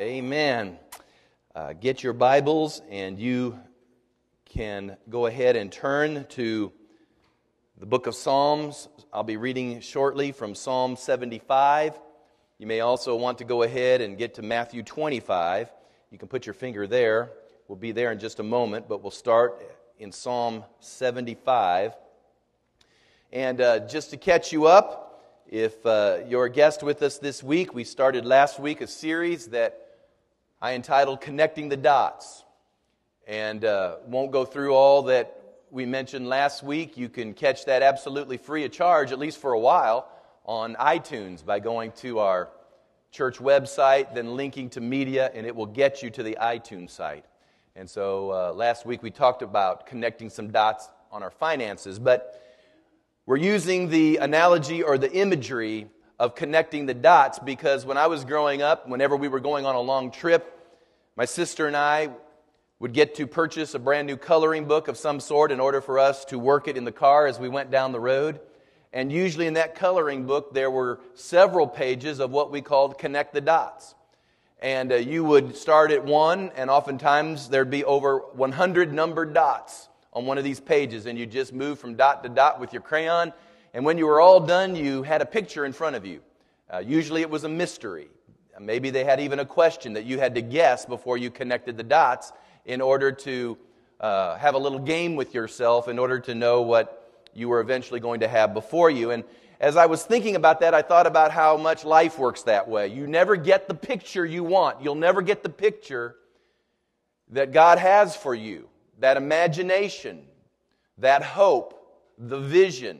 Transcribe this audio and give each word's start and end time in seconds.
Amen. 0.00 0.78
Uh, 1.54 1.74
get 1.74 2.02
your 2.02 2.14
Bibles, 2.14 2.80
and 2.88 3.18
you 3.18 3.60
can 4.46 4.96
go 5.10 5.26
ahead 5.26 5.56
and 5.56 5.70
turn 5.70 6.24
to 6.30 6.72
the 7.76 7.84
book 7.84 8.06
of 8.06 8.14
Psalms. 8.14 8.88
I'll 9.12 9.24
be 9.24 9.36
reading 9.36 9.80
shortly 9.80 10.32
from 10.32 10.54
Psalm 10.54 10.96
75. 10.96 12.00
You 12.56 12.66
may 12.66 12.80
also 12.80 13.14
want 13.14 13.36
to 13.38 13.44
go 13.44 13.62
ahead 13.62 14.00
and 14.00 14.16
get 14.16 14.36
to 14.36 14.42
Matthew 14.42 14.82
25. 14.82 15.70
You 16.10 16.16
can 16.16 16.28
put 16.28 16.46
your 16.46 16.54
finger 16.54 16.86
there. 16.86 17.32
We'll 17.68 17.76
be 17.76 17.92
there 17.92 18.10
in 18.10 18.18
just 18.18 18.40
a 18.40 18.42
moment, 18.42 18.88
but 18.88 19.02
we'll 19.02 19.10
start 19.10 19.60
in 19.98 20.12
Psalm 20.12 20.64
75. 20.78 21.92
And 23.34 23.60
uh, 23.60 23.80
just 23.80 24.08
to 24.12 24.16
catch 24.16 24.50
you 24.50 24.64
up, 24.64 25.22
if 25.46 25.84
uh, 25.84 26.20
you're 26.26 26.46
a 26.46 26.50
guest 26.50 26.82
with 26.82 27.02
us 27.02 27.18
this 27.18 27.42
week, 27.42 27.74
we 27.74 27.84
started 27.84 28.24
last 28.24 28.58
week 28.58 28.80
a 28.80 28.86
series 28.86 29.48
that 29.48 29.79
I 30.62 30.74
entitled 30.74 31.22
Connecting 31.22 31.70
the 31.70 31.76
Dots. 31.78 32.44
And 33.26 33.64
uh, 33.64 33.96
won't 34.06 34.30
go 34.30 34.44
through 34.44 34.74
all 34.74 35.04
that 35.04 35.40
we 35.70 35.86
mentioned 35.86 36.28
last 36.28 36.62
week. 36.62 36.98
You 36.98 37.08
can 37.08 37.32
catch 37.32 37.64
that 37.64 37.82
absolutely 37.82 38.36
free 38.36 38.64
of 38.66 38.72
charge, 38.72 39.10
at 39.10 39.18
least 39.18 39.38
for 39.38 39.52
a 39.52 39.58
while, 39.58 40.06
on 40.44 40.74
iTunes 40.74 41.42
by 41.42 41.60
going 41.60 41.92
to 41.92 42.18
our 42.18 42.50
church 43.10 43.38
website, 43.38 44.14
then 44.14 44.36
linking 44.36 44.68
to 44.70 44.82
media, 44.82 45.30
and 45.32 45.46
it 45.46 45.56
will 45.56 45.66
get 45.66 46.02
you 46.02 46.10
to 46.10 46.22
the 46.22 46.36
iTunes 46.40 46.90
site. 46.90 47.24
And 47.74 47.88
so 47.88 48.30
uh, 48.30 48.52
last 48.52 48.84
week 48.84 49.02
we 49.02 49.10
talked 49.10 49.40
about 49.40 49.86
connecting 49.86 50.28
some 50.28 50.50
dots 50.50 50.90
on 51.10 51.22
our 51.22 51.30
finances. 51.30 51.98
But 51.98 52.38
we're 53.24 53.36
using 53.36 53.88
the 53.88 54.18
analogy 54.18 54.82
or 54.82 54.98
the 54.98 55.10
imagery 55.10 55.88
of 56.20 56.34
connecting 56.34 56.84
the 56.84 56.92
dots 56.92 57.38
because 57.38 57.86
when 57.86 57.96
I 57.96 58.06
was 58.08 58.26
growing 58.26 58.60
up, 58.60 58.86
whenever 58.86 59.16
we 59.16 59.28
were 59.28 59.40
going 59.40 59.64
on 59.64 59.74
a 59.74 59.80
long 59.80 60.10
trip, 60.10 60.59
my 61.16 61.24
sister 61.24 61.66
and 61.66 61.76
I 61.76 62.10
would 62.78 62.92
get 62.92 63.14
to 63.16 63.26
purchase 63.26 63.74
a 63.74 63.78
brand 63.78 64.06
new 64.06 64.16
coloring 64.16 64.64
book 64.64 64.88
of 64.88 64.96
some 64.96 65.20
sort 65.20 65.52
in 65.52 65.60
order 65.60 65.80
for 65.80 65.98
us 65.98 66.24
to 66.26 66.38
work 66.38 66.66
it 66.66 66.76
in 66.76 66.84
the 66.84 66.92
car 66.92 67.26
as 67.26 67.38
we 67.38 67.48
went 67.48 67.70
down 67.70 67.92
the 67.92 68.00
road. 68.00 68.40
And 68.92 69.12
usually 69.12 69.46
in 69.46 69.54
that 69.54 69.74
coloring 69.74 70.26
book, 70.26 70.54
there 70.54 70.70
were 70.70 71.00
several 71.14 71.66
pages 71.66 72.20
of 72.20 72.30
what 72.30 72.50
we 72.50 72.62
called 72.62 72.98
connect 72.98 73.34
the 73.34 73.40
dots. 73.40 73.94
And 74.60 74.92
uh, 74.92 74.96
you 74.96 75.24
would 75.24 75.56
start 75.56 75.90
at 75.90 76.04
one, 76.04 76.50
and 76.56 76.70
oftentimes 76.70 77.48
there'd 77.48 77.70
be 77.70 77.84
over 77.84 78.18
100 78.32 78.92
numbered 78.92 79.34
dots 79.34 79.88
on 80.12 80.26
one 80.26 80.38
of 80.38 80.44
these 80.44 80.60
pages 80.60 81.06
and 81.06 81.18
you 81.18 81.26
just 81.26 81.52
move 81.52 81.78
from 81.78 81.94
dot 81.94 82.22
to 82.22 82.28
dot 82.28 82.60
with 82.60 82.72
your 82.72 82.82
crayon. 82.82 83.32
And 83.74 83.84
when 83.84 83.98
you 83.98 84.06
were 84.06 84.20
all 84.20 84.40
done, 84.40 84.74
you 84.74 85.02
had 85.02 85.22
a 85.22 85.26
picture 85.26 85.64
in 85.64 85.72
front 85.72 85.96
of 85.96 86.04
you. 86.04 86.20
Uh, 86.72 86.78
usually 86.78 87.20
it 87.20 87.30
was 87.30 87.44
a 87.44 87.48
mystery. 87.48 88.08
Maybe 88.60 88.90
they 88.90 89.04
had 89.04 89.20
even 89.20 89.38
a 89.38 89.46
question 89.46 89.94
that 89.94 90.04
you 90.04 90.18
had 90.18 90.34
to 90.34 90.42
guess 90.42 90.84
before 90.84 91.16
you 91.16 91.30
connected 91.30 91.76
the 91.76 91.82
dots 91.82 92.32
in 92.66 92.80
order 92.80 93.10
to 93.10 93.56
uh, 94.00 94.36
have 94.36 94.54
a 94.54 94.58
little 94.58 94.78
game 94.78 95.16
with 95.16 95.34
yourself 95.34 95.88
in 95.88 95.98
order 95.98 96.20
to 96.20 96.34
know 96.34 96.60
what 96.60 96.96
you 97.32 97.48
were 97.48 97.60
eventually 97.60 98.00
going 98.00 98.20
to 98.20 98.28
have 98.28 98.52
before 98.52 98.90
you. 98.90 99.12
And 99.12 99.24
as 99.60 99.76
I 99.76 99.86
was 99.86 100.02
thinking 100.02 100.36
about 100.36 100.60
that, 100.60 100.74
I 100.74 100.82
thought 100.82 101.06
about 101.06 101.30
how 101.30 101.56
much 101.56 101.84
life 101.84 102.18
works 102.18 102.42
that 102.42 102.68
way. 102.68 102.88
You 102.88 103.06
never 103.06 103.36
get 103.36 103.66
the 103.66 103.74
picture 103.74 104.26
you 104.26 104.44
want, 104.44 104.82
you'll 104.82 104.94
never 104.94 105.22
get 105.22 105.42
the 105.42 105.48
picture 105.48 106.16
that 107.30 107.52
God 107.52 107.78
has 107.78 108.14
for 108.14 108.34
you 108.34 108.68
that 108.98 109.16
imagination, 109.16 110.20
that 110.98 111.22
hope, 111.22 111.74
the 112.18 112.38
vision, 112.38 112.98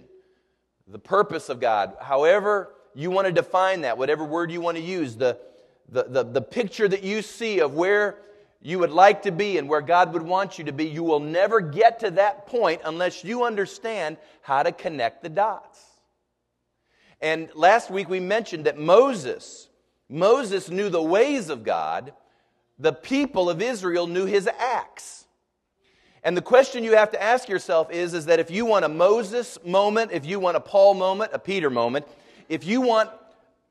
the 0.89 0.99
purpose 0.99 1.51
of 1.51 1.61
God, 1.61 1.95
however 2.01 2.73
you 2.95 3.11
want 3.11 3.27
to 3.27 3.33
define 3.33 3.83
that, 3.83 3.99
whatever 3.99 4.25
word 4.25 4.51
you 4.51 4.63
want 4.63 4.79
to 4.79 4.83
use, 4.83 5.17
the, 5.17 5.39
the, 5.91 6.05
the, 6.05 6.25
the, 6.25 6.43
picture 6.43 6.87
that 6.87 7.03
you 7.03 7.21
see 7.21 7.61
of 7.61 7.75
where 7.75 8.19
you 8.63 8.79
would 8.79 8.91
like 8.91 9.23
to 9.23 9.33
be 9.33 9.59
and 9.59 9.69
where 9.69 9.81
God 9.81 10.13
would 10.13 10.23
want 10.23 10.59
you 10.59 10.65
to 10.65 10.73
be, 10.73 10.85
you 10.87 11.03
will 11.03 11.21
never 11.21 11.61
get 11.61 12.01
to 12.01 12.11
that 12.13 12.47
point 12.47 12.83
unless 12.85 13.25
you 13.25 13.45
understand 13.45 14.17
how 14.43 14.63
to 14.63 14.73
connect 14.73 15.23
the 15.23 15.29
dots. 15.29 15.81
And 17.21 17.51
last 17.55 17.91
week 17.91 18.09
we 18.09 18.21
mentioned 18.21 18.67
that 18.67 18.79
Moses, 18.79 19.69
Moses 20.09 20.71
knew 20.71 20.89
the 20.89 21.03
ways 21.03 21.49
of 21.51 21.65
God, 21.65 22.13
the 22.79 22.93
people 22.93 23.51
of 23.51 23.61
Israel 23.61 24.07
knew 24.07 24.27
his 24.27 24.49
acts. 24.59 25.27
And 26.23 26.37
the 26.37 26.43
question 26.43 26.85
you 26.85 26.97
have 26.97 27.11
to 27.13 27.23
ask 27.23 27.49
yourself 27.49 27.91
is, 27.91 28.13
is 28.15 28.27
that 28.27 28.41
if 28.41 28.51
you 28.51 28.67
want 28.67 28.85
a 28.85 28.89
Moses 28.89 29.59
moment, 29.65 30.13
if 30.13 30.27
you 30.27 30.39
want 30.39 30.57
a 30.57 30.61
Paul 30.61 30.95
moment, 30.95 31.31
a 31.33 31.39
Peter 31.39 31.71
moment, 31.71 32.07
if 32.49 32.65
you 32.65 32.83
want 32.83 33.11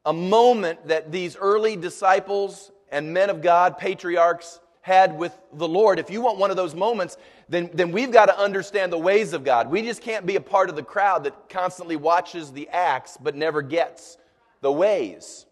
a 0.05 0.13
moment 0.13 0.87
that 0.87 1.11
these 1.11 1.35
early 1.35 1.75
disciples 1.75 2.71
and 2.91 3.13
men 3.13 3.29
of 3.29 3.41
God, 3.41 3.77
patriarchs, 3.77 4.59
had 4.81 5.17
with 5.17 5.37
the 5.53 5.67
Lord, 5.67 5.99
if 5.99 6.09
you 6.09 6.21
want 6.21 6.37
one 6.37 6.51
of 6.51 6.57
those 6.57 6.73
moments, 6.73 7.17
then, 7.47 7.69
then 7.73 7.91
we've 7.91 8.11
got 8.11 8.27
to 8.27 8.39
understand 8.39 8.91
the 8.91 8.97
ways 8.97 9.33
of 9.33 9.43
God. 9.43 9.69
We 9.69 9.81
just 9.81 10.01
can't 10.01 10.25
be 10.25 10.35
a 10.35 10.41
part 10.41 10.69
of 10.69 10.75
the 10.75 10.83
crowd 10.83 11.25
that 11.25 11.49
constantly 11.49 11.95
watches 11.95 12.51
the 12.51 12.67
acts 12.69 13.17
but 13.21 13.35
never 13.35 13.61
gets 13.61 14.17
the 14.61 14.71
ways. 14.71 15.45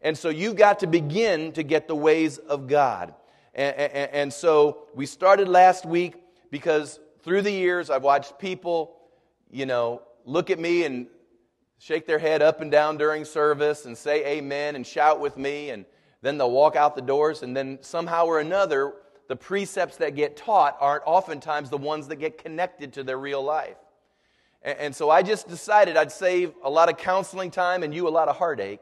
And 0.00 0.16
so 0.16 0.28
you've 0.28 0.56
got 0.56 0.78
to 0.80 0.86
begin 0.86 1.52
to 1.52 1.62
get 1.62 1.88
the 1.88 1.94
ways 1.94 2.38
of 2.38 2.66
God. 2.66 3.14
And, 3.54 3.76
and, 3.76 4.10
and 4.12 4.32
so 4.32 4.86
we 4.94 5.06
started 5.06 5.48
last 5.48 5.84
week 5.84 6.14
because 6.50 7.00
through 7.22 7.42
the 7.42 7.50
years 7.50 7.90
I've 7.90 8.04
watched 8.04 8.38
people, 8.38 8.96
you 9.50 9.66
know, 9.66 10.02
look 10.24 10.50
at 10.50 10.58
me 10.58 10.84
and 10.84 11.08
shake 11.78 12.06
their 12.06 12.18
head 12.18 12.42
up 12.42 12.60
and 12.60 12.70
down 12.70 12.96
during 12.96 13.24
service 13.24 13.86
and 13.86 13.96
say 13.96 14.24
amen 14.26 14.76
and 14.76 14.86
shout 14.86 15.20
with 15.20 15.36
me 15.36 15.70
and 15.70 15.84
then 16.22 16.36
they'll 16.36 16.50
walk 16.50 16.76
out 16.76 16.96
the 16.96 17.02
doors 17.02 17.42
and 17.42 17.56
then 17.56 17.78
somehow 17.80 18.24
or 18.24 18.40
another 18.40 18.94
the 19.28 19.36
precepts 19.36 19.96
that 19.98 20.16
get 20.16 20.36
taught 20.36 20.76
aren't 20.80 21.02
oftentimes 21.06 21.70
the 21.70 21.78
ones 21.78 22.08
that 22.08 22.16
get 22.16 22.38
connected 22.38 22.94
to 22.94 23.04
their 23.04 23.18
real 23.18 23.42
life. 23.42 23.76
And, 24.62 24.94
so 24.94 25.08
I 25.08 25.22
just 25.22 25.48
decided 25.48 25.96
I'd 25.96 26.10
save 26.10 26.52
a 26.64 26.70
lot 26.70 26.88
of 26.88 26.96
counseling 26.96 27.50
time 27.50 27.84
and 27.84 27.94
you 27.94 28.08
a 28.08 28.10
lot 28.10 28.28
of 28.28 28.36
heartache 28.36 28.80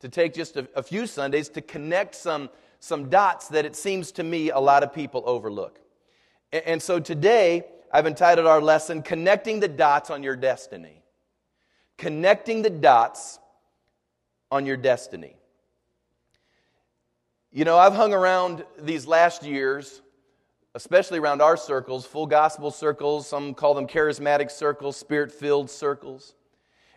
to 0.00 0.08
take 0.08 0.34
just 0.34 0.56
a, 0.56 0.82
few 0.82 1.06
Sundays 1.06 1.48
to 1.50 1.62
connect 1.62 2.14
some, 2.14 2.50
some 2.78 3.08
dots 3.08 3.48
that 3.48 3.64
it 3.64 3.74
seems 3.74 4.12
to 4.12 4.22
me 4.22 4.50
a 4.50 4.58
lot 4.58 4.82
of 4.82 4.92
people 4.92 5.22
overlook. 5.24 5.80
And 6.52 6.82
so 6.82 7.00
today, 7.00 7.64
I've 7.92 8.06
entitled 8.06 8.46
our 8.46 8.60
lesson, 8.60 9.00
Connecting 9.02 9.60
the 9.60 9.68
Dots 9.68 10.10
on 10.10 10.22
Your 10.22 10.36
Destiny. 10.36 11.02
Connecting 11.98 12.62
the 12.62 12.70
Dots 12.70 13.38
on 14.50 14.64
Your 14.64 14.76
Destiny. 14.76 15.36
You 17.52 17.64
know, 17.64 17.76
I've 17.76 17.94
hung 17.94 18.14
around 18.14 18.64
these 18.78 19.06
last 19.06 19.42
years, 19.42 20.00
especially 20.74 21.18
around 21.18 21.42
our 21.42 21.56
circles, 21.56 22.06
full 22.06 22.26
gospel 22.26 22.70
circles, 22.70 23.26
some 23.26 23.52
call 23.52 23.74
them 23.74 23.86
charismatic 23.86 24.50
circles, 24.50 24.96
spirit 24.96 25.32
filled 25.32 25.68
circles. 25.68 26.34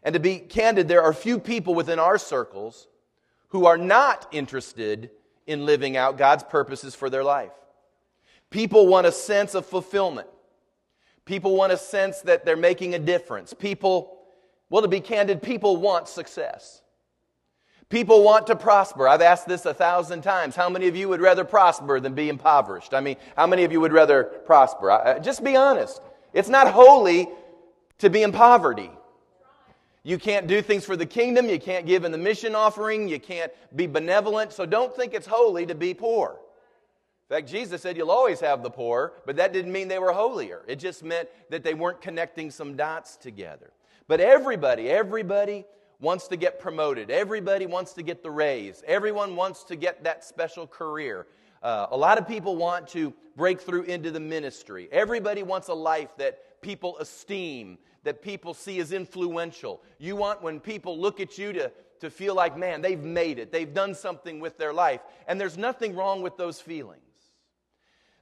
And 0.03 0.13
to 0.13 0.19
be 0.19 0.37
candid, 0.37 0.87
there 0.87 1.01
are 1.01 1.13
few 1.13 1.39
people 1.39 1.73
within 1.73 1.99
our 1.99 2.17
circles 2.17 2.87
who 3.49 3.65
are 3.65 3.77
not 3.77 4.27
interested 4.31 5.09
in 5.47 5.65
living 5.65 5.97
out 5.97 6.17
God's 6.17 6.43
purposes 6.43 6.95
for 6.95 7.09
their 7.09 7.23
life. 7.23 7.51
People 8.49 8.87
want 8.87 9.07
a 9.07 9.11
sense 9.11 9.55
of 9.55 9.65
fulfillment. 9.65 10.27
People 11.25 11.55
want 11.55 11.71
a 11.71 11.77
sense 11.77 12.21
that 12.21 12.45
they're 12.45 12.57
making 12.57 12.93
a 12.93 12.99
difference. 12.99 13.53
People, 13.53 14.17
well, 14.71 14.81
to 14.81 14.87
be 14.87 15.01
candid, 15.01 15.43
people 15.43 15.75
want 15.75 16.07
success. 16.07 16.81
People 17.89 18.23
want 18.23 18.47
to 18.47 18.55
prosper. 18.55 19.05
I've 19.05 19.21
asked 19.21 19.45
this 19.45 19.65
a 19.65 19.73
thousand 19.73 20.21
times. 20.21 20.55
How 20.55 20.69
many 20.69 20.87
of 20.87 20.95
you 20.95 21.09
would 21.09 21.19
rather 21.19 21.43
prosper 21.43 21.99
than 21.99 22.13
be 22.13 22.29
impoverished? 22.29 22.93
I 22.93 23.01
mean, 23.01 23.17
how 23.35 23.47
many 23.47 23.65
of 23.65 23.73
you 23.73 23.81
would 23.81 23.91
rather 23.91 24.23
prosper? 24.23 25.19
just 25.21 25.43
be 25.43 25.57
honest. 25.57 26.01
It's 26.31 26.47
not 26.47 26.71
holy 26.71 27.27
to 27.97 28.09
be 28.09 28.23
in 28.23 28.31
poverty. 28.31 28.89
You 30.03 30.17
can't 30.17 30.47
do 30.47 30.61
things 30.61 30.85
for 30.85 30.95
the 30.95 31.05
kingdom. 31.05 31.49
You 31.49 31.59
can't 31.59 31.85
give 31.85 32.05
in 32.05 32.13
the 32.13 32.17
mission 32.17 32.55
offering. 32.55 33.09
You 33.09 33.19
can't 33.19 33.51
be 33.75 33.87
benevolent. 33.87 34.53
So 34.53 34.65
don't 34.65 34.95
think 34.95 35.13
it's 35.13 35.27
holy 35.27 35.65
to 35.65 35.75
be 35.75 35.93
poor. 35.93 36.39
In 37.29 37.35
fact, 37.35 37.49
Jesus 37.49 37.81
said 37.81 37.97
you'll 37.97 38.09
always 38.09 38.39
have 38.39 38.63
the 38.63 38.69
poor, 38.69 39.15
but 39.25 39.35
that 39.35 39.51
didn't 39.51 39.73
mean 39.73 39.89
they 39.89 39.99
were 39.99 40.13
holier. 40.13 40.63
It 40.65 40.77
just 40.77 41.03
meant 41.03 41.27
that 41.49 41.61
they 41.61 41.73
weren't 41.73 41.99
connecting 41.99 42.51
some 42.51 42.77
dots 42.77 43.17
together. 43.17 43.71
But 44.11 44.19
everybody, 44.19 44.89
everybody 44.89 45.63
wants 46.01 46.27
to 46.27 46.35
get 46.35 46.59
promoted. 46.59 47.09
Everybody 47.09 47.65
wants 47.65 47.93
to 47.93 48.03
get 48.03 48.23
the 48.23 48.29
raise. 48.29 48.83
Everyone 48.85 49.37
wants 49.37 49.63
to 49.63 49.77
get 49.77 50.03
that 50.03 50.25
special 50.25 50.67
career. 50.67 51.27
Uh, 51.63 51.87
a 51.91 51.95
lot 51.95 52.17
of 52.17 52.27
people 52.27 52.57
want 52.57 52.89
to 52.89 53.13
break 53.37 53.61
through 53.61 53.83
into 53.83 54.11
the 54.11 54.19
ministry. 54.19 54.89
Everybody 54.91 55.43
wants 55.43 55.69
a 55.69 55.73
life 55.73 56.09
that 56.17 56.61
people 56.61 56.97
esteem, 56.97 57.77
that 58.03 58.21
people 58.21 58.53
see 58.53 58.81
as 58.81 58.91
influential. 58.91 59.81
You 59.97 60.17
want 60.17 60.43
when 60.43 60.59
people 60.59 60.99
look 60.99 61.21
at 61.21 61.37
you 61.37 61.53
to, 61.53 61.71
to 62.01 62.09
feel 62.09 62.35
like, 62.35 62.57
man, 62.57 62.81
they've 62.81 63.01
made 63.01 63.39
it, 63.39 63.49
they've 63.53 63.73
done 63.73 63.95
something 63.95 64.41
with 64.41 64.57
their 64.57 64.73
life. 64.73 64.99
And 65.25 65.39
there's 65.39 65.57
nothing 65.57 65.95
wrong 65.95 66.21
with 66.21 66.35
those 66.35 66.59
feelings. 66.59 66.99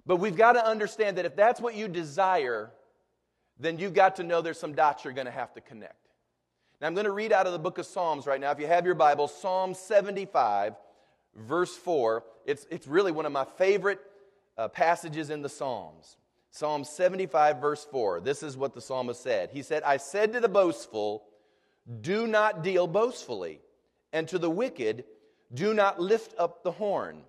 But 0.06 0.18
we've 0.18 0.38
got 0.38 0.52
to 0.52 0.64
understand 0.64 1.18
that 1.18 1.26
if 1.26 1.36
that's 1.36 1.60
what 1.60 1.74
you 1.74 1.88
desire, 1.88 2.74
then 3.60 3.78
you've 3.78 3.94
got 3.94 4.16
to 4.18 4.24
know 4.24 4.42
there's 4.42 4.60
some 4.60 4.74
dots 4.74 5.04
you're 5.04 5.14
going 5.14 5.26
to 5.26 5.32
have 5.32 5.54
to 5.54 5.62
connect. 5.62 5.96
Now, 6.80 6.88
I'm 6.88 6.94
going 6.94 7.06
to 7.06 7.12
read 7.12 7.34
out 7.34 7.46
of 7.46 7.52
the 7.52 7.60
book 7.60 7.78
of 7.78 7.86
Psalms 7.86 8.26
right 8.26 8.40
now. 8.40 8.52
If 8.52 8.60
you 8.60 8.68
have 8.68 8.86
your 8.86 8.96
Bible, 8.96 9.28
Psalm 9.28 9.74
75, 9.74 10.76
verse 11.36 11.76
4. 11.76 12.24
It's, 12.46 12.66
it's 12.70 12.88
really 12.88 13.12
one 13.12 13.26
of 13.26 13.32
my 13.32 13.46
favorite 13.58 14.00
uh, 14.58 14.68
passages 14.70 15.30
in 15.30 15.42
the 15.42 15.50
Psalms. 15.50 16.18
Psalm 16.52 16.84
75, 16.84 17.62
verse 17.62 17.86
4. 17.92 18.22
This 18.22 18.44
is 18.44 18.58
what 18.58 18.74
the 18.74 18.82
psalmist 18.82 19.22
said. 19.22 19.50
He 19.52 19.62
said, 19.62 19.84
I 19.84 19.98
said 19.98 20.34
to 20.34 20.40
the 20.40 20.50
boastful, 20.50 21.24
Do 22.02 22.28
not 22.28 22.64
deal 22.64 22.88
boastfully, 22.88 23.60
and 24.12 24.28
to 24.30 24.40
the 24.40 24.50
wicked, 24.50 25.04
Do 25.54 25.74
not 25.74 26.00
lift 26.00 26.34
up 26.38 26.64
the 26.64 26.72
horn. 26.72 27.22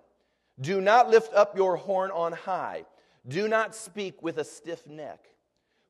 Do 0.59 0.81
not 0.81 1.09
lift 1.09 1.33
up 1.33 1.55
your 1.55 1.75
horn 1.75 2.11
on 2.11 2.33
high. 2.33 2.85
Do 3.27 3.47
not 3.47 3.75
speak 3.75 4.23
with 4.23 4.37
a 4.37 4.43
stiff 4.43 4.87
neck. 4.87 5.25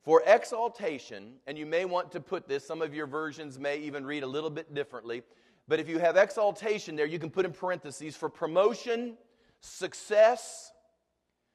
For 0.03 0.23
exaltation, 0.25 1.33
and 1.45 1.57
you 1.57 1.65
may 1.65 1.85
want 1.85 2.11
to 2.13 2.19
put 2.19 2.47
this, 2.47 2.65
some 2.65 2.81
of 2.81 2.93
your 2.93 3.05
versions 3.05 3.59
may 3.59 3.77
even 3.77 4.05
read 4.05 4.23
a 4.23 4.27
little 4.27 4.49
bit 4.49 4.73
differently, 4.73 5.21
but 5.67 5.79
if 5.79 5.87
you 5.87 5.99
have 5.99 6.17
exaltation 6.17 6.95
there, 6.95 7.05
you 7.05 7.19
can 7.19 7.29
put 7.29 7.45
in 7.45 7.53
parentheses 7.53 8.15
for 8.15 8.27
promotion, 8.27 9.15
success, 9.59 10.71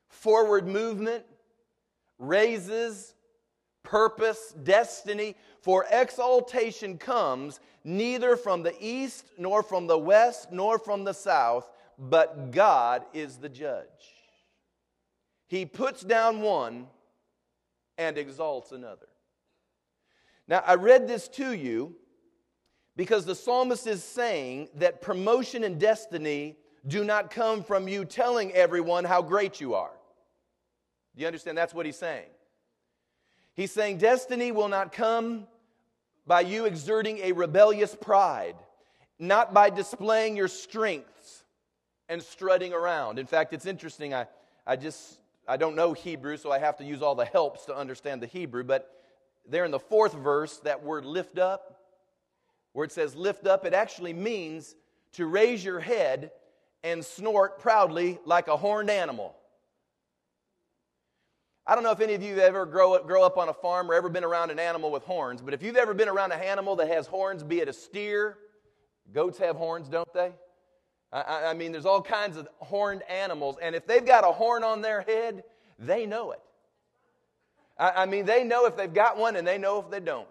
forward 0.09 0.69
movement, 0.69 1.25
raises, 2.19 3.15
purpose, 3.83 4.55
destiny. 4.63 5.35
For 5.61 5.85
exaltation 5.91 6.99
comes 6.99 7.61
neither 7.85 8.37
from 8.37 8.63
the 8.63 8.75
east, 8.81 9.27
nor 9.39 9.63
from 9.63 9.87
the 9.87 9.99
west, 9.99 10.53
nor 10.53 10.79
from 10.79 11.05
the 11.05 11.15
south, 11.15 11.69
but 11.99 12.53
God 12.53 13.05
is 13.13 13.37
the 13.37 13.49
judge. 13.49 13.87
He 15.49 15.67
puts 15.67 16.03
down 16.03 16.41
one 16.41 16.87
and 17.99 18.19
exalts 18.19 18.73
another. 18.73 19.07
Now, 20.49 20.63
I 20.67 20.75
read 20.75 21.09
this 21.09 21.29
to 21.29 21.53
you 21.53 21.97
because 22.97 23.25
the 23.25 23.35
psalmist 23.35 23.87
is 23.87 24.03
saying 24.03 24.69
that 24.77 25.03
promotion 25.03 25.65
and 25.65 25.79
destiny 25.79 26.57
do 26.87 27.05
not 27.05 27.31
come 27.31 27.63
from 27.63 27.89
you 27.89 28.05
telling 28.05 28.53
everyone 28.53 29.05
how 29.05 29.23
great 29.23 29.61
you 29.61 29.75
are. 29.75 29.91
Do 31.17 31.23
you 31.23 31.27
understand? 31.27 31.59
That's 31.59 31.75
what 31.75 31.87
he's 31.87 31.97
saying. 31.97 32.29
He's 33.55 33.73
saying 33.73 33.99
destiny 33.99 34.53
will 34.53 34.69
not 34.69 34.93
come 34.93 35.47
by 36.27 36.43
you 36.43 36.67
exerting 36.67 37.19
a 37.19 37.33
rebellious 37.33 37.95
pride, 37.95 38.57
not 39.19 39.55
by 39.55 39.71
displaying 39.71 40.37
your 40.37 40.49
strengths 40.49 41.45
and 42.09 42.23
strutting 42.23 42.73
around. 42.73 43.19
In 43.19 43.27
fact, 43.27 43.53
it's 43.53 43.67
interesting. 43.67 44.13
I, 44.13 44.27
I 44.67 44.77
just 44.77 45.19
I 45.49 45.57
don't 45.57 45.77
know 45.77 45.93
Hebrew, 45.93 46.37
so 46.37 46.51
I 46.51 46.59
have 46.59 46.77
to 46.79 46.85
use 46.85 47.03
all 47.03 47.15
the 47.15 47.25
helps 47.25 47.67
to 47.67 47.77
understand 47.77 48.21
the 48.21 48.27
Hebrew, 48.27 48.65
but 48.65 48.91
there 49.49 49.65
in 49.65 49.71
the 49.71 49.79
fourth 49.79 50.13
verse, 50.13 50.59
that 50.59 50.83
word 50.83 51.05
lift 51.05 51.39
up, 51.39 51.81
where 52.73 52.85
it 52.85 52.93
says 52.93 53.15
lift 53.15 53.47
up, 53.47 53.65
it 53.65 53.73
actually 53.73 54.13
means 54.13 54.75
to 55.13 55.27
raise 55.27 55.65
your 55.65 55.81
head 55.81 56.33
and 56.83 57.05
snort 57.05 57.59
proudly 57.61 58.19
like 58.25 58.49
a 58.49 58.57
horned 58.57 58.91
animal. 58.91 59.37
I 61.67 61.75
don't 61.75 61.85
know 61.85 61.91
if 61.91 62.01
any 62.01 62.15
of 62.15 62.23
you 62.23 62.31
have 62.31 62.39
ever 62.39 62.67
grow 62.67 62.95
up, 62.95 63.07
grow 63.07 63.25
up 63.25 63.39
on 63.39 63.49
a 63.49 63.53
farm 63.53 63.91
or 63.91 63.95
ever 63.95 64.09
been 64.09 64.25
around 64.25 64.51
an 64.51 64.59
animal 64.59 64.91
with 64.91 65.05
horns, 65.05 65.43
but 65.43 65.55
if 65.55 65.63
you've 65.63 65.77
ever 65.77 65.95
been 65.95 66.09
around 66.09 66.33
an 66.33 66.41
animal 66.41 66.77
that 66.77 66.89
has 66.89 67.07
horns, 67.07 67.43
be 67.43 67.61
it 67.61 67.69
a 67.69 67.73
steer, 67.73 68.37
goats 69.13 69.39
have 69.39 69.57
horns, 69.57 69.89
don't 69.89 70.13
they? 70.13 70.33
I, 71.23 71.51
I 71.51 71.55
mean, 71.55 71.73
there's 71.73 71.87
all 71.87 72.03
kinds 72.03 72.37
of 72.37 72.49
horned 72.59 73.03
animals, 73.05 73.57
and 73.63 73.75
if 73.75 73.87
they've 73.87 74.05
got 74.05 74.25
a 74.25 74.33
horn 74.33 74.63
on 74.65 74.83
their 74.83 75.03
head, 75.03 75.45
they 75.79 76.05
know 76.05 76.33
it. 76.33 76.41
I, 77.79 78.03
I 78.03 78.07
mean, 78.07 78.27
they 78.27 78.45
know 78.45 78.67
if 78.67 78.77
they've 78.77 78.93
got 78.93 79.17
one 79.17 79.37
and 79.37 79.47
they 79.47 79.59
know 79.59 79.79
if 79.79 79.91
they 79.91 80.01
don't. 80.01 80.29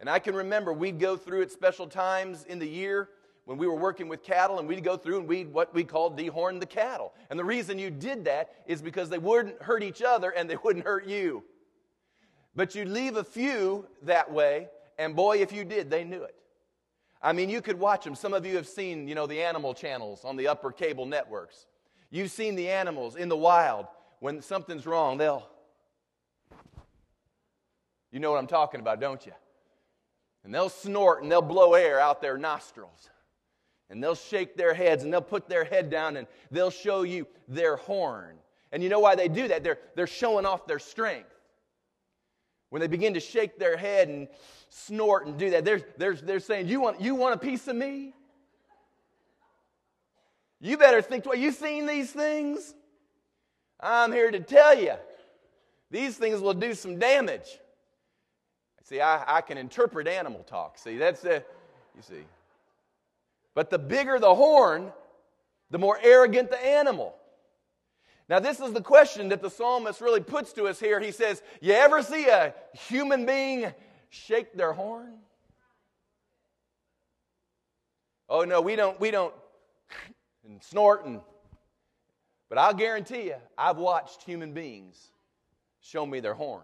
And 0.00 0.10
I 0.10 0.18
can 0.18 0.34
remember 0.34 0.72
we'd 0.72 0.98
go 0.98 1.16
through 1.16 1.42
at 1.42 1.52
special 1.52 1.86
times 1.86 2.44
in 2.44 2.58
the 2.58 2.68
year 2.68 3.08
when 3.44 3.58
we 3.58 3.66
were 3.66 3.76
working 3.76 4.08
with 4.08 4.22
cattle 4.22 4.58
and 4.58 4.66
we'd 4.66 4.82
go 4.82 4.96
through 4.96 5.20
and 5.20 5.28
we'd 5.28 5.52
what 5.52 5.74
we 5.74 5.84
called 5.84 6.18
dehorn 6.18 6.60
the 6.60 6.66
cattle. 6.66 7.12
And 7.30 7.38
the 7.38 7.44
reason 7.44 7.78
you 7.78 7.90
did 7.90 8.24
that 8.24 8.50
is 8.66 8.82
because 8.82 9.08
they 9.08 9.18
wouldn't 9.18 9.62
hurt 9.62 9.82
each 9.82 10.02
other 10.02 10.30
and 10.30 10.48
they 10.48 10.56
wouldn't 10.64 10.84
hurt 10.84 11.06
you. 11.06 11.44
But 12.56 12.74
you'd 12.74 12.88
leave 12.88 13.16
a 13.16 13.24
few 13.24 13.86
that 14.02 14.30
way, 14.30 14.68
and 14.98 15.16
boy, 15.16 15.38
if 15.38 15.52
you 15.52 15.64
did, 15.64 15.90
they 15.90 16.04
knew 16.04 16.22
it. 16.22 16.36
I 17.24 17.32
mean, 17.32 17.48
you 17.48 17.62
could 17.62 17.78
watch 17.78 18.04
them. 18.04 18.14
Some 18.14 18.34
of 18.34 18.44
you 18.44 18.54
have 18.56 18.68
seen, 18.68 19.08
you 19.08 19.14
know, 19.14 19.26
the 19.26 19.40
animal 19.40 19.72
channels 19.72 20.26
on 20.26 20.36
the 20.36 20.46
upper 20.46 20.70
cable 20.70 21.06
networks. 21.06 21.64
You've 22.10 22.30
seen 22.30 22.54
the 22.54 22.68
animals 22.68 23.16
in 23.16 23.30
the 23.30 23.36
wild. 23.36 23.86
When 24.20 24.42
something's 24.42 24.84
wrong, 24.86 25.16
they'll. 25.16 25.48
You 28.12 28.20
know 28.20 28.30
what 28.30 28.38
I'm 28.38 28.46
talking 28.46 28.78
about, 28.78 29.00
don't 29.00 29.24
you? 29.24 29.32
And 30.44 30.54
they'll 30.54 30.68
snort 30.68 31.22
and 31.22 31.32
they'll 31.32 31.40
blow 31.40 31.72
air 31.72 31.98
out 31.98 32.20
their 32.20 32.36
nostrils 32.36 33.08
and 33.88 34.02
they'll 34.02 34.14
shake 34.14 34.56
their 34.56 34.74
heads 34.74 35.02
and 35.02 35.12
they'll 35.12 35.22
put 35.22 35.48
their 35.48 35.64
head 35.64 35.88
down 35.88 36.18
and 36.18 36.26
they'll 36.50 36.70
show 36.70 37.02
you 37.02 37.26
their 37.48 37.76
horn. 37.76 38.36
And 38.70 38.82
you 38.82 38.90
know 38.90 39.00
why 39.00 39.14
they 39.14 39.28
do 39.28 39.48
that? 39.48 39.64
They're, 39.64 39.78
they're 39.96 40.06
showing 40.06 40.44
off 40.44 40.66
their 40.66 40.78
strength. 40.78 41.30
When 42.68 42.80
they 42.80 42.86
begin 42.86 43.14
to 43.14 43.20
shake 43.20 43.58
their 43.58 43.76
head 43.76 44.08
and 44.08 44.28
snort 44.74 45.26
and 45.26 45.38
do 45.38 45.50
that, 45.50 45.64
they're, 45.64 45.82
they're, 45.96 46.14
they're 46.14 46.40
saying, 46.40 46.66
you 46.66 46.80
want, 46.80 47.00
you 47.00 47.14
want 47.14 47.34
a 47.34 47.38
piece 47.38 47.68
of 47.68 47.76
me? 47.76 48.12
You 50.60 50.76
better 50.76 51.00
think, 51.00 51.26
well, 51.26 51.36
you 51.36 51.52
seen 51.52 51.86
these 51.86 52.10
things? 52.10 52.74
I'm 53.78 54.12
here 54.12 54.30
to 54.30 54.40
tell 54.40 54.76
you, 54.76 54.94
these 55.90 56.16
things 56.16 56.40
will 56.40 56.54
do 56.54 56.74
some 56.74 56.98
damage. 56.98 57.58
See, 58.82 59.00
I, 59.00 59.36
I 59.36 59.40
can 59.42 59.58
interpret 59.58 60.08
animal 60.08 60.42
talk. 60.42 60.76
See, 60.78 60.98
that's 60.98 61.20
the, 61.20 61.44
you 61.94 62.02
see. 62.02 62.24
But 63.54 63.70
the 63.70 63.78
bigger 63.78 64.18
the 64.18 64.34
horn, 64.34 64.92
the 65.70 65.78
more 65.78 65.98
arrogant 66.02 66.50
the 66.50 66.58
animal. 66.58 67.14
Now, 68.28 68.40
this 68.40 68.58
is 68.58 68.72
the 68.72 68.80
question 68.80 69.28
that 69.28 69.42
the 69.42 69.50
psalmist 69.50 70.00
really 70.00 70.20
puts 70.20 70.52
to 70.54 70.64
us 70.64 70.80
here. 70.80 70.98
He 70.98 71.12
says, 71.12 71.42
You 71.60 71.74
ever 71.74 72.02
see 72.02 72.26
a 72.26 72.54
human 72.72 73.26
being 73.26 73.72
shake 74.14 74.54
their 74.54 74.72
horn? 74.72 75.14
Oh, 78.28 78.44
no, 78.44 78.60
we 78.60 78.76
don't, 78.76 78.98
we 79.00 79.10
don't, 79.10 79.34
and 80.44 80.62
snort 80.62 81.04
and, 81.04 81.20
but 82.48 82.58
I'll 82.58 82.74
guarantee 82.74 83.24
you, 83.24 83.36
I've 83.58 83.76
watched 83.76 84.22
human 84.22 84.52
beings 84.52 85.10
show 85.80 86.06
me 86.06 86.20
their 86.20 86.34
horn. 86.34 86.62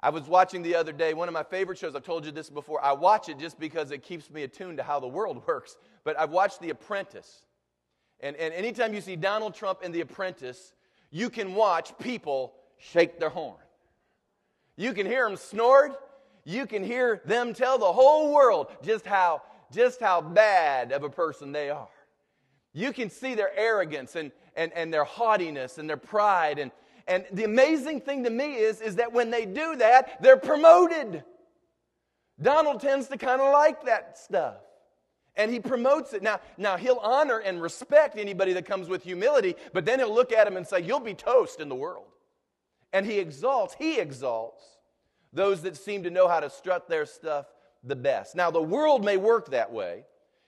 I 0.00 0.10
was 0.10 0.28
watching 0.28 0.62
the 0.62 0.76
other 0.76 0.92
day, 0.92 1.12
one 1.12 1.26
of 1.26 1.34
my 1.34 1.42
favorite 1.42 1.78
shows, 1.78 1.96
I've 1.96 2.04
told 2.04 2.24
you 2.24 2.30
this 2.30 2.50
before. 2.50 2.84
I 2.84 2.92
watch 2.92 3.28
it 3.28 3.38
just 3.38 3.58
because 3.58 3.90
it 3.90 4.04
keeps 4.04 4.30
me 4.30 4.44
attuned 4.44 4.76
to 4.76 4.84
how 4.84 5.00
the 5.00 5.08
world 5.08 5.42
works. 5.48 5.76
But 6.04 6.18
I've 6.18 6.30
watched 6.30 6.60
The 6.60 6.70
Apprentice. 6.70 7.42
And, 8.20 8.36
and 8.36 8.54
anytime 8.54 8.94
you 8.94 9.00
see 9.00 9.16
Donald 9.16 9.54
Trump 9.54 9.82
in 9.82 9.90
The 9.90 10.02
Apprentice, 10.02 10.72
you 11.10 11.30
can 11.30 11.54
watch 11.54 11.98
people 11.98 12.54
shake 12.76 13.18
their 13.18 13.30
horn. 13.30 13.56
You 14.78 14.94
can 14.94 15.06
hear 15.06 15.28
them 15.28 15.36
snort. 15.36 16.00
You 16.44 16.64
can 16.64 16.84
hear 16.84 17.20
them 17.26 17.52
tell 17.52 17.78
the 17.78 17.92
whole 17.92 18.32
world 18.32 18.68
just 18.82 19.04
how, 19.04 19.42
just 19.72 20.00
how 20.00 20.22
bad 20.22 20.92
of 20.92 21.02
a 21.02 21.10
person 21.10 21.52
they 21.52 21.68
are. 21.68 21.88
You 22.72 22.92
can 22.92 23.10
see 23.10 23.34
their 23.34 23.54
arrogance 23.58 24.14
and, 24.14 24.30
and, 24.56 24.72
and 24.72 24.94
their 24.94 25.04
haughtiness 25.04 25.78
and 25.78 25.90
their 25.90 25.96
pride 25.96 26.60
and, 26.60 26.70
and 27.08 27.24
the 27.32 27.44
amazing 27.44 28.02
thing 28.02 28.24
to 28.24 28.30
me 28.30 28.54
is, 28.54 28.80
is 28.80 28.96
that 28.96 29.12
when 29.12 29.30
they 29.30 29.46
do 29.46 29.76
that, 29.76 30.22
they're 30.22 30.36
promoted. 30.36 31.24
Donald 32.40 32.80
tends 32.80 33.08
to 33.08 33.16
kind 33.16 33.40
of 33.40 33.50
like 33.50 33.86
that 33.86 34.18
stuff. 34.18 34.56
And 35.34 35.50
he 35.50 35.58
promotes 35.58 36.12
it. 36.12 36.22
Now, 36.22 36.40
now, 36.58 36.76
he'll 36.76 36.98
honor 36.98 37.38
and 37.38 37.62
respect 37.62 38.18
anybody 38.18 38.52
that 38.54 38.66
comes 38.66 38.88
with 38.88 39.04
humility, 39.04 39.54
but 39.72 39.86
then 39.86 40.00
he'll 40.00 40.14
look 40.14 40.32
at 40.32 40.46
him 40.46 40.56
and 40.56 40.66
say, 40.66 40.80
You'll 40.80 41.00
be 41.00 41.14
toast 41.14 41.60
in 41.60 41.68
the 41.68 41.74
world. 41.74 42.06
And 42.92 43.04
he 43.04 43.18
exalts, 43.18 43.74
he 43.78 43.98
exalts 43.98 44.64
those 45.32 45.62
that 45.62 45.76
seem 45.76 46.04
to 46.04 46.10
know 46.10 46.28
how 46.28 46.40
to 46.40 46.50
strut 46.50 46.88
their 46.88 47.06
stuff 47.06 47.46
the 47.84 47.96
best. 47.96 48.34
Now, 48.34 48.50
the 48.50 48.62
world 48.62 49.04
may 49.04 49.16
work 49.16 49.50
that 49.50 49.72
way. 49.72 50.04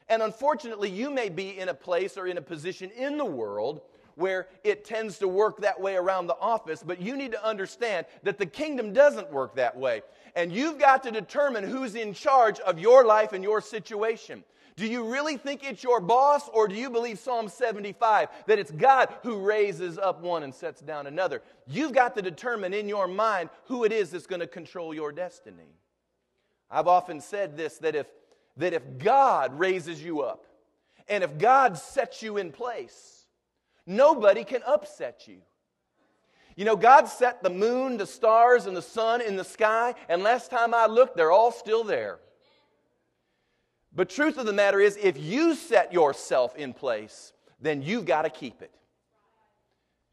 And 0.08 0.22
unfortunately, 0.22 0.90
you 0.90 1.10
may 1.10 1.28
be 1.28 1.58
in 1.58 1.68
a 1.68 1.74
place 1.74 2.16
or 2.16 2.26
in 2.26 2.38
a 2.38 2.42
position 2.42 2.90
in 2.90 3.16
the 3.16 3.24
world 3.24 3.82
where 4.16 4.48
it 4.64 4.84
tends 4.84 5.18
to 5.18 5.28
work 5.28 5.60
that 5.60 5.80
way 5.80 5.94
around 5.94 6.26
the 6.26 6.36
office, 6.38 6.82
but 6.84 7.00
you 7.00 7.16
need 7.16 7.32
to 7.32 7.44
understand 7.44 8.06
that 8.22 8.38
the 8.38 8.46
kingdom 8.46 8.92
doesn't 8.92 9.32
work 9.32 9.54
that 9.54 9.76
way. 9.76 10.02
And 10.34 10.52
you've 10.52 10.78
got 10.78 11.04
to 11.04 11.10
determine 11.10 11.64
who's 11.64 11.94
in 11.94 12.12
charge 12.12 12.58
of 12.60 12.78
your 12.78 13.04
life 13.04 13.32
and 13.32 13.42
your 13.42 13.60
situation. 13.60 14.44
Do 14.76 14.86
you 14.86 15.04
really 15.04 15.36
think 15.36 15.62
it's 15.62 15.82
your 15.82 16.00
boss, 16.00 16.48
or 16.52 16.68
do 16.68 16.74
you 16.74 16.90
believe 16.90 17.18
Psalm 17.18 17.48
75 17.48 18.28
that 18.46 18.58
it's 18.58 18.70
God 18.70 19.08
who 19.22 19.38
raises 19.38 19.98
up 19.98 20.20
one 20.20 20.42
and 20.42 20.54
sets 20.54 20.80
down 20.80 21.06
another? 21.06 21.42
You've 21.66 21.92
got 21.92 22.14
to 22.16 22.22
determine 22.22 22.72
in 22.74 22.88
your 22.88 23.06
mind 23.06 23.50
who 23.64 23.84
it 23.84 23.92
is 23.92 24.10
that's 24.10 24.26
going 24.26 24.40
to 24.40 24.46
control 24.46 24.94
your 24.94 25.12
destiny. 25.12 25.74
I've 26.70 26.88
often 26.88 27.20
said 27.20 27.56
this 27.56 27.78
that 27.78 27.94
if, 27.94 28.06
that 28.56 28.72
if 28.72 28.98
God 28.98 29.58
raises 29.58 30.02
you 30.02 30.22
up 30.22 30.46
and 31.08 31.24
if 31.24 31.36
God 31.38 31.76
sets 31.76 32.22
you 32.22 32.36
in 32.36 32.52
place, 32.52 33.20
Nobody 33.90 34.44
can 34.44 34.62
upset 34.66 35.26
you. 35.26 35.38
You 36.54 36.64
know, 36.64 36.76
God 36.76 37.08
set 37.08 37.42
the 37.42 37.50
moon, 37.50 37.96
the 37.96 38.06
stars, 38.06 38.66
and 38.66 38.76
the 38.76 38.82
sun 38.82 39.20
in 39.20 39.34
the 39.34 39.44
sky, 39.44 39.94
and 40.08 40.22
last 40.22 40.48
time 40.48 40.74
I 40.74 40.86
looked, 40.86 41.16
they're 41.16 41.32
all 41.32 41.50
still 41.50 41.82
there. 41.82 42.20
But 43.94 44.08
truth 44.08 44.38
of 44.38 44.46
the 44.46 44.52
matter 44.52 44.80
is, 44.80 44.96
if 44.96 45.18
you 45.18 45.54
set 45.54 45.92
yourself 45.92 46.54
in 46.56 46.72
place, 46.72 47.32
then 47.60 47.82
you've 47.82 48.06
got 48.06 48.22
to 48.22 48.30
keep 48.30 48.62
it. 48.62 48.70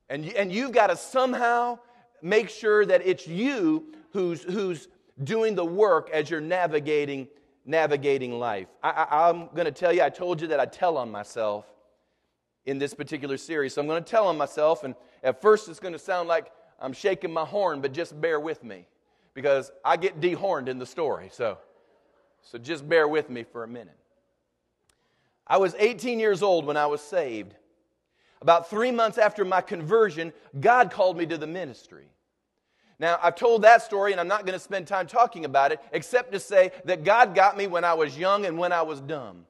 And, 0.10 0.26
you, 0.26 0.34
and 0.36 0.52
you've 0.52 0.72
got 0.72 0.88
to 0.88 0.96
somehow 0.96 1.80
make 2.22 2.50
sure 2.50 2.86
that 2.86 3.06
it's 3.06 3.28
you 3.28 3.94
who's, 4.12 4.42
who's 4.44 4.88
doing 5.24 5.56
the 5.56 5.66
work 5.66 6.10
as 6.12 6.30
you're 6.30 6.42
navigating, 6.42 7.28
navigating 7.66 8.40
life. 8.40 8.68
I, 8.82 9.30
am 9.30 9.50
going 9.54 9.66
to 9.66 9.72
tell 9.72 9.94
you, 9.94 10.02
I 10.02 10.10
told 10.10 10.42
you 10.42 10.48
that 10.48 10.60
I 10.60 10.66
tell 10.66 10.98
on 10.98 11.12
myself 11.12 11.66
in 12.66 12.80
this 12.80 12.94
particular 12.94 13.38
series. 13.38 13.74
So 13.74 13.82
I'm 13.82 13.88
going 13.88 14.04
to 14.04 14.10
tell 14.10 14.28
on 14.28 14.38
myself, 14.38 14.84
and 14.84 14.96
at 15.24 15.42
first 15.42 15.70
it's 15.70 15.80
going 15.80 15.94
to 15.94 16.00
sound 16.00 16.28
like 16.28 16.52
I'm 16.80 16.94
shaking 16.94 17.32
my 17.32 17.46
horn, 17.46 17.82
but 17.82 17.94
just 17.94 18.20
bear 18.20 18.40
with 18.40 18.64
me 18.64 18.88
because 19.34 19.72
I 19.86 19.98
get 19.98 20.20
dehorned 20.20 20.68
in 20.68 20.80
the 20.80 20.86
story. 20.86 21.30
So, 21.32 21.58
so 22.52 22.58
just 22.58 22.88
bear 22.88 23.08
with 23.08 23.30
me 23.30 23.44
for 23.44 23.64
a 23.64 23.68
minute. 23.68 23.98
I 25.46 25.58
was 25.58 25.76
18 25.78 26.20
years 26.20 26.42
old 26.42 26.66
when 26.66 26.78
I 26.78 26.86
was 26.88 27.02
saved. 27.02 27.54
About 28.42 28.70
three 28.70 28.92
months 28.92 29.18
after 29.18 29.44
my 29.44 29.62
conversion, 29.62 30.32
God 30.60 30.92
called 30.92 31.18
me 31.18 31.26
to 31.26 31.38
the 31.38 31.48
ministry. 31.48 32.06
Now, 33.00 33.20
I've 33.22 33.36
told 33.36 33.62
that 33.64 33.82
story 33.82 34.12
and 34.12 34.20
I'm 34.20 34.28
not 34.28 34.46
going 34.46 34.58
to 34.58 34.64
spend 34.64 34.88
time 34.88 35.08
talking 35.08 35.46
about 35.46 35.72
it, 35.72 35.80
except 35.92 36.32
to 36.32 36.40
say 36.40 36.72
that 36.86 37.04
God 37.04 37.36
got 37.36 37.58
me 37.58 37.68
when 37.68 37.84
I 37.84 37.94
was 37.94 38.18
young 38.18 38.46
and 38.46 38.58
when 38.58 38.72
I 38.72 38.82
was 38.82 39.02
dumb. 39.02 39.46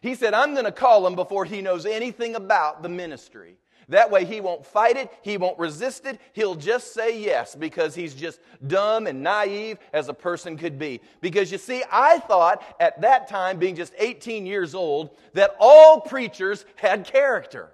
He 0.00 0.14
said, 0.14 0.32
I'm 0.32 0.52
going 0.52 0.64
to 0.64 0.72
call 0.72 1.06
him 1.06 1.16
before 1.16 1.44
he 1.44 1.60
knows 1.60 1.86
anything 1.86 2.36
about 2.36 2.82
the 2.82 2.88
ministry. 2.88 3.56
That 3.88 4.10
way 4.10 4.26
he 4.26 4.40
won't 4.40 4.66
fight 4.66 4.96
it, 4.98 5.10
he 5.22 5.38
won't 5.38 5.58
resist 5.58 6.04
it, 6.04 6.20
he'll 6.34 6.54
just 6.54 6.92
say 6.92 7.18
yes 7.18 7.54
because 7.54 7.94
he's 7.94 8.14
just 8.14 8.38
dumb 8.66 9.06
and 9.06 9.22
naive 9.22 9.78
as 9.94 10.08
a 10.08 10.14
person 10.14 10.58
could 10.58 10.78
be. 10.78 11.00
Because 11.22 11.50
you 11.50 11.56
see, 11.56 11.82
I 11.90 12.18
thought 12.18 12.62
at 12.78 13.00
that 13.00 13.28
time, 13.28 13.58
being 13.58 13.76
just 13.76 13.94
18 13.98 14.44
years 14.44 14.74
old, 14.74 15.16
that 15.32 15.56
all 15.58 16.02
preachers 16.02 16.66
had 16.76 17.06
character. 17.06 17.70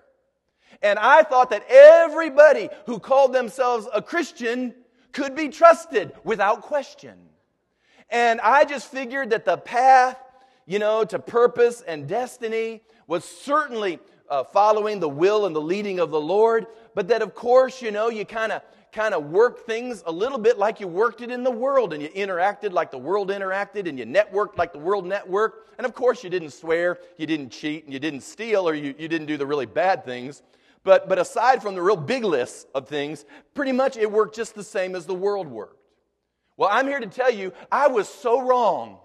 And 0.83 0.99
I 0.99 1.23
thought 1.23 1.51
that 1.51 1.65
everybody 1.69 2.69
who 2.87 3.01
called 3.01 3.33
themselves 3.33 3.89
a 3.93 4.01
Christian 4.01 4.75
could 5.13 5.35
be 5.35 5.49
trusted 5.49 6.13
without 6.23 6.63
question. 6.63 7.15
And 8.11 8.41
I 8.41 8.65
just 8.65 8.91
figured 8.91 9.31
that 9.31 9.45
the 9.45 9.57
path, 9.57 10.19
you 10.67 10.79
know, 10.79 11.05
to 11.05 11.19
purpose 11.19 11.81
and 11.81 12.07
destiny 12.07 12.83
was 13.07 13.25
certainly 13.25 13.99
uh, 14.29 14.45
following 14.45 15.01
the 15.01 15.09
will 15.09 15.47
and 15.47 15.55
the 15.55 15.61
leading 15.61 16.01
of 16.01 16.11
the 16.11 16.21
Lord, 16.21 16.67
but 16.95 17.09
that 17.09 17.23
of 17.23 17.35
course, 17.35 17.83
you 17.83 17.91
know, 17.91 18.09
you 18.09 18.25
kind 18.25 18.53
of 18.53 18.63
kind 18.95 19.13
of 19.13 19.27
work 19.27 19.67
things 19.67 20.05
a 20.07 20.13
little 20.13 20.39
bit 20.39 20.57
like 20.57 20.79
you 20.79 20.87
worked 20.87 21.21
it 21.21 21.31
in 21.31 21.43
the 21.43 21.51
world 21.51 21.93
and 21.93 22.01
you 22.01 22.09
interacted 22.11 22.73
like 22.73 22.93
the 22.93 22.99
world 22.99 23.29
interacted 23.29 23.89
and 23.89 23.99
you 23.99 24.07
networked 24.07 24.57
like 24.57 24.73
the 24.73 24.79
world 24.79 25.05
networked. 25.05 25.55
And 25.79 25.85
of 25.85 25.95
course, 25.95 26.23
you 26.23 26.31
didn't 26.31 26.51
swear, 26.51 26.99
you 27.19 27.27
didn't 27.27 27.51
cheat, 27.51 27.85
and 27.85 27.93
you 27.93 27.99
didn't 27.99 28.21
steal, 28.21 28.69
or 28.69 28.75
you, 28.75 28.95
you 28.97 29.09
didn't 29.09 29.27
do 29.27 29.37
the 29.37 29.47
really 29.47 29.67
bad 29.67 30.05
things. 30.05 30.43
But, 30.85 31.09
but 31.09 31.19
aside 31.19 31.61
from 31.61 31.75
the 31.75 31.83
real 31.83 31.97
big 31.97 32.25
list 32.25 32.69
of 32.75 32.87
things, 32.87 33.25
pretty 33.55 33.73
much 33.73 33.97
it 33.97 34.11
worked 34.11 34.37
just 34.37 34.55
the 34.55 34.63
same 34.63 34.95
as 34.95 35.07
the 35.07 35.15
world 35.15 35.49
worked. 35.49 35.81
Well, 36.57 36.69
I'm 36.71 36.87
here 36.87 37.01
to 37.01 37.07
tell 37.07 37.31
you, 37.33 37.53
I 37.73 37.89
was 37.89 38.09
so 38.09 38.47
wrong. 38.47 38.99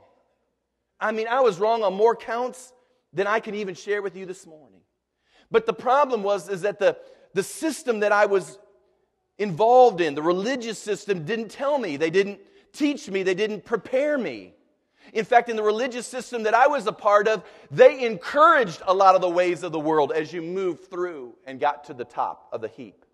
I 1.00 1.12
mean, 1.12 1.28
I 1.28 1.40
was 1.40 1.58
wrong 1.58 1.82
on 1.82 1.94
more 1.94 2.16
counts 2.16 2.74
than 3.12 3.26
I 3.26 3.40
can 3.40 3.56
even 3.56 3.74
share 3.74 4.02
with 4.02 4.16
you 4.16 4.26
this 4.28 4.46
morning. 4.46 4.79
But 5.52 5.66
the 5.66 5.74
problem 5.74 6.24
was 6.24 6.50
is 6.50 6.62
that 6.62 6.80
the, 6.80 6.98
the 7.34 7.44
system 7.44 8.02
that 8.02 8.12
I 8.12 8.26
was 8.26 8.60
involved 9.38 10.02
in, 10.02 10.16
the 10.16 10.22
religious 10.22 10.78
system, 10.78 11.26
didn't 11.26 11.50
tell 11.50 11.78
me. 11.78 11.98
They 11.98 12.10
didn't 12.10 12.40
teach 12.74 13.10
me. 13.10 13.24
They 13.24 13.34
didn't 13.34 13.66
prepare 13.66 14.18
me. 14.18 14.54
In 15.14 15.26
fact, 15.26 15.50
in 15.50 15.56
the 15.56 15.64
religious 15.64 16.06
system 16.06 16.44
that 16.44 16.54
I 16.54 16.68
was 16.68 16.86
a 16.86 16.92
part 16.92 17.28
of, 17.28 17.44
they 17.72 18.06
encouraged 18.06 18.82
a 18.86 18.94
lot 18.94 19.16
of 19.16 19.22
the 19.22 19.30
ways 19.30 19.64
of 19.64 19.72
the 19.72 19.80
world 19.80 20.12
as 20.12 20.32
you 20.32 20.42
moved 20.42 20.90
through 20.90 21.34
and 21.46 21.60
got 21.60 21.86
to 21.86 21.94
the 21.94 22.06
top 22.06 22.48
of 22.52 22.62
the 22.62 22.68
heap. 22.68 23.06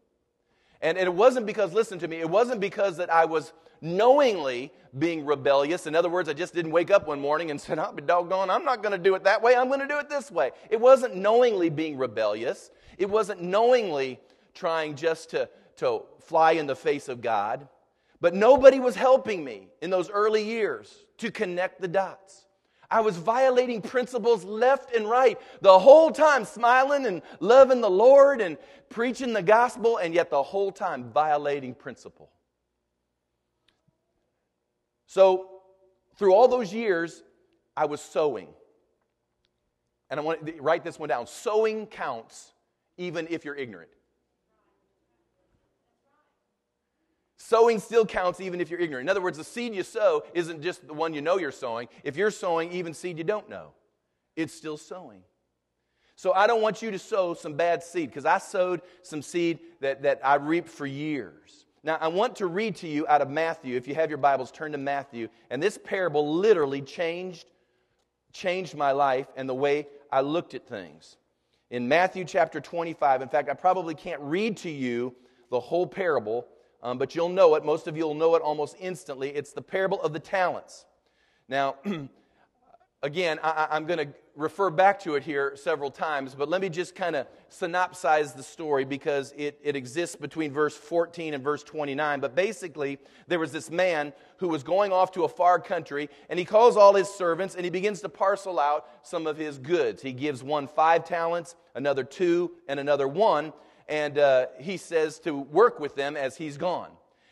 And, 0.82 0.98
and 0.98 1.08
it 1.08 1.14
wasn't 1.14 1.46
because, 1.46 1.74
listen 1.74 2.00
to 2.00 2.08
me, 2.08 2.18
it 2.18 2.30
wasn't 2.30 2.60
because 2.60 2.98
that 2.98 3.12
I 3.12 3.26
was 3.26 3.54
knowingly 3.82 4.72
being 4.98 5.26
rebellious. 5.26 5.88
In 5.88 5.96
other 5.96 6.10
words, 6.10 6.30
I 6.30 6.34
just 6.34 6.54
didn't 6.54 6.72
wake 6.72 6.92
up 6.92 7.08
one 7.08 7.20
morning 7.20 7.52
and 7.52 7.60
said, 7.60 7.80
I'll 7.80 7.94
be 7.94 8.02
doggone, 8.02 8.50
I'm 8.50 8.66
not 8.66 8.82
going 8.82 8.94
to 8.94 8.98
do 8.98 9.16
it 9.16 9.24
that 9.24 9.42
way, 9.42 9.56
I'm 9.56 9.68
going 9.68 9.82
to 9.82 9.88
do 9.88 10.00
it 10.00 10.10
this 10.10 10.32
way. 10.32 10.52
It 10.70 10.80
wasn't 10.80 11.16
knowingly 11.16 11.70
being 11.70 11.98
rebellious. 11.98 12.72
It 12.98 13.10
wasn't 13.10 13.42
knowingly 13.42 14.20
trying 14.54 14.96
just 14.96 15.32
to, 15.32 15.50
to 15.78 16.04
fly 16.20 16.54
in 16.54 16.68
the 16.68 16.76
face 16.76 17.10
of 17.10 17.22
God. 17.22 17.68
But 18.22 18.34
nobody 18.34 18.80
was 18.80 18.96
helping 18.96 19.44
me 19.44 19.68
in 19.82 19.90
those 19.90 20.10
early 20.10 20.44
years 20.44 21.06
to 21.18 21.32
connect 21.32 21.82
the 21.82 21.88
dots. 21.88 22.46
I 22.90 23.02
was 23.02 23.18
violating 23.18 23.82
principles 23.82 24.46
left 24.46 24.96
and 24.96 25.10
right 25.10 25.40
the 25.62 25.78
whole 25.78 26.12
time, 26.12 26.46
smiling 26.46 27.06
and 27.06 27.22
loving 27.40 27.82
the 27.82 27.90
Lord 27.90 28.42
and 28.42 28.58
preaching 28.90 29.34
the 29.34 29.42
gospel, 29.42 29.98
and 29.98 30.14
yet 30.14 30.30
the 30.30 30.42
whole 30.42 30.72
time 30.72 31.12
violating 31.12 31.74
principle. 31.74 32.30
So, 35.08 35.50
through 36.18 36.34
all 36.34 36.48
those 36.48 36.74
years, 36.74 37.24
I 37.76 37.86
was 37.86 38.02
sowing. 38.02 38.48
And 40.10 40.20
I 40.20 40.24
want 40.24 40.46
to 40.46 40.62
write 40.62 40.84
this 40.84 40.98
one 40.98 41.10
down. 41.10 41.28
Sowing 41.28 41.88
counts 41.88 42.54
even 42.98 43.28
if 43.30 43.44
you're 43.44 43.56
ignorant. 43.56 43.90
Sowing 47.38 47.80
still 47.80 48.06
counts 48.06 48.40
even 48.40 48.60
if 48.60 48.70
you're 48.70 48.80
ignorant. 48.80 49.06
In 49.06 49.10
other 49.10 49.22
words, 49.22 49.38
the 49.38 49.44
seed 49.44 49.76
you 49.76 49.84
sow 49.84 50.24
isn't 50.34 50.62
just 50.62 50.88
the 50.88 50.94
one 50.94 51.14
you 51.14 51.22
know 51.22 51.38
you're 51.38 51.52
sowing. 51.52 51.88
If 52.04 52.18
you're 52.18 52.32
sowing 52.32 52.72
even 52.72 52.94
seed 52.94 53.18
you 53.18 53.24
don't 53.24 53.50
know, 53.50 53.72
it's 54.36 54.54
still 54.54 54.78
sowing. 54.78 55.22
So 56.16 56.34
I 56.34 56.48
don't 56.48 56.62
want 56.62 56.82
you 56.82 56.92
to 56.92 57.00
sow 57.00 57.34
some 57.34 57.54
bad 57.54 57.84
seed 57.84 58.10
because 58.10 58.26
I 58.26 58.38
sowed 58.38 58.82
some 59.02 59.22
seed 59.22 59.60
that, 59.82 60.04
that 60.04 60.22
I 60.24 60.36
reaped 60.36 60.70
for 60.70 60.86
years. 60.86 61.65
Now, 61.86 61.98
I 62.02 62.10
want 62.10 62.36
to 62.38 62.48
read 62.48 62.76
to 62.78 62.88
you 62.88 63.08
out 63.08 63.22
of 63.22 63.30
Matthew. 63.30 63.78
If 63.78 63.88
you 63.88 63.96
have 63.96 64.10
your 64.10 64.18
Bibles, 64.18 64.52
turn 64.52 64.74
to 64.74 64.78
Matthew. 64.78 65.30
And 65.50 65.64
this 65.64 65.78
parable 65.78 66.36
literally 66.36 66.82
changed, 66.82 67.46
changed 68.34 68.76
my 68.76 68.92
life 68.92 69.28
and 69.38 69.48
the 69.48 69.54
way 69.54 69.88
I 70.12 70.20
looked 70.20 70.54
at 70.54 70.68
things. 70.68 71.16
In 71.70 71.88
Matthew 71.88 72.26
chapter 72.26 72.60
25, 72.60 73.22
in 73.22 73.30
fact, 73.30 73.50
I 73.50 73.54
probably 73.54 73.96
can't 73.96 74.20
read 74.22 74.58
to 74.58 74.70
you 74.70 75.16
the 75.50 75.60
whole 75.60 75.88
parable 75.88 76.48
um, 76.86 77.00
but 77.00 77.16
you'll 77.16 77.30
know 77.30 77.56
it. 77.56 77.66
Most 77.66 77.88
of 77.88 77.98
you 77.98 78.04
will 78.06 78.14
know 78.14 78.36
it 78.36 78.44
almost 78.44 78.76
instantly. 78.80 79.30
It's 79.30 79.54
the 79.54 79.62
parable 79.62 80.00
of 80.04 80.14
the 80.14 80.20
talents. 80.20 80.86
Now, 81.50 81.78
again, 83.04 83.40
I, 83.44 83.76
am 83.76 83.86
going 83.86 84.00
to 84.00 84.14
refer 84.36 84.70
back 84.70 85.00
to 85.02 85.16
it 85.16 85.24
here 85.24 85.56
several 85.56 85.92
times, 85.92 86.36
but 86.36 86.50
let 86.50 86.62
me 86.62 86.70
just 86.70 86.96
kind 86.96 87.16
of 87.16 87.28
synopsize 87.50 88.36
the 88.36 88.44
story 88.44 88.84
because 88.84 89.34
it, 89.38 89.60
it 89.64 89.76
exists 89.76 90.16
between 90.16 90.52
verse 90.52 90.76
14 90.76 91.34
and 91.34 91.44
verse 91.44 91.64
29. 91.64 92.20
But 92.20 92.36
basically, 92.36 92.98
there 93.28 93.40
was 93.40 93.52
this 93.52 93.70
man 93.70 94.14
who 94.38 94.48
was 94.48 94.64
going 94.64 94.92
off 94.92 95.12
to 95.14 95.24
a 95.24 95.30
far 95.30 95.60
country, 95.60 96.10
and 96.30 96.38
he 96.38 96.46
calls 96.46 96.76
all 96.78 96.94
his 96.94 97.10
servants 97.10 97.56
and 97.56 97.64
he 97.64 97.70
begins 97.70 98.02
to 98.02 98.10
parcel 98.10 98.60
out 98.60 98.88
some 99.04 99.28
of 99.28 99.38
his 99.38 99.58
goods. 99.58 100.02
He 100.02 100.12
gives 100.12 100.44
one 100.44 100.68
five 100.68 101.06
talents, 101.06 101.56
another 101.76 102.04
two, 102.04 102.52
and 102.68 102.80
another 102.80 103.08
one 103.08 103.54
and 103.88 104.18
uh, 104.18 104.48
he 104.60 104.78
says 104.78 105.20
to 105.20 105.36
work 105.36 105.80
with 105.80 105.96
them 105.96 106.18
as 106.18 106.38
he's 106.38 106.58
gone. 106.58 106.90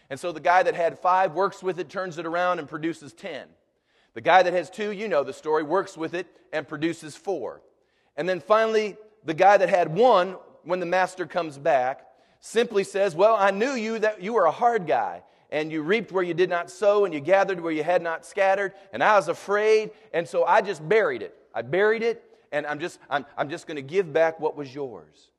And 0.09 0.19
so 0.19 0.31
the 0.31 0.39
guy 0.39 0.63
that 0.63 0.75
had 0.75 0.99
five 0.99 1.33
works 1.33 1.63
with 1.63 1.79
it, 1.79 1.89
turns 1.89 2.17
it 2.17 2.25
around, 2.25 2.59
and 2.59 2.67
produces 2.67 3.13
ten. 3.13 3.47
The 4.13 4.21
guy 4.21 4.43
that 4.43 4.53
has 4.53 4.69
two, 4.69 4.91
you 4.91 5.07
know 5.07 5.23
the 5.23 5.33
story, 5.33 5.63
works 5.63 5.97
with 5.97 6.13
it 6.13 6.27
and 6.51 6.67
produces 6.67 7.15
four. 7.15 7.61
And 8.15 8.29
then 8.29 8.39
finally, 8.39 8.97
the 9.25 9.33
guy 9.33 9.57
that 9.57 9.69
had 9.69 9.93
one, 9.93 10.37
when 10.63 10.79
the 10.79 10.85
master 10.85 11.25
comes 11.25 11.57
back, 11.57 12.05
simply 12.39 12.83
says, 12.83 13.15
Well, 13.15 13.35
I 13.35 13.51
knew 13.51 13.71
you 13.71 13.99
that 13.99 14.21
you 14.21 14.33
were 14.33 14.45
a 14.45 14.51
hard 14.51 14.85
guy, 14.85 15.23
and 15.49 15.71
you 15.71 15.81
reaped 15.81 16.11
where 16.11 16.23
you 16.23 16.33
did 16.33 16.49
not 16.49 16.69
sow, 16.69 17.05
and 17.05 17.13
you 17.13 17.19
gathered 17.19 17.59
where 17.59 17.71
you 17.71 17.83
had 17.83 18.01
not 18.01 18.25
scattered, 18.25 18.73
and 18.91 19.03
I 19.03 19.15
was 19.15 19.29
afraid, 19.29 19.91
and 20.13 20.27
so 20.27 20.45
I 20.45 20.61
just 20.61 20.87
buried 20.87 21.21
it. 21.21 21.35
I 21.55 21.61
buried 21.63 22.03
it, 22.03 22.23
and 22.51 22.67
I'm 22.67 22.79
just, 22.79 22.99
I'm, 23.09 23.25
I'm 23.37 23.49
just 23.49 23.65
going 23.65 23.77
to 23.77 23.81
give 23.81 24.13
back 24.13 24.39
what 24.39 24.55
was 24.55 24.73
yours. 24.73 25.29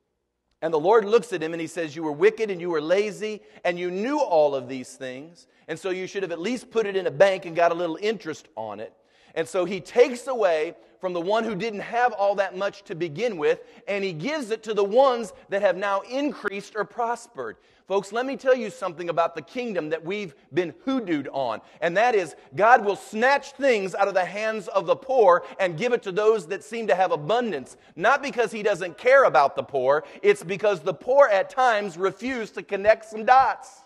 And 0.61 0.73
the 0.73 0.79
Lord 0.79 1.05
looks 1.05 1.33
at 1.33 1.43
him 1.43 1.53
and 1.53 1.61
he 1.61 1.67
says, 1.67 1.95
You 1.95 2.03
were 2.03 2.11
wicked 2.11 2.49
and 2.49 2.59
you 2.59 2.69
were 2.69 2.81
lazy 2.81 3.41
and 3.63 3.77
you 3.77 3.91
knew 3.91 4.19
all 4.19 4.55
of 4.55 4.67
these 4.67 4.93
things. 4.93 5.47
And 5.67 5.77
so 5.77 5.89
you 5.89 6.07
should 6.07 6.23
have 6.23 6.31
at 6.31 6.39
least 6.39 6.71
put 6.71 6.85
it 6.85 6.95
in 6.95 7.07
a 7.07 7.11
bank 7.11 7.45
and 7.45 7.55
got 7.55 7.71
a 7.71 7.75
little 7.75 7.97
interest 8.01 8.47
on 8.55 8.79
it. 8.79 8.93
And 9.35 9.47
so 9.47 9.65
he 9.65 9.81
takes 9.81 10.27
away 10.27 10.75
from 11.01 11.13
the 11.13 11.21
one 11.21 11.43
who 11.43 11.55
didn't 11.55 11.81
have 11.81 12.13
all 12.13 12.35
that 12.35 12.57
much 12.57 12.83
to 12.85 12.95
begin 12.95 13.37
with, 13.37 13.59
and 13.87 14.03
he 14.03 14.13
gives 14.13 14.49
it 14.49 14.63
to 14.63 14.73
the 14.73 14.83
ones 14.83 15.33
that 15.49 15.61
have 15.61 15.75
now 15.75 15.99
increased 16.01 16.73
or 16.75 16.85
prospered. 16.85 17.57
Folks, 17.87 18.11
let 18.11 18.25
me 18.25 18.35
tell 18.35 18.55
you 18.55 18.71
something 18.71 19.09
about 19.09 19.35
the 19.35 19.43
kingdom 19.43 19.89
that 19.89 20.03
we've 20.03 20.33
been 20.51 20.73
hoodooed 20.87 21.27
on, 21.31 21.61
and 21.81 21.95
that 21.97 22.15
is 22.15 22.35
God 22.55 22.83
will 22.83 22.95
snatch 22.95 23.51
things 23.51 23.93
out 23.93 24.07
of 24.07 24.15
the 24.15 24.25
hands 24.25 24.67
of 24.69 24.87
the 24.87 24.95
poor 24.95 25.43
and 25.59 25.77
give 25.77 25.93
it 25.93 26.01
to 26.03 26.11
those 26.11 26.47
that 26.47 26.63
seem 26.63 26.87
to 26.87 26.95
have 26.95 27.11
abundance. 27.11 27.77
Not 27.95 28.23
because 28.23 28.51
he 28.51 28.63
doesn't 28.63 28.97
care 28.97 29.25
about 29.25 29.55
the 29.55 29.61
poor, 29.61 30.03
it's 30.23 30.43
because 30.43 30.79
the 30.79 30.95
poor 30.95 31.27
at 31.27 31.51
times 31.51 31.95
refuse 31.95 32.49
to 32.51 32.63
connect 32.63 33.05
some 33.05 33.23
dots. 33.23 33.81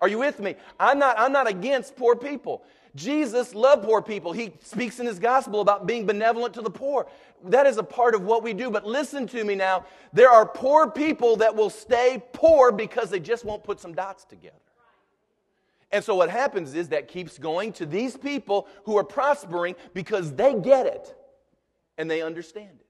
Are 0.00 0.08
you 0.08 0.18
with 0.18 0.40
me? 0.40 0.54
I'm 0.80 0.98
not, 0.98 1.18
I'm 1.18 1.32
not 1.32 1.46
against 1.46 1.96
poor 1.96 2.16
people. 2.16 2.62
Jesus 2.94 3.54
loved 3.54 3.84
poor 3.84 4.00
people. 4.00 4.32
He 4.32 4.52
speaks 4.62 5.00
in 5.00 5.06
his 5.06 5.18
gospel 5.18 5.60
about 5.60 5.86
being 5.86 6.06
benevolent 6.06 6.54
to 6.54 6.62
the 6.62 6.70
poor. 6.70 7.06
That 7.44 7.66
is 7.66 7.76
a 7.76 7.82
part 7.82 8.14
of 8.14 8.22
what 8.22 8.42
we 8.42 8.52
do. 8.52 8.70
But 8.70 8.86
listen 8.86 9.26
to 9.28 9.44
me 9.44 9.54
now. 9.54 9.84
There 10.12 10.30
are 10.30 10.46
poor 10.46 10.90
people 10.90 11.36
that 11.36 11.54
will 11.54 11.70
stay 11.70 12.22
poor 12.32 12.72
because 12.72 13.10
they 13.10 13.20
just 13.20 13.44
won't 13.44 13.64
put 13.64 13.80
some 13.80 13.94
dots 13.94 14.24
together. 14.24 14.56
And 15.92 16.02
so 16.02 16.16
what 16.16 16.28
happens 16.28 16.74
is 16.74 16.88
that 16.88 17.06
keeps 17.06 17.38
going 17.38 17.72
to 17.74 17.86
these 17.86 18.16
people 18.16 18.66
who 18.84 18.96
are 18.98 19.04
prospering 19.04 19.76
because 19.92 20.32
they 20.32 20.54
get 20.54 20.86
it 20.86 21.14
and 21.96 22.10
they 22.10 22.20
understand 22.20 22.80
it. 22.80 22.84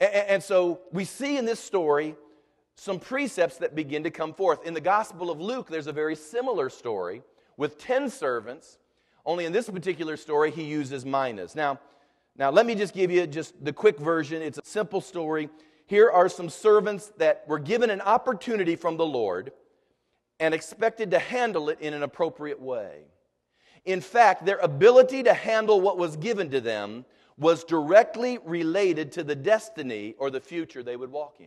And, 0.00 0.40
so 0.40 0.80
we 0.92 1.04
see 1.04 1.36
in 1.36 1.44
this 1.44 1.58
story 1.58 2.14
some 2.76 3.00
precepts 3.00 3.56
that 3.56 3.74
begin 3.74 4.04
to 4.04 4.10
come 4.10 4.32
forth. 4.32 4.64
In 4.64 4.72
the 4.72 4.80
Gospel 4.80 5.28
of 5.28 5.40
Luke, 5.40 5.68
there's 5.68 5.88
a 5.88 5.92
very 5.92 6.14
similar 6.14 6.70
story 6.70 7.22
with 7.56 7.78
10 7.78 8.08
servants. 8.08 8.78
Only 9.26 9.44
in 9.44 9.52
this 9.52 9.68
particular 9.68 10.16
story, 10.16 10.52
he 10.52 10.62
uses 10.62 11.04
minas. 11.04 11.56
Now, 11.56 11.80
now, 12.38 12.50
let 12.50 12.66
me 12.66 12.76
just 12.76 12.94
give 12.94 13.10
you 13.10 13.26
just 13.26 13.52
the 13.64 13.72
quick 13.72 13.98
version. 13.98 14.42
It's 14.42 14.58
a 14.58 14.64
simple 14.64 15.00
story. 15.00 15.48
Here 15.86 16.08
are 16.08 16.28
some 16.28 16.48
servants 16.48 17.10
that 17.18 17.42
were 17.48 17.58
given 17.58 17.90
an 17.90 18.00
opportunity 18.00 18.76
from 18.76 18.96
the 18.96 19.06
Lord 19.06 19.50
and 20.38 20.54
expected 20.54 21.10
to 21.10 21.18
handle 21.18 21.68
it 21.68 21.80
in 21.80 21.94
an 21.94 22.04
appropriate 22.04 22.60
way. 22.60 23.06
In 23.84 24.00
fact, 24.00 24.46
their 24.46 24.58
ability 24.58 25.24
to 25.24 25.34
handle 25.34 25.80
what 25.80 25.98
was 25.98 26.16
given 26.16 26.48
to 26.50 26.60
them 26.60 27.04
was 27.36 27.64
directly 27.64 28.38
related 28.44 29.10
to 29.12 29.24
the 29.24 29.34
destiny 29.34 30.14
or 30.18 30.30
the 30.30 30.40
future 30.40 30.82
they 30.82 30.96
would 30.96 31.10
walk 31.10 31.36
in. 31.40 31.46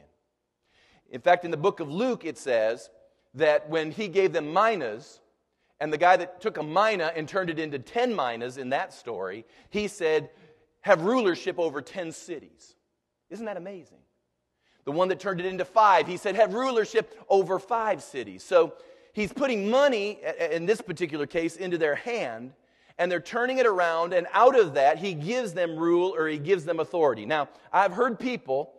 In 1.09 1.21
fact, 1.21 1.45
in 1.45 1.51
the 1.51 1.57
book 1.57 1.79
of 1.79 1.89
Luke, 1.89 2.25
it 2.25 2.37
says 2.37 2.89
that 3.33 3.69
when 3.69 3.91
he 3.91 4.09
gave 4.09 4.33
them 4.33 4.51
minas, 4.51 5.21
and 5.81 5.91
the 5.91 5.97
guy 5.97 6.15
that 6.15 6.39
took 6.39 6.57
a 6.57 6.63
mina 6.63 7.11
and 7.15 7.27
turned 7.27 7.49
it 7.49 7.57
into 7.57 7.79
10 7.79 8.15
minas 8.15 8.57
in 8.57 8.69
that 8.69 8.93
story, 8.93 9.45
he 9.71 9.87
said, 9.87 10.29
have 10.81 11.03
rulership 11.03 11.59
over 11.59 11.81
10 11.81 12.11
cities. 12.11 12.75
Isn't 13.29 13.45
that 13.45 13.57
amazing? 13.57 13.99
The 14.83 14.91
one 14.91 15.09
that 15.09 15.19
turned 15.19 15.39
it 15.39 15.45
into 15.45 15.65
five, 15.65 16.07
he 16.07 16.17
said, 16.17 16.35
have 16.35 16.53
rulership 16.53 17.23
over 17.29 17.59
five 17.59 18.01
cities. 18.01 18.43
So 18.43 18.73
he's 19.13 19.31
putting 19.31 19.69
money, 19.69 20.19
in 20.51 20.65
this 20.65 20.81
particular 20.81 21.27
case, 21.27 21.55
into 21.55 21.77
their 21.77 21.95
hand, 21.95 22.53
and 22.97 23.11
they're 23.11 23.19
turning 23.19 23.57
it 23.57 23.65
around, 23.65 24.13
and 24.13 24.27
out 24.33 24.59
of 24.59 24.73
that, 24.75 24.97
he 24.97 25.13
gives 25.13 25.53
them 25.53 25.77
rule 25.77 26.13
or 26.15 26.27
he 26.27 26.37
gives 26.37 26.65
them 26.65 26.79
authority. 26.79 27.25
Now, 27.25 27.49
I've 27.71 27.93
heard 27.93 28.19
people 28.19 28.73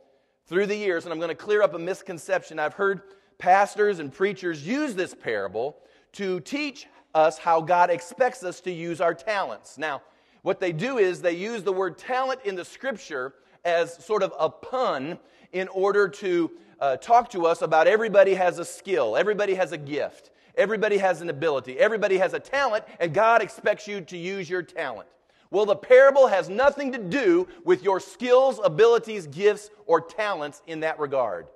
through 0.46 0.66
the 0.66 0.76
years, 0.76 1.04
and 1.04 1.12
I'm 1.12 1.18
going 1.18 1.28
to 1.28 1.34
clear 1.34 1.62
up 1.62 1.74
a 1.74 1.78
misconception. 1.78 2.58
I've 2.58 2.74
heard 2.74 3.02
pastors 3.38 3.98
and 3.98 4.12
preachers 4.12 4.66
use 4.66 4.94
this 4.94 5.14
parable 5.14 5.76
to 6.12 6.40
teach 6.40 6.86
us 7.14 7.38
how 7.38 7.60
God 7.60 7.90
expects 7.90 8.42
us 8.42 8.60
to 8.62 8.70
use 8.72 9.00
our 9.00 9.14
talents. 9.14 9.78
Now, 9.78 10.02
what 10.42 10.60
they 10.60 10.72
do 10.72 10.98
is 10.98 11.22
they 11.22 11.36
use 11.36 11.62
the 11.62 11.72
word 11.72 11.98
talent 11.98 12.40
in 12.44 12.56
the 12.56 12.64
scripture 12.64 13.34
as 13.64 14.04
sort 14.04 14.22
of 14.22 14.32
a 14.38 14.50
pun 14.50 15.18
in 15.52 15.68
order 15.68 16.08
to 16.08 16.50
uh, 16.80 16.96
talk 16.96 17.30
to 17.30 17.46
us 17.46 17.62
about 17.62 17.86
everybody 17.86 18.34
has 18.34 18.58
a 18.58 18.64
skill, 18.64 19.16
everybody 19.16 19.54
has 19.54 19.70
a 19.70 19.78
gift, 19.78 20.30
everybody 20.56 20.98
has 20.98 21.20
an 21.20 21.30
ability, 21.30 21.78
everybody 21.78 22.18
has 22.18 22.34
a 22.34 22.40
talent, 22.40 22.84
and 22.98 23.14
God 23.14 23.40
expects 23.40 23.86
you 23.86 24.00
to 24.00 24.16
use 24.16 24.50
your 24.50 24.62
talent. 24.62 25.08
Well, 25.50 25.66
the 25.66 25.76
parable 25.76 26.26
has 26.26 26.48
nothing 26.48 26.92
to 26.92 26.98
do 26.98 27.46
with 27.64 27.84
your 27.84 28.00
skills, 28.00 28.58
abilities, 28.64 29.26
gifts, 29.26 29.70
or 29.86 30.00
talents 30.00 30.62
in 30.66 30.80
that 30.80 30.98
regard. 30.98 31.46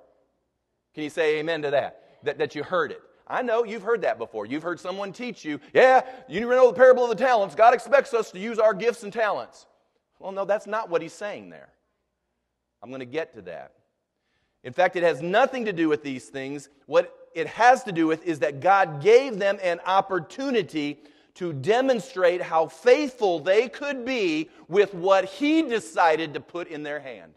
Can 0.93 1.03
you 1.03 1.09
say 1.09 1.39
amen 1.39 1.63
to 1.63 1.71
that? 1.71 2.03
That, 2.23 2.37
that 2.37 2.55
you 2.55 2.63
heard 2.63 2.91
it. 2.91 3.01
I 3.29 3.41
know 3.41 3.63
you've 3.63 3.83
heard 3.83 4.01
that 4.01 4.17
before. 4.17 4.45
You've 4.45 4.63
heard 4.63 4.79
someone 4.79 5.11
teach 5.11 5.43
you, 5.43 5.59
yeah, 5.73 6.01
you 6.27 6.41
know 6.41 6.67
the 6.67 6.73
parable 6.73 7.03
of 7.03 7.09
the 7.09 7.23
talents. 7.23 7.55
God 7.55 7.73
expects 7.73 8.13
us 8.13 8.31
to 8.31 8.39
use 8.39 8.59
our 8.59 8.73
gifts 8.73 9.03
and 9.03 9.11
talents. 9.11 9.65
Well, 10.19 10.31
no, 10.31 10.45
that's 10.45 10.67
not 10.67 10.89
what 10.89 11.01
he's 11.01 11.13
saying 11.13 11.49
there. 11.49 11.69
I'm 12.81 12.89
going 12.89 12.99
to 12.99 13.05
get 13.05 13.35
to 13.35 13.41
that. 13.43 13.73
In 14.63 14.73
fact, 14.73 14.95
it 14.95 15.03
has 15.03 15.21
nothing 15.21 15.65
to 15.65 15.73
do 15.73 15.89
with 15.89 16.03
these 16.03 16.25
things. 16.25 16.69
What 16.85 17.13
it 17.35 17.47
has 17.47 17.83
to 17.83 17.91
do 17.91 18.07
with 18.07 18.25
is 18.25 18.39
that 18.39 18.59
God 18.59 19.01
gave 19.01 19.37
them 19.37 19.59
an 19.61 19.79
opportunity 19.85 20.99
to 21.35 21.53
demonstrate 21.53 22.41
how 22.41 22.67
faithful 22.67 23.39
they 23.39 23.69
could 23.69 24.03
be 24.03 24.49
with 24.67 24.93
what 24.93 25.25
He 25.25 25.61
decided 25.61 26.33
to 26.33 26.39
put 26.39 26.67
in 26.67 26.81
their 26.83 26.99
hand. 26.99 27.33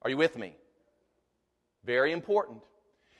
Are 0.00 0.10
you 0.10 0.16
with 0.16 0.38
me? 0.38 0.56
Very 1.84 2.12
important. 2.12 2.58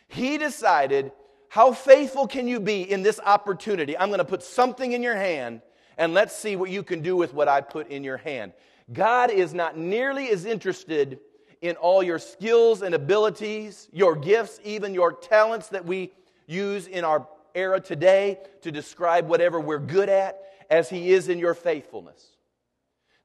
He 0.09 0.38
decided 0.38 1.12
how 1.52 1.70
faithful 1.70 2.26
can 2.26 2.48
you 2.48 2.60
be 2.60 2.90
in 2.90 3.02
this 3.02 3.20
opportunity? 3.22 3.94
I'm 3.98 4.08
going 4.08 4.20
to 4.20 4.24
put 4.24 4.42
something 4.42 4.92
in 4.92 5.02
your 5.02 5.16
hand 5.16 5.60
and 5.98 6.14
let's 6.14 6.34
see 6.34 6.56
what 6.56 6.70
you 6.70 6.82
can 6.82 7.02
do 7.02 7.14
with 7.14 7.34
what 7.34 7.46
I 7.46 7.60
put 7.60 7.90
in 7.90 8.02
your 8.04 8.16
hand. 8.16 8.54
God 8.90 9.30
is 9.30 9.52
not 9.52 9.76
nearly 9.76 10.30
as 10.30 10.46
interested 10.46 11.20
in 11.60 11.76
all 11.76 12.02
your 12.02 12.18
skills 12.18 12.80
and 12.80 12.94
abilities, 12.94 13.86
your 13.92 14.16
gifts, 14.16 14.60
even 14.64 14.94
your 14.94 15.12
talents 15.12 15.68
that 15.68 15.84
we 15.84 16.12
use 16.46 16.86
in 16.86 17.04
our 17.04 17.28
era 17.54 17.80
today 17.80 18.38
to 18.62 18.72
describe 18.72 19.28
whatever 19.28 19.60
we're 19.60 19.78
good 19.78 20.08
at, 20.08 20.40
as 20.70 20.88
He 20.88 21.12
is 21.12 21.28
in 21.28 21.38
your 21.38 21.52
faithfulness. 21.52 22.28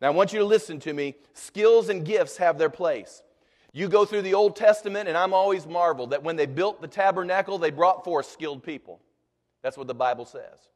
Now, 0.02 0.08
I 0.08 0.12
want 0.12 0.34
you 0.34 0.40
to 0.40 0.46
listen 0.46 0.82
to 0.82 0.92
me. 0.92 1.16
Skills 1.32 1.88
and 1.88 2.04
gifts 2.04 2.36
have 2.36 2.58
their 2.58 2.70
place. 2.70 3.24
You 3.74 3.88
go 3.88 4.06
through 4.06 4.24
the 4.24 4.34
Old 4.34 4.56
Testament, 4.56 5.08
and 5.08 5.18
I'm 5.18 5.34
always 5.34 5.68
marveled 5.68 6.12
that 6.12 6.24
when 6.24 6.36
they 6.36 6.46
built 6.46 6.82
the 6.82 6.88
tabernacle, 6.88 7.58
they 7.58 7.70
brought 7.70 8.04
forth 8.04 8.26
skilled 8.28 8.64
people. 8.64 9.02
That's 9.62 9.78
what 9.78 9.88
the 9.88 9.96
Bible 9.96 10.26
says. 10.26 10.70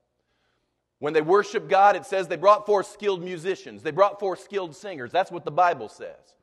When 1.00 1.14
they 1.14 1.22
worshiped 1.22 1.68
God, 1.68 1.96
it 1.96 2.06
says 2.06 2.28
they 2.28 2.36
brought 2.36 2.66
forth 2.66 2.88
skilled 2.88 3.24
musicians, 3.24 3.82
they 3.82 3.92
brought 3.92 4.20
forth 4.20 4.42
skilled 4.44 4.76
singers. 4.76 5.12
That's 5.12 5.32
what 5.32 5.46
the 5.46 5.52
Bible 5.52 5.90
says. 5.90 6.36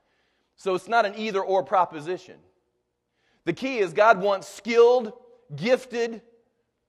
So 0.56 0.74
it's 0.74 0.88
not 0.88 1.06
an 1.06 1.14
either 1.16 1.40
or 1.40 1.62
proposition. 1.62 2.36
The 3.44 3.52
key 3.52 3.78
is 3.78 3.92
God 3.92 4.20
wants 4.20 4.48
skilled, 4.48 5.12
gifted, 5.54 6.22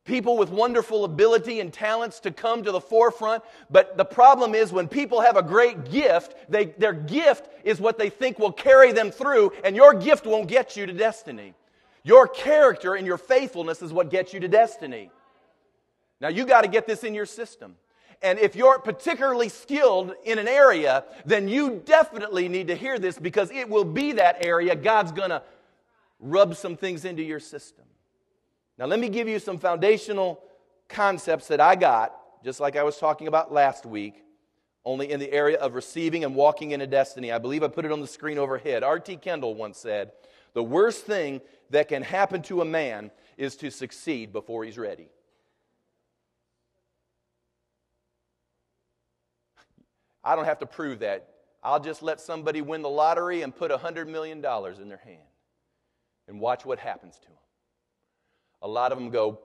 people 0.10 0.38
with 0.38 0.50
wonderful 0.50 1.06
ability 1.06 1.60
and 1.60 1.72
talents 1.72 2.19
to 2.22 2.32
come 2.32 2.63
to 2.63 2.72
the 2.72 2.82
forefront. 2.82 3.43
But 3.69 3.95
the 3.95 4.04
problem 4.04 4.56
is 4.56 4.74
when 4.74 4.88
people 4.88 5.22
have 5.22 5.38
a 5.38 5.43
great 5.43 5.91
gift, 5.91 6.36
they, 6.50 6.65
their 6.65 6.93
gift 6.93 7.48
is 7.63 7.80
what 7.80 8.00
they 8.00 8.10
think 8.10 8.39
will 8.39 8.52
carry 8.52 8.91
them 8.91 9.12
through, 9.12 9.54
and 9.63 9.76
your 9.76 9.93
gift 9.93 10.26
won't 10.26 10.48
get 10.48 10.76
you 10.76 10.88
to 10.88 10.93
destiny. 10.93 11.54
Your 12.04 12.28
character 12.28 12.95
and 12.95 13.06
your 13.06 13.19
faithfulness 13.19 13.84
is 13.84 13.93
what 13.93 14.10
gets 14.10 14.34
you 14.34 14.39
to 14.39 14.48
destiny. 14.48 15.12
Now, 16.19 16.30
you 16.30 16.45
got 16.45 16.62
to 16.62 16.67
get 16.67 16.88
this 16.88 17.04
in 17.04 17.13
your 17.13 17.28
system. 17.28 17.76
And 18.24 18.39
if 18.39 18.56
you're 18.56 18.80
particularly 18.80 19.48
skilled 19.48 20.15
in 20.26 20.39
an 20.39 20.48
area, 20.48 21.06
then 21.26 21.48
you 21.48 21.84
definitely 21.86 22.50
need 22.50 22.67
to 22.67 22.76
hear 22.76 22.98
this 22.98 23.19
because 23.19 23.52
it 23.52 23.69
will 23.69 23.86
be 23.86 24.13
that 24.13 24.43
area 24.43 24.76
God's 24.76 25.12
going 25.12 25.30
to 25.30 25.43
rub 26.19 26.56
some 26.56 26.76
things 26.76 27.06
into 27.06 27.22
your 27.22 27.39
system. 27.39 27.86
Now, 28.80 28.86
let 28.86 29.02
me 29.02 29.10
give 29.10 29.28
you 29.28 29.39
some 29.39 29.60
foundational 29.60 30.42
concepts 30.88 31.50
that 31.50 31.60
I 31.60 31.76
got, 31.76 32.15
just 32.46 32.62
like 32.62 32.78
I 32.78 32.84
was 32.84 32.98
talking 32.98 33.28
about 33.28 33.52
last 33.52 33.86
week, 33.86 34.24
only 34.86 35.12
in 35.12 35.20
the 35.20 35.30
area 35.34 35.58
of 35.58 35.76
receiving 35.76 36.24
and 36.24 36.34
walking 36.34 36.72
in 36.72 36.80
a 36.80 36.88
destiny. 36.88 37.30
I 37.30 37.39
believe 37.39 37.62
I 37.62 37.68
put 37.68 37.84
it 37.84 37.92
on 37.92 38.00
the 38.00 38.08
screen 38.08 38.38
overhead. 38.38 38.82
R.T. 38.82 39.18
Kendall 39.18 39.54
once 39.54 39.78
said, 39.78 40.13
The 40.54 40.63
worst 40.63 41.04
thing 41.04 41.42
that 41.72 41.89
can 41.89 42.02
happen 42.02 42.42
to 42.44 42.62
a 42.62 42.65
man 42.65 43.12
is 43.38 43.58
to 43.58 43.70
succeed 43.70 44.32
before 44.32 44.63
he's 44.63 44.78
ready. 44.78 45.10
I 50.24 50.38
don't 50.38 50.46
have 50.46 50.60
to 50.60 50.65
prove 50.65 51.00
that. 51.00 51.28
I'll 51.62 51.82
just 51.82 52.02
let 52.02 52.22
somebody 52.22 52.62
win 52.62 52.82
the 52.82 52.89
lottery 52.89 53.42
and 53.42 53.54
put 53.54 53.72
$100 53.72 54.08
million 54.08 54.38
in 54.38 54.88
their 54.88 55.02
hand 55.04 55.20
and 56.30 56.39
watch 56.39 56.63
what 56.65 56.80
happens 56.80 57.20
to 57.20 57.28
them 57.28 57.36
a 58.62 58.67
lot 58.67 58.91
of 58.91 58.98
them 58.98 59.10
go 59.10 59.39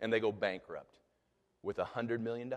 and 0.00 0.12
they 0.12 0.20
go 0.20 0.32
bankrupt 0.32 0.98
with 1.62 1.78
a 1.78 1.84
$100 1.84 2.20
million. 2.20 2.54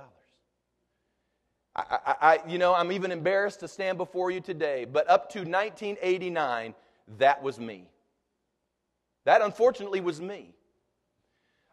I, 1.76 1.82
I, 1.90 2.16
I, 2.22 2.40
you 2.48 2.58
know, 2.58 2.74
I'm 2.74 2.92
even 2.92 3.12
embarrassed 3.12 3.62
to 3.62 3.68
stand 3.68 3.98
before 3.98 4.32
you 4.32 4.42
today, 4.42 4.86
but 4.86 5.10
up 5.10 5.32
to 5.32 5.40
1989, 5.40 6.76
that 7.20 7.42
was 7.42 7.60
me. 7.60 7.88
That 9.26 9.42
unfortunately 9.42 10.02
was 10.02 10.20
me. 10.20 10.54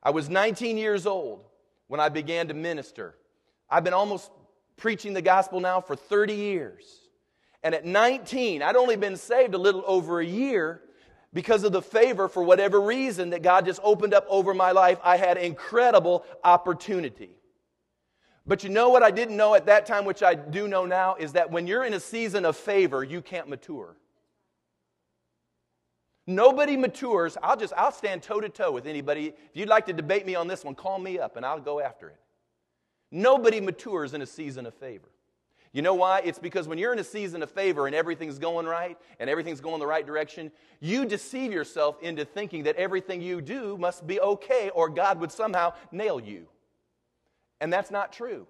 I 0.02 0.10
was 0.10 0.28
19 0.28 0.76
years 0.76 1.06
old 1.06 1.44
when 1.88 2.00
I 2.00 2.08
began 2.08 2.48
to 2.48 2.54
minister. 2.54 3.14
I've 3.68 3.84
been 3.84 3.94
almost 3.94 4.30
preaching 4.76 5.12
the 5.12 5.22
gospel 5.22 5.60
now 5.60 5.80
for 5.80 5.96
30 5.96 6.34
years. 6.34 6.84
And 7.62 7.74
at 7.74 7.84
19, 7.84 8.62
I'd 8.62 8.76
only 8.76 8.96
been 8.96 9.16
saved 9.16 9.54
a 9.54 9.58
little 9.58 9.82
over 9.86 10.20
a 10.20 10.24
year, 10.24 10.80
because 11.34 11.64
of 11.64 11.72
the 11.72 11.82
favor, 11.82 12.28
for 12.28 12.42
whatever 12.42 12.80
reason, 12.80 13.30
that 13.30 13.42
God 13.42 13.66
just 13.66 13.80
opened 13.82 14.14
up 14.14 14.26
over 14.28 14.54
my 14.54 14.72
life, 14.72 14.98
I 15.02 15.16
had 15.16 15.36
incredible 15.36 16.24
opportunity. 16.42 17.30
But 18.46 18.64
you 18.64 18.70
know 18.70 18.88
what 18.88 19.02
I 19.02 19.10
didn't 19.10 19.36
know 19.36 19.54
at 19.54 19.66
that 19.66 19.84
time, 19.84 20.06
which 20.06 20.22
I 20.22 20.34
do 20.34 20.68
know 20.68 20.86
now, 20.86 21.16
is 21.16 21.32
that 21.32 21.50
when 21.50 21.66
you're 21.66 21.84
in 21.84 21.92
a 21.92 22.00
season 22.00 22.46
of 22.46 22.56
favor, 22.56 23.04
you 23.04 23.20
can't 23.20 23.46
mature. 23.48 23.94
Nobody 26.26 26.76
matures. 26.76 27.36
I'll 27.42 27.56
just, 27.56 27.74
I'll 27.74 27.92
stand 27.92 28.22
toe 28.22 28.40
to 28.40 28.48
toe 28.48 28.70
with 28.70 28.86
anybody. 28.86 29.28
If 29.28 29.34
you'd 29.54 29.68
like 29.68 29.86
to 29.86 29.92
debate 29.92 30.26
me 30.26 30.34
on 30.34 30.46
this 30.46 30.64
one, 30.64 30.74
call 30.74 30.98
me 30.98 31.18
up 31.18 31.36
and 31.36 31.44
I'll 31.44 31.60
go 31.60 31.80
after 31.80 32.08
it. 32.08 32.20
Nobody 33.10 33.60
matures 33.60 34.12
in 34.12 34.22
a 34.22 34.26
season 34.26 34.66
of 34.66 34.74
favor. 34.74 35.08
You 35.72 35.82
know 35.82 35.94
why? 35.94 36.22
It's 36.24 36.38
because 36.38 36.66
when 36.66 36.78
you're 36.78 36.92
in 36.92 36.98
a 36.98 37.04
season 37.04 37.42
of 37.42 37.50
favor 37.50 37.86
and 37.86 37.94
everything's 37.94 38.38
going 38.38 38.66
right 38.66 38.98
and 39.20 39.28
everything's 39.28 39.60
going 39.60 39.80
the 39.80 39.86
right 39.86 40.06
direction, 40.06 40.50
you 40.80 41.04
deceive 41.04 41.52
yourself 41.52 42.02
into 42.02 42.24
thinking 42.24 42.62
that 42.64 42.76
everything 42.76 43.20
you 43.20 43.40
do 43.40 43.76
must 43.76 44.06
be 44.06 44.20
okay 44.20 44.70
or 44.70 44.88
God 44.88 45.20
would 45.20 45.30
somehow 45.30 45.74
nail 45.92 46.18
you. 46.18 46.46
And 47.60 47.72
that's 47.72 47.90
not 47.90 48.12
true. 48.12 48.46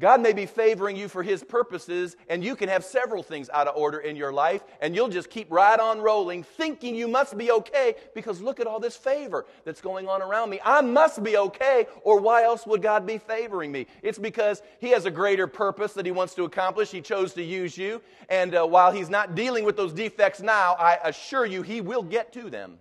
God 0.00 0.22
may 0.22 0.32
be 0.32 0.46
favoring 0.46 0.96
you 0.96 1.08
for 1.08 1.22
His 1.22 1.44
purposes, 1.44 2.16
and 2.30 2.42
you 2.42 2.56
can 2.56 2.70
have 2.70 2.82
several 2.84 3.22
things 3.22 3.50
out 3.50 3.68
of 3.68 3.76
order 3.76 3.98
in 3.98 4.16
your 4.16 4.32
life, 4.32 4.64
and 4.80 4.94
you'll 4.94 5.10
just 5.10 5.28
keep 5.28 5.52
right 5.52 5.78
on 5.78 6.00
rolling, 6.00 6.42
thinking 6.42 6.94
you 6.94 7.06
must 7.06 7.36
be 7.36 7.52
okay 7.52 7.94
because 8.14 8.40
look 8.40 8.60
at 8.60 8.66
all 8.66 8.80
this 8.80 8.96
favor 8.96 9.44
that's 9.64 9.82
going 9.82 10.08
on 10.08 10.22
around 10.22 10.48
me. 10.48 10.58
I 10.64 10.80
must 10.80 11.22
be 11.22 11.36
okay, 11.36 11.86
or 12.02 12.18
why 12.18 12.44
else 12.44 12.66
would 12.66 12.80
God 12.80 13.06
be 13.06 13.18
favoring 13.18 13.70
me? 13.70 13.86
It's 14.02 14.18
because 14.18 14.62
He 14.80 14.88
has 14.88 15.04
a 15.04 15.10
greater 15.10 15.46
purpose 15.46 15.92
that 15.92 16.06
He 16.06 16.12
wants 16.12 16.34
to 16.36 16.44
accomplish. 16.44 16.90
He 16.90 17.02
chose 17.02 17.34
to 17.34 17.42
use 17.42 17.76
you, 17.76 18.00
and 18.30 18.54
uh, 18.54 18.66
while 18.66 18.90
He's 18.90 19.10
not 19.10 19.34
dealing 19.34 19.64
with 19.64 19.76
those 19.76 19.92
defects 19.92 20.40
now, 20.40 20.76
I 20.78 20.98
assure 21.04 21.44
you 21.44 21.60
He 21.60 21.82
will 21.82 22.02
get 22.02 22.32
to 22.32 22.48
them. 22.48 22.78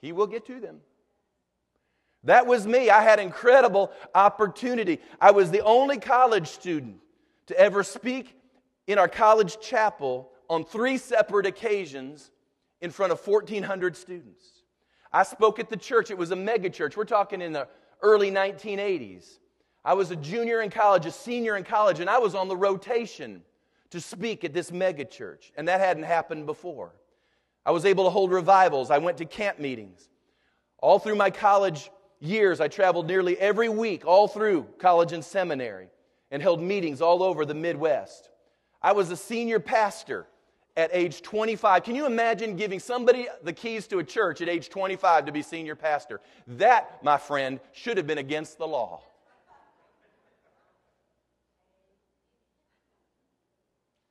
He 0.00 0.12
will 0.12 0.26
get 0.26 0.46
to 0.46 0.60
them. 0.60 0.80
That 2.24 2.46
was 2.46 2.66
me. 2.66 2.90
I 2.90 3.02
had 3.02 3.20
incredible 3.20 3.92
opportunity. 4.14 5.00
I 5.20 5.30
was 5.30 5.50
the 5.50 5.62
only 5.62 5.98
college 5.98 6.48
student 6.48 6.96
to 7.46 7.58
ever 7.58 7.82
speak 7.82 8.34
in 8.86 8.98
our 8.98 9.08
college 9.08 9.60
chapel 9.60 10.30
on 10.48 10.64
three 10.64 10.96
separate 10.98 11.46
occasions 11.46 12.30
in 12.80 12.90
front 12.90 13.12
of 13.12 13.26
1,400 13.26 13.96
students. 13.96 14.44
I 15.12 15.22
spoke 15.22 15.58
at 15.58 15.70
the 15.70 15.76
church. 15.76 16.10
It 16.10 16.18
was 16.18 16.30
a 16.30 16.36
mega 16.36 16.70
church. 16.70 16.96
We're 16.96 17.04
talking 17.04 17.40
in 17.40 17.52
the 17.52 17.68
early 18.02 18.30
1980s. 18.30 19.38
I 19.84 19.94
was 19.94 20.10
a 20.10 20.16
junior 20.16 20.62
in 20.62 20.70
college, 20.70 21.06
a 21.06 21.10
senior 21.10 21.56
in 21.56 21.64
college, 21.64 22.00
and 22.00 22.08
I 22.08 22.18
was 22.18 22.34
on 22.34 22.48
the 22.48 22.56
rotation 22.56 23.42
to 23.90 24.00
speak 24.00 24.44
at 24.44 24.54
this 24.54 24.72
mega 24.72 25.04
church. 25.04 25.52
And 25.56 25.68
that 25.68 25.80
hadn't 25.80 26.04
happened 26.04 26.46
before. 26.46 26.94
I 27.66 27.70
was 27.70 27.84
able 27.84 28.04
to 28.04 28.10
hold 28.10 28.32
revivals. 28.32 28.90
I 28.90 28.98
went 28.98 29.18
to 29.18 29.24
camp 29.24 29.58
meetings. 29.58 30.08
All 30.78 30.98
through 30.98 31.16
my 31.16 31.30
college 31.30 31.90
years, 32.20 32.60
I 32.60 32.68
traveled 32.68 33.06
nearly 33.06 33.38
every 33.38 33.68
week 33.68 34.06
all 34.06 34.28
through 34.28 34.64
college 34.78 35.12
and 35.12 35.24
seminary 35.24 35.88
and 36.30 36.42
held 36.42 36.60
meetings 36.60 37.00
all 37.00 37.22
over 37.22 37.44
the 37.44 37.54
Midwest. 37.54 38.30
I 38.82 38.92
was 38.92 39.10
a 39.10 39.16
senior 39.16 39.60
pastor 39.60 40.26
at 40.76 40.90
age 40.92 41.22
25. 41.22 41.84
Can 41.84 41.94
you 41.94 42.06
imagine 42.06 42.56
giving 42.56 42.80
somebody 42.80 43.28
the 43.42 43.52
keys 43.52 43.86
to 43.88 43.98
a 43.98 44.04
church 44.04 44.40
at 44.40 44.48
age 44.48 44.68
25 44.68 45.26
to 45.26 45.32
be 45.32 45.42
senior 45.42 45.76
pastor? 45.76 46.20
That, 46.46 47.02
my 47.02 47.16
friend, 47.16 47.60
should 47.72 47.96
have 47.96 48.06
been 48.06 48.18
against 48.18 48.58
the 48.58 48.66
law. 48.66 49.02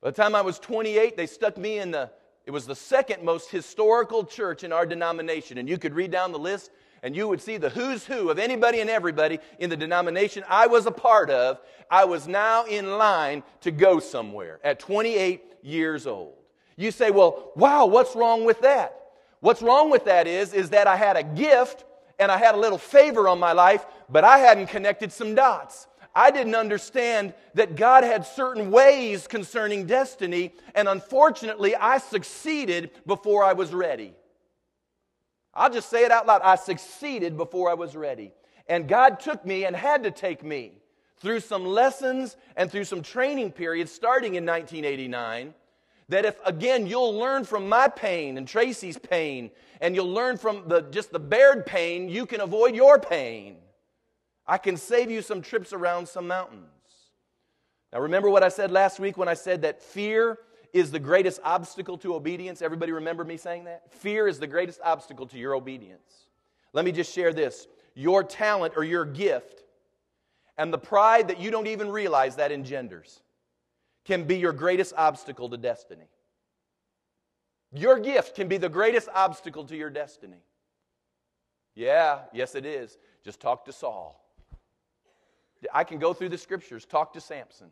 By 0.00 0.10
the 0.10 0.16
time 0.16 0.34
I 0.34 0.42
was 0.42 0.58
28, 0.58 1.16
they 1.16 1.26
stuck 1.26 1.56
me 1.56 1.78
in 1.78 1.90
the, 1.90 2.10
it 2.44 2.50
was 2.50 2.66
the 2.66 2.74
second 2.74 3.22
most 3.22 3.50
historical 3.50 4.24
church 4.24 4.62
in 4.62 4.72
our 4.72 4.84
denomination. 4.84 5.56
And 5.56 5.68
you 5.68 5.78
could 5.78 5.94
read 5.94 6.10
down 6.10 6.32
the 6.32 6.38
list 6.38 6.70
and 7.04 7.14
you 7.14 7.28
would 7.28 7.40
see 7.42 7.58
the 7.58 7.68
who's 7.68 8.06
who 8.06 8.30
of 8.30 8.38
anybody 8.38 8.80
and 8.80 8.88
everybody 8.88 9.38
in 9.58 9.68
the 9.68 9.76
denomination 9.76 10.42
I 10.48 10.66
was 10.66 10.86
a 10.86 10.90
part 10.90 11.28
of, 11.28 11.60
I 11.90 12.06
was 12.06 12.26
now 12.26 12.64
in 12.64 12.96
line 12.96 13.42
to 13.60 13.70
go 13.70 14.00
somewhere 14.00 14.58
at 14.64 14.80
28 14.80 15.44
years 15.62 16.06
old. 16.06 16.32
You 16.76 16.90
say, 16.90 17.10
well, 17.10 17.52
wow, 17.54 17.84
what's 17.84 18.16
wrong 18.16 18.46
with 18.46 18.62
that? 18.62 18.98
What's 19.40 19.60
wrong 19.60 19.90
with 19.90 20.06
that 20.06 20.26
is, 20.26 20.54
is 20.54 20.70
that 20.70 20.86
I 20.86 20.96
had 20.96 21.18
a 21.18 21.22
gift 21.22 21.84
and 22.18 22.32
I 22.32 22.38
had 22.38 22.54
a 22.54 22.58
little 22.58 22.78
favor 22.78 23.28
on 23.28 23.38
my 23.38 23.52
life, 23.52 23.84
but 24.08 24.24
I 24.24 24.38
hadn't 24.38 24.68
connected 24.68 25.12
some 25.12 25.34
dots. 25.34 25.86
I 26.14 26.30
didn't 26.30 26.54
understand 26.54 27.34
that 27.52 27.76
God 27.76 28.02
had 28.02 28.24
certain 28.24 28.70
ways 28.70 29.26
concerning 29.26 29.84
destiny, 29.84 30.54
and 30.74 30.88
unfortunately, 30.88 31.76
I 31.76 31.98
succeeded 31.98 32.92
before 33.04 33.44
I 33.44 33.52
was 33.52 33.74
ready. 33.74 34.14
I'll 35.54 35.72
just 35.72 35.88
say 35.88 36.04
it 36.04 36.10
out 36.10 36.26
loud. 36.26 36.42
I 36.42 36.56
succeeded 36.56 37.36
before 37.36 37.70
I 37.70 37.74
was 37.74 37.94
ready. 37.94 38.32
And 38.68 38.88
God 38.88 39.20
took 39.20 39.44
me 39.44 39.64
and 39.64 39.76
had 39.76 40.02
to 40.04 40.10
take 40.10 40.42
me 40.42 40.72
through 41.18 41.40
some 41.40 41.64
lessons 41.64 42.36
and 42.56 42.70
through 42.70 42.84
some 42.84 43.02
training 43.02 43.52
periods 43.52 43.92
starting 43.92 44.34
in 44.34 44.44
1989. 44.44 45.54
That 46.10 46.24
if, 46.26 46.36
again, 46.44 46.86
you'll 46.86 47.14
learn 47.18 47.44
from 47.44 47.68
my 47.68 47.88
pain 47.88 48.36
and 48.36 48.46
Tracy's 48.46 48.98
pain, 48.98 49.50
and 49.80 49.94
you'll 49.94 50.12
learn 50.12 50.36
from 50.36 50.68
the, 50.68 50.82
just 50.82 51.12
the 51.12 51.18
bared 51.18 51.64
pain, 51.64 52.10
you 52.10 52.26
can 52.26 52.42
avoid 52.42 52.74
your 52.74 52.98
pain. 52.98 53.56
I 54.46 54.58
can 54.58 54.76
save 54.76 55.10
you 55.10 55.22
some 55.22 55.40
trips 55.40 55.72
around 55.72 56.06
some 56.06 56.26
mountains. 56.26 56.66
Now, 57.90 58.00
remember 58.00 58.28
what 58.28 58.42
I 58.42 58.48
said 58.48 58.70
last 58.70 59.00
week 59.00 59.16
when 59.16 59.28
I 59.28 59.34
said 59.34 59.62
that 59.62 59.80
fear 59.80 60.38
is 60.74 60.90
the 60.90 60.98
greatest 60.98 61.40
obstacle 61.44 61.96
to 61.98 62.14
obedience. 62.16 62.60
Everybody 62.60 62.90
remember 62.92 63.24
me 63.24 63.36
saying 63.36 63.64
that? 63.64 63.90
Fear 63.92 64.26
is 64.26 64.40
the 64.40 64.46
greatest 64.48 64.80
obstacle 64.84 65.26
to 65.28 65.38
your 65.38 65.54
obedience. 65.54 66.26
Let 66.74 66.84
me 66.84 66.92
just 66.92 67.14
share 67.14 67.32
this 67.32 67.68
your 67.94 68.24
talent 68.24 68.74
or 68.76 68.82
your 68.82 69.04
gift 69.04 69.62
and 70.58 70.72
the 70.72 70.78
pride 70.78 71.28
that 71.28 71.40
you 71.40 71.52
don't 71.52 71.68
even 71.68 71.90
realize 71.90 72.36
that 72.36 72.50
engenders 72.50 73.20
can 74.04 74.24
be 74.24 74.36
your 74.36 74.52
greatest 74.52 74.92
obstacle 74.96 75.48
to 75.48 75.56
destiny. 75.56 76.08
Your 77.72 78.00
gift 78.00 78.34
can 78.34 78.48
be 78.48 78.56
the 78.56 78.68
greatest 78.68 79.08
obstacle 79.14 79.64
to 79.66 79.76
your 79.76 79.90
destiny. 79.90 80.42
Yeah, 81.76 82.20
yes, 82.32 82.56
it 82.56 82.66
is. 82.66 82.98
Just 83.24 83.40
talk 83.40 83.64
to 83.66 83.72
Saul. 83.72 84.20
I 85.72 85.84
can 85.84 85.98
go 85.98 86.12
through 86.12 86.28
the 86.30 86.38
scriptures, 86.38 86.84
talk 86.84 87.12
to 87.12 87.20
Samson. 87.20 87.70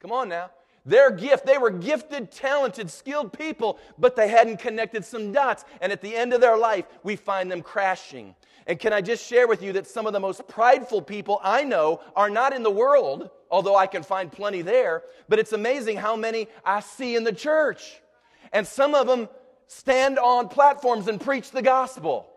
Come 0.00 0.12
on 0.12 0.28
now. 0.28 0.50
Their 0.86 1.10
gift, 1.10 1.44
they 1.44 1.58
were 1.58 1.70
gifted, 1.70 2.30
talented, 2.30 2.90
skilled 2.90 3.32
people, 3.32 3.78
but 3.98 4.14
they 4.14 4.28
hadn't 4.28 4.58
connected 4.58 5.04
some 5.04 5.32
dots. 5.32 5.64
And 5.80 5.90
at 5.92 6.00
the 6.00 6.14
end 6.14 6.32
of 6.32 6.40
their 6.40 6.56
life, 6.56 6.86
we 7.02 7.16
find 7.16 7.50
them 7.50 7.60
crashing. 7.60 8.36
And 8.68 8.78
can 8.78 8.92
I 8.92 9.00
just 9.00 9.26
share 9.26 9.48
with 9.48 9.62
you 9.62 9.72
that 9.74 9.88
some 9.88 10.06
of 10.06 10.12
the 10.12 10.20
most 10.20 10.46
prideful 10.46 11.02
people 11.02 11.40
I 11.42 11.64
know 11.64 12.00
are 12.14 12.30
not 12.30 12.54
in 12.54 12.62
the 12.62 12.70
world, 12.70 13.30
although 13.50 13.76
I 13.76 13.88
can 13.88 14.04
find 14.04 14.30
plenty 14.30 14.62
there, 14.62 15.02
but 15.28 15.40
it's 15.40 15.52
amazing 15.52 15.96
how 15.96 16.14
many 16.14 16.46
I 16.64 16.80
see 16.80 17.16
in 17.16 17.24
the 17.24 17.32
church. 17.32 18.00
And 18.52 18.66
some 18.66 18.94
of 18.94 19.08
them 19.08 19.28
stand 19.66 20.18
on 20.20 20.48
platforms 20.48 21.08
and 21.08 21.20
preach 21.20 21.50
the 21.50 21.62
gospel. 21.62 22.28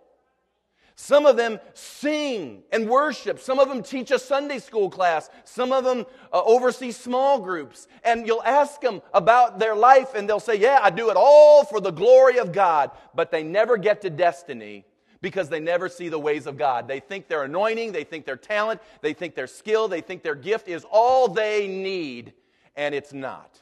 Some 1.02 1.26
of 1.26 1.38
them 1.38 1.62
sing 1.74 2.62
and 2.74 2.90
worship. 2.90 3.40
Some 3.40 3.58
of 3.58 3.70
them 3.70 3.82
teach 3.82 4.12
a 4.12 4.20
Sunday 4.20 4.60
school 4.60 4.90
class. 4.90 5.30
Some 5.46 5.72
of 5.72 5.86
them 5.86 6.06
uh, 6.34 6.42
oversee 6.44 6.92
small 6.92 7.40
groups. 7.40 7.88
And 8.04 8.28
you'll 8.28 8.44
ask 8.44 8.82
them 8.82 9.02
about 9.14 9.60
their 9.60 9.76
life, 9.76 10.14
and 10.14 10.28
they'll 10.28 10.42
say, 10.42 10.58
Yeah, 10.58 10.78
I 10.84 10.90
do 10.90 11.10
it 11.10 11.16
all 11.16 11.64
for 11.64 11.80
the 11.80 11.92
glory 11.92 12.38
of 12.38 12.52
God. 12.52 12.92
But 13.16 13.32
they 13.32 13.44
never 13.44 13.78
get 13.78 14.02
to 14.02 14.10
destiny 14.10 14.84
because 15.22 15.48
they 15.48 15.62
never 15.62 15.88
see 15.88 16.10
the 16.10 16.20
ways 16.20 16.46
of 16.48 16.58
God. 16.58 16.90
They 16.90 17.00
think 17.00 17.30
their 17.30 17.44
anointing, 17.44 17.94
they 17.94 18.04
think 18.04 18.26
their 18.26 18.36
talent, 18.36 18.82
they 19.00 19.14
think 19.14 19.36
their 19.36 19.48
skill, 19.48 19.88
they 19.88 20.02
think 20.02 20.22
their 20.22 20.36
gift 20.36 20.68
is 20.68 20.86
all 20.92 21.30
they 21.30 21.70
need, 21.70 22.34
and 22.76 22.94
it's 22.94 23.14
not. 23.14 23.62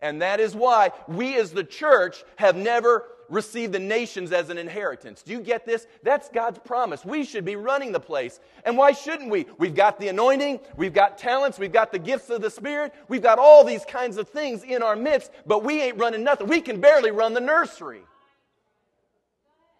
And 0.00 0.22
that 0.22 0.38
is 0.38 0.54
why 0.54 0.92
we 1.08 1.36
as 1.36 1.50
the 1.50 1.64
church 1.64 2.22
have 2.36 2.54
never 2.54 3.08
receive 3.32 3.72
the 3.72 3.78
nations 3.78 4.30
as 4.30 4.50
an 4.50 4.58
inheritance. 4.58 5.22
Do 5.22 5.32
you 5.32 5.40
get 5.40 5.64
this? 5.64 5.86
That's 6.02 6.28
God's 6.28 6.58
promise. 6.58 7.04
We 7.04 7.24
should 7.24 7.46
be 7.46 7.56
running 7.56 7.90
the 7.90 7.98
place. 7.98 8.38
And 8.64 8.76
why 8.76 8.92
shouldn't 8.92 9.30
we? 9.30 9.46
We've 9.58 9.74
got 9.74 9.98
the 9.98 10.08
anointing, 10.08 10.60
we've 10.76 10.92
got 10.92 11.16
talents, 11.16 11.58
we've 11.58 11.72
got 11.72 11.90
the 11.90 11.98
gifts 11.98 12.28
of 12.28 12.42
the 12.42 12.50
Spirit, 12.50 12.94
we've 13.08 13.22
got 13.22 13.38
all 13.38 13.64
these 13.64 13.84
kinds 13.86 14.18
of 14.18 14.28
things 14.28 14.62
in 14.62 14.82
our 14.82 14.94
midst, 14.94 15.32
but 15.46 15.64
we 15.64 15.80
ain't 15.80 15.98
running 15.98 16.22
nothing. 16.22 16.46
We 16.46 16.60
can 16.60 16.80
barely 16.80 17.10
run 17.10 17.32
the 17.32 17.40
nursery. 17.40 18.02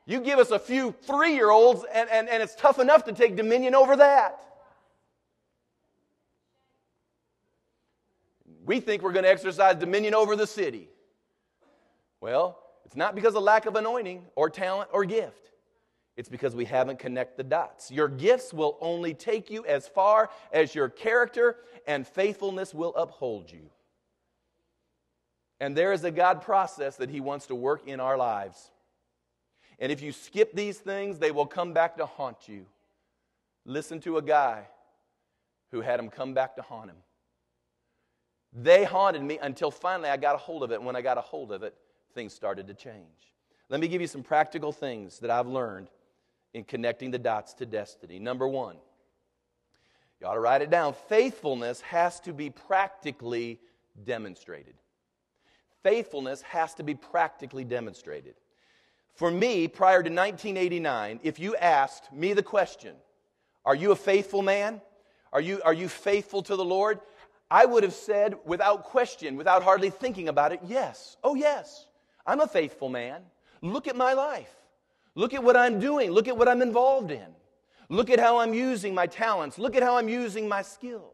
You 0.07 0.21
give 0.21 0.39
us 0.39 0.51
a 0.51 0.59
few 0.59 0.95
three 1.03 1.35
year 1.35 1.51
olds, 1.51 1.85
and, 1.93 2.09
and, 2.11 2.29
and 2.29 2.43
it's 2.43 2.57
tough 2.57 2.79
enough 2.79 3.05
to 3.05 3.13
take 3.13 3.37
dominion 3.37 3.75
over 3.75 3.97
that. 3.97 4.41
We 8.65 8.81
think 8.81 9.03
we're 9.03 9.13
going 9.13 9.25
to 9.25 9.31
exercise 9.31 9.77
dominion 9.77 10.15
over 10.15 10.37
the 10.37 10.47
city. 10.47 10.89
Well, 12.21 12.62
it's 12.85 12.97
not 12.97 13.15
because 13.15 13.35
of 13.35 13.43
lack 13.43 13.67
of 13.67 13.77
anointing 13.77 14.25
or 14.37 14.51
talent 14.51 14.91
or 14.93 15.05
gift. 15.05 15.51
It's 16.17 16.29
because 16.29 16.55
we 16.55 16.67
haven't 16.67 16.99
connected 16.99 17.39
the 17.39 17.49
dots. 17.49 17.91
Your 17.91 18.09
gifts 18.09 18.53
will 18.53 18.77
only 18.81 19.15
take 19.15 19.51
you 19.51 19.65
as 19.65 19.89
far 19.89 20.31
as 20.53 20.75
your 20.75 20.89
character 20.89 21.57
and 21.87 22.07
faithfulness 22.07 22.75
will 22.75 22.95
uphold 22.97 23.51
you. 23.51 23.71
And 25.59 25.77
there 25.77 25.93
is 25.93 26.05
a 26.05 26.11
God 26.11 26.43
process 26.43 26.97
that 26.97 27.09
He 27.09 27.21
wants 27.21 27.47
to 27.47 27.55
work 27.55 27.87
in 27.87 28.01
our 28.01 28.19
lives. 28.19 28.71
And 29.79 29.91
if 29.91 30.03
you 30.03 30.13
skip 30.13 30.55
these 30.55 30.79
things, 30.79 31.19
they 31.19 31.31
will 31.31 31.47
come 31.47 31.73
back 31.73 31.97
to 31.97 32.07
haunt 32.07 32.47
you. 32.47 32.67
Listen 33.65 34.01
to 34.01 34.19
a 34.19 34.23
guy 34.23 34.67
who 35.71 35.81
had 35.81 35.99
them 35.99 36.11
come 36.11 36.35
back 36.35 36.57
to 36.57 36.63
haunt 36.63 36.91
him. 36.91 36.97
They 38.53 38.85
haunted 38.85 39.23
me 39.23 39.39
until 39.41 39.71
finally 39.71 40.11
I 40.11 40.17
got 40.19 40.35
a 40.35 40.39
hold 40.39 40.63
of 40.63 40.71
it. 40.71 40.77
And 40.77 40.85
when 40.85 40.95
I 40.95 41.01
got 41.01 41.17
a 41.17 41.23
hold 41.23 41.51
of 41.53 41.63
it, 41.63 41.75
things 42.15 42.33
started 42.33 42.67
to 42.69 42.75
change. 42.75 43.33
Let 43.69 43.81
me 43.81 43.89
give 43.89 44.01
you 44.01 44.07
some 44.07 44.23
practical 44.23 44.73
things 44.73 45.19
that 45.21 45.31
I've 45.31 45.47
learned 45.47 45.89
in 46.55 46.65
connecting 46.65 47.11
the 47.11 47.19
dots 47.19 47.55
to 47.55 47.67
destiny. 47.67 48.19
Number 48.19 48.47
one, 48.47 48.77
You 50.21 50.29
ought 50.29 50.35
to 50.35 50.41
write 50.41 50.63
it 50.63 50.71
down. 50.71 50.95
Faithfulness 51.09 51.81
has 51.81 52.21
to 52.21 52.33
be 52.33 52.51
practically 52.51 53.59
demonstrated. 54.05 54.75
Faithfulness 55.83 56.43
has 56.43 56.75
to 56.75 56.85
be 56.85 56.95
practically 56.95 57.65
demonstrated. 57.65 58.35
For 59.15 59.31
me, 59.31 59.67
prior 59.69 60.03
to 60.03 60.11
1989, 60.11 61.21
if 61.23 61.39
you 61.41 61.57
asked 61.57 62.13
me 62.13 62.35
the 62.35 62.43
question, 62.43 62.95
Are 63.65 63.75
you 63.75 63.91
a 63.93 63.97
faithful 63.97 64.43
man? 64.43 64.81
Are 65.33 65.41
you, 65.41 65.61
are 65.65 65.75
you 65.75 65.89
faithful 65.89 66.43
to 66.43 66.57
the 66.57 66.65
Lord? 66.65 67.01
I 67.51 67.65
would 67.65 67.83
have 67.83 67.95
said 67.95 68.37
without 68.45 68.85
question, 68.85 69.37
without 69.37 69.63
hardly 69.63 69.91
thinking 69.91 70.29
about 70.29 70.53
it, 70.53 70.61
Yes. 70.67 71.17
Oh, 71.25 71.35
yes. 71.35 71.87
I'm 72.27 72.41
a 72.41 72.47
faithful 72.47 72.89
man. 72.89 73.23
Look 73.61 73.89
at 73.89 73.97
my 73.97 74.13
life. 74.13 74.55
Look 75.15 75.35
at 75.35 75.43
what 75.43 75.57
I'm 75.57 75.79
doing. 75.79 76.11
Look 76.11 76.29
at 76.29 76.37
what 76.37 76.49
I'm 76.49 76.63
involved 76.63 77.11
in. 77.11 77.27
Look 77.89 78.11
at 78.11 78.19
how 78.19 78.39
I'm 78.39 78.55
using 78.55 78.95
my 78.95 79.07
talents. 79.07 79.59
Look 79.59 79.77
at 79.77 79.83
how 79.83 79.99
I'm 79.99 80.09
using 80.09 80.49
my 80.49 80.63
skills. 80.63 81.13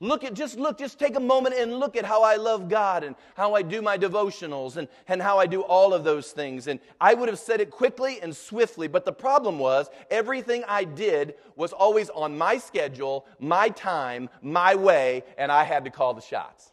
Look 0.00 0.24
at, 0.24 0.34
just 0.34 0.58
look, 0.58 0.78
just 0.78 0.98
take 0.98 1.16
a 1.16 1.20
moment 1.20 1.54
and 1.54 1.78
look 1.78 1.96
at 1.96 2.04
how 2.04 2.22
I 2.22 2.36
love 2.36 2.68
God 2.68 3.02
and 3.02 3.16
how 3.34 3.54
I 3.54 3.62
do 3.62 3.80
my 3.80 3.96
devotionals 3.96 4.76
and, 4.76 4.88
and 5.08 5.22
how 5.22 5.38
I 5.38 5.46
do 5.46 5.62
all 5.62 5.94
of 5.94 6.04
those 6.04 6.32
things. 6.32 6.66
And 6.66 6.80
I 7.00 7.14
would 7.14 7.28
have 7.28 7.38
said 7.38 7.60
it 7.60 7.70
quickly 7.70 8.20
and 8.20 8.36
swiftly, 8.36 8.88
but 8.88 9.04
the 9.04 9.12
problem 9.12 9.58
was 9.58 9.88
everything 10.10 10.64
I 10.68 10.84
did 10.84 11.34
was 11.54 11.72
always 11.72 12.10
on 12.10 12.36
my 12.36 12.58
schedule, 12.58 13.26
my 13.38 13.70
time, 13.70 14.28
my 14.42 14.74
way, 14.74 15.24
and 15.38 15.50
I 15.50 15.64
had 15.64 15.84
to 15.84 15.90
call 15.90 16.12
the 16.12 16.20
shots. 16.20 16.72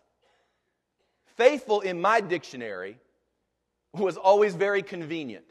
Faithful 1.38 1.79
in 1.81 2.01
my 2.01 2.19
dictionary 2.19 2.97
was 3.93 4.17
always 4.17 4.56
very 4.56 4.82
convenient. 4.82 5.45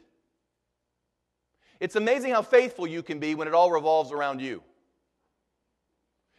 It's 1.79 1.95
amazing 1.95 2.31
how 2.31 2.41
faithful 2.41 2.87
you 2.87 3.03
can 3.03 3.19
be 3.19 3.35
when 3.35 3.47
it 3.47 3.53
all 3.53 3.71
revolves 3.71 4.11
around 4.11 4.41
you. 4.41 4.63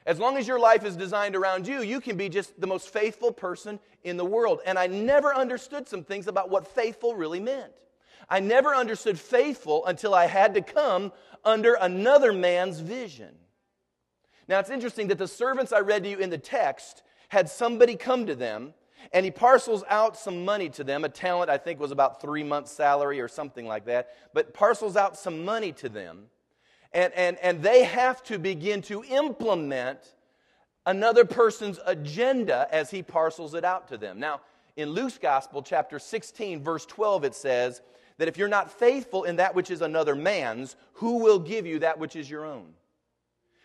As 0.07 0.19
long 0.19 0.37
as 0.37 0.47
your 0.47 0.59
life 0.59 0.85
is 0.85 0.97
designed 0.97 1.35
around 1.35 1.67
you, 1.67 1.81
you 1.81 2.01
can 2.01 2.17
be 2.17 2.29
just 2.29 2.61
the 2.61 2.67
most 2.67 2.91
faithful 2.91 3.33
person 3.33 3.81
in 4.03 4.19
the 4.19 4.25
world. 4.25 4.61
And 4.67 4.79
I 4.79 4.87
never 4.87 5.35
understood 5.35 5.89
some 5.89 6.05
things 6.05 6.27
about 6.27 6.51
what 6.51 6.67
faithful 6.75 7.15
really 7.15 7.41
meant. 7.41 7.73
I 8.29 8.41
never 8.41 8.75
understood 8.75 9.19
faithful 9.19 9.87
until 9.87 10.15
I 10.15 10.27
had 10.27 10.55
to 10.55 10.63
come 10.63 11.13
under 11.45 11.75
another 11.75 12.33
man's 12.33 12.81
vision. 12.81 13.35
Now, 14.47 14.59
it's 14.59 14.71
interesting 14.71 15.09
that 15.09 15.19
the 15.19 15.29
servants 15.29 15.73
I 15.73 15.81
read 15.81 16.05
to 16.05 16.11
you 16.11 16.19
in 16.19 16.29
the 16.29 16.39
text 16.39 17.03
had 17.29 17.49
somebody 17.49 17.97
come 17.97 18.27
to 18.27 18.35
them 18.35 18.75
and 19.13 19.25
he 19.25 19.31
parcels 19.31 19.85
out 19.89 20.17
some 20.17 20.45
money 20.45 20.69
to 20.71 20.85
them. 20.85 21.05
A 21.05 21.09
talent, 21.09 21.51
I 21.51 21.59
think, 21.59 21.81
was 21.81 21.91
about 21.91 22.21
three 22.21 22.43
months' 22.43 22.73
salary 22.73 23.21
or 23.21 23.29
something 23.29 23.67
like 23.67 23.87
that, 23.87 24.11
but 24.33 24.55
parcels 24.55 24.97
out 24.97 25.17
some 25.17 25.45
money 25.45 25.73
to 25.73 25.89
them 25.89 26.27
and, 26.95 27.13
and, 27.15 27.37
and 27.43 27.63
they 27.63 27.85
have 27.85 28.23
to 28.25 28.39
begin 28.39 28.81
to 28.83 29.05
implement 29.05 29.99
another 30.87 31.25
person's 31.25 31.81
agenda 31.85 32.69
as 32.71 32.91
he 32.91 33.03
parcels 33.03 33.55
it 33.55 33.65
out 33.65 33.89
to 33.89 33.99
them. 33.99 34.21
Now, 34.21 34.41
in 34.77 34.91
Luke's 34.91 35.19
Gospel, 35.19 35.63
chapter 35.63 35.99
16, 35.99 36.63
verse 36.63 36.87
12, 36.87 37.25
it 37.25 37.35
says 37.35 37.83
that 38.19 38.29
if 38.29 38.39
you're 38.39 38.49
not 38.49 38.71
faithful 38.71 39.25
in 39.25 39.37
that 39.37 39.57
which 39.57 39.73
is 39.73 39.83
another 39.83 40.15
man's, 40.15 40.77
who 40.95 41.19
will 41.19 41.41
give 41.41 41.67
you 41.67 41.81
that 41.81 41.99
which 41.99 42.15
is 42.15 42.31
your 42.31 42.47
own? 42.47 42.67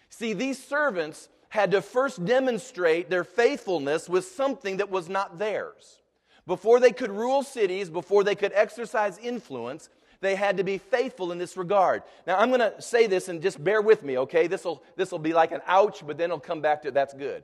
See, 0.10 0.34
these 0.34 0.62
servants 0.62 1.30
had 1.50 1.72
to 1.72 1.82
first 1.82 2.24
demonstrate 2.26 3.10
their 3.10 3.24
faithfulness 3.24 4.08
with 4.08 4.26
something 4.26 4.78
that 4.78 4.90
was 4.90 5.10
not 5.10 5.38
theirs. 5.40 6.00
Before 6.46 6.80
they 6.80 6.92
could 6.92 7.12
rule 7.12 7.44
cities, 7.44 7.90
before 7.90 8.24
they 8.24 8.36
could 8.36 8.52
exercise 8.56 9.18
influence, 9.18 9.90
they 10.22 10.36
had 10.36 10.58
to 10.58 10.64
be 10.64 10.78
faithful 10.78 11.32
in 11.32 11.38
this 11.38 11.58
regard. 11.58 12.04
Now, 12.28 12.38
I'm 12.38 12.50
going 12.50 12.60
to 12.60 12.82
say 12.82 13.08
this 13.08 13.30
and 13.30 13.42
just 13.42 13.64
bear 13.64 13.82
with 13.82 14.04
me, 14.04 14.18
okay? 14.20 14.48
This 14.48 14.66
will 14.66 14.84
this 14.96 15.12
will 15.12 15.20
be 15.20 15.34
like 15.34 15.52
an 15.52 15.62
ouch, 15.66 16.06
but 16.06 16.18
then 16.18 16.26
it'll 16.26 16.40
come 16.40 16.62
back 16.62 16.82
to 16.84 16.92
that's 16.92 17.14
good. 17.14 17.44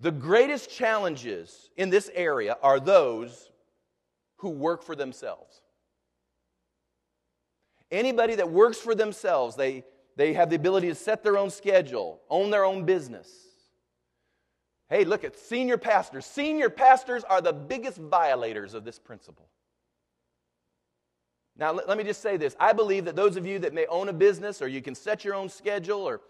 The 0.00 0.12
greatest 0.12 0.70
challenges 0.70 1.70
in 1.76 1.90
this 1.90 2.10
area 2.14 2.56
are 2.62 2.80
those 2.80 3.50
who 4.36 4.50
work 4.50 4.82
for 4.82 4.96
themselves. 4.96 5.60
Anybody 7.90 8.36
that 8.36 8.50
works 8.50 8.78
for 8.78 8.94
themselves, 8.94 9.56
they, 9.56 9.84
they 10.16 10.32
have 10.34 10.50
the 10.50 10.56
ability 10.56 10.88
to 10.88 10.94
set 10.94 11.22
their 11.22 11.38
own 11.38 11.50
schedule, 11.50 12.20
own 12.28 12.50
their 12.50 12.64
own 12.64 12.84
business. 12.84 13.30
Hey, 14.88 15.04
look 15.04 15.22
at 15.22 15.38
senior 15.38 15.78
pastors. 15.78 16.26
Senior 16.26 16.68
pastors 16.68 17.22
are 17.24 17.40
the 17.40 17.52
biggest 17.52 17.98
violators 17.98 18.74
of 18.74 18.84
this 18.84 18.98
principle. 18.98 19.48
Now, 21.56 21.72
let, 21.72 21.88
let 21.88 21.98
me 21.98 22.04
just 22.04 22.22
say 22.22 22.36
this. 22.36 22.56
I 22.58 22.72
believe 22.72 23.04
that 23.04 23.14
those 23.14 23.36
of 23.36 23.46
you 23.46 23.60
that 23.60 23.72
may 23.72 23.86
own 23.86 24.08
a 24.08 24.12
business 24.12 24.60
or 24.60 24.68
you 24.68 24.82
can 24.82 24.94
set 24.94 25.24
your 25.24 25.34
own 25.34 25.48
schedule 25.48 26.00
or 26.00 26.20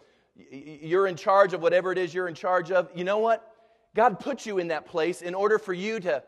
you're 0.50 1.06
in 1.06 1.16
charge 1.16 1.54
of 1.54 1.62
whatever 1.62 1.90
it 1.92 1.98
is 1.98 2.12
you're 2.12 2.28
in 2.28 2.34
charge 2.34 2.70
of, 2.70 2.90
you 2.94 3.04
know 3.04 3.18
what? 3.18 3.46
God 3.94 4.20
put 4.20 4.46
you 4.46 4.58
in 4.58 4.68
that 4.68 4.86
place 4.86 5.22
in 5.22 5.34
order 5.34 5.58
for 5.58 5.72
you 5.72 6.00
to 6.00 6.22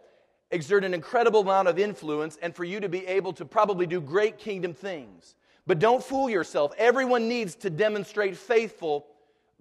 exert 0.51 0.85
an 0.85 0.95
incredible 0.95 1.41
amount 1.41 1.69
of 1.69 1.79
influence 1.79 2.39
and 2.41 2.55
for 2.55 2.65
you 2.65 2.81
to 2.81 2.89
be 2.89 3.07
able 3.07 3.33
to 3.35 3.45
probably 3.45 3.87
do 3.87 4.01
great 4.01 4.39
kingdom 4.39 4.75
things. 4.75 5.35
But 5.67 5.79
don't 5.79 6.03
fool 6.03 6.29
yourself. 6.29 6.73
Everyone 6.77 7.29
needs 7.29 7.55
to 7.57 7.71
demonstrate 7.71 8.37
faithful 8.37 9.07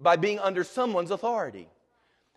by 0.00 0.16
being 0.16 0.38
under 0.38 0.64
someone's 0.64 1.10
authority. 1.10 1.68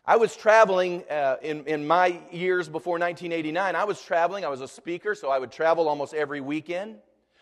I 0.06 0.17
was 0.17 0.36
traveling 0.36 1.04
uh, 1.10 1.38
in, 1.41 1.65
in 1.65 1.88
my 1.88 2.19
years 2.32 2.69
before 2.69 2.93
1989. 2.93 3.75
I 3.75 3.84
was 3.86 4.01
traveling. 4.01 4.45
I 4.45 4.49
was 4.49 4.62
a 4.62 4.67
speaker, 4.67 5.15
so 5.15 5.30
I 5.30 5.39
would 5.39 5.51
travel 5.51 5.89
almost 5.89 6.13
every 6.13 6.41
weekend. 6.41 6.97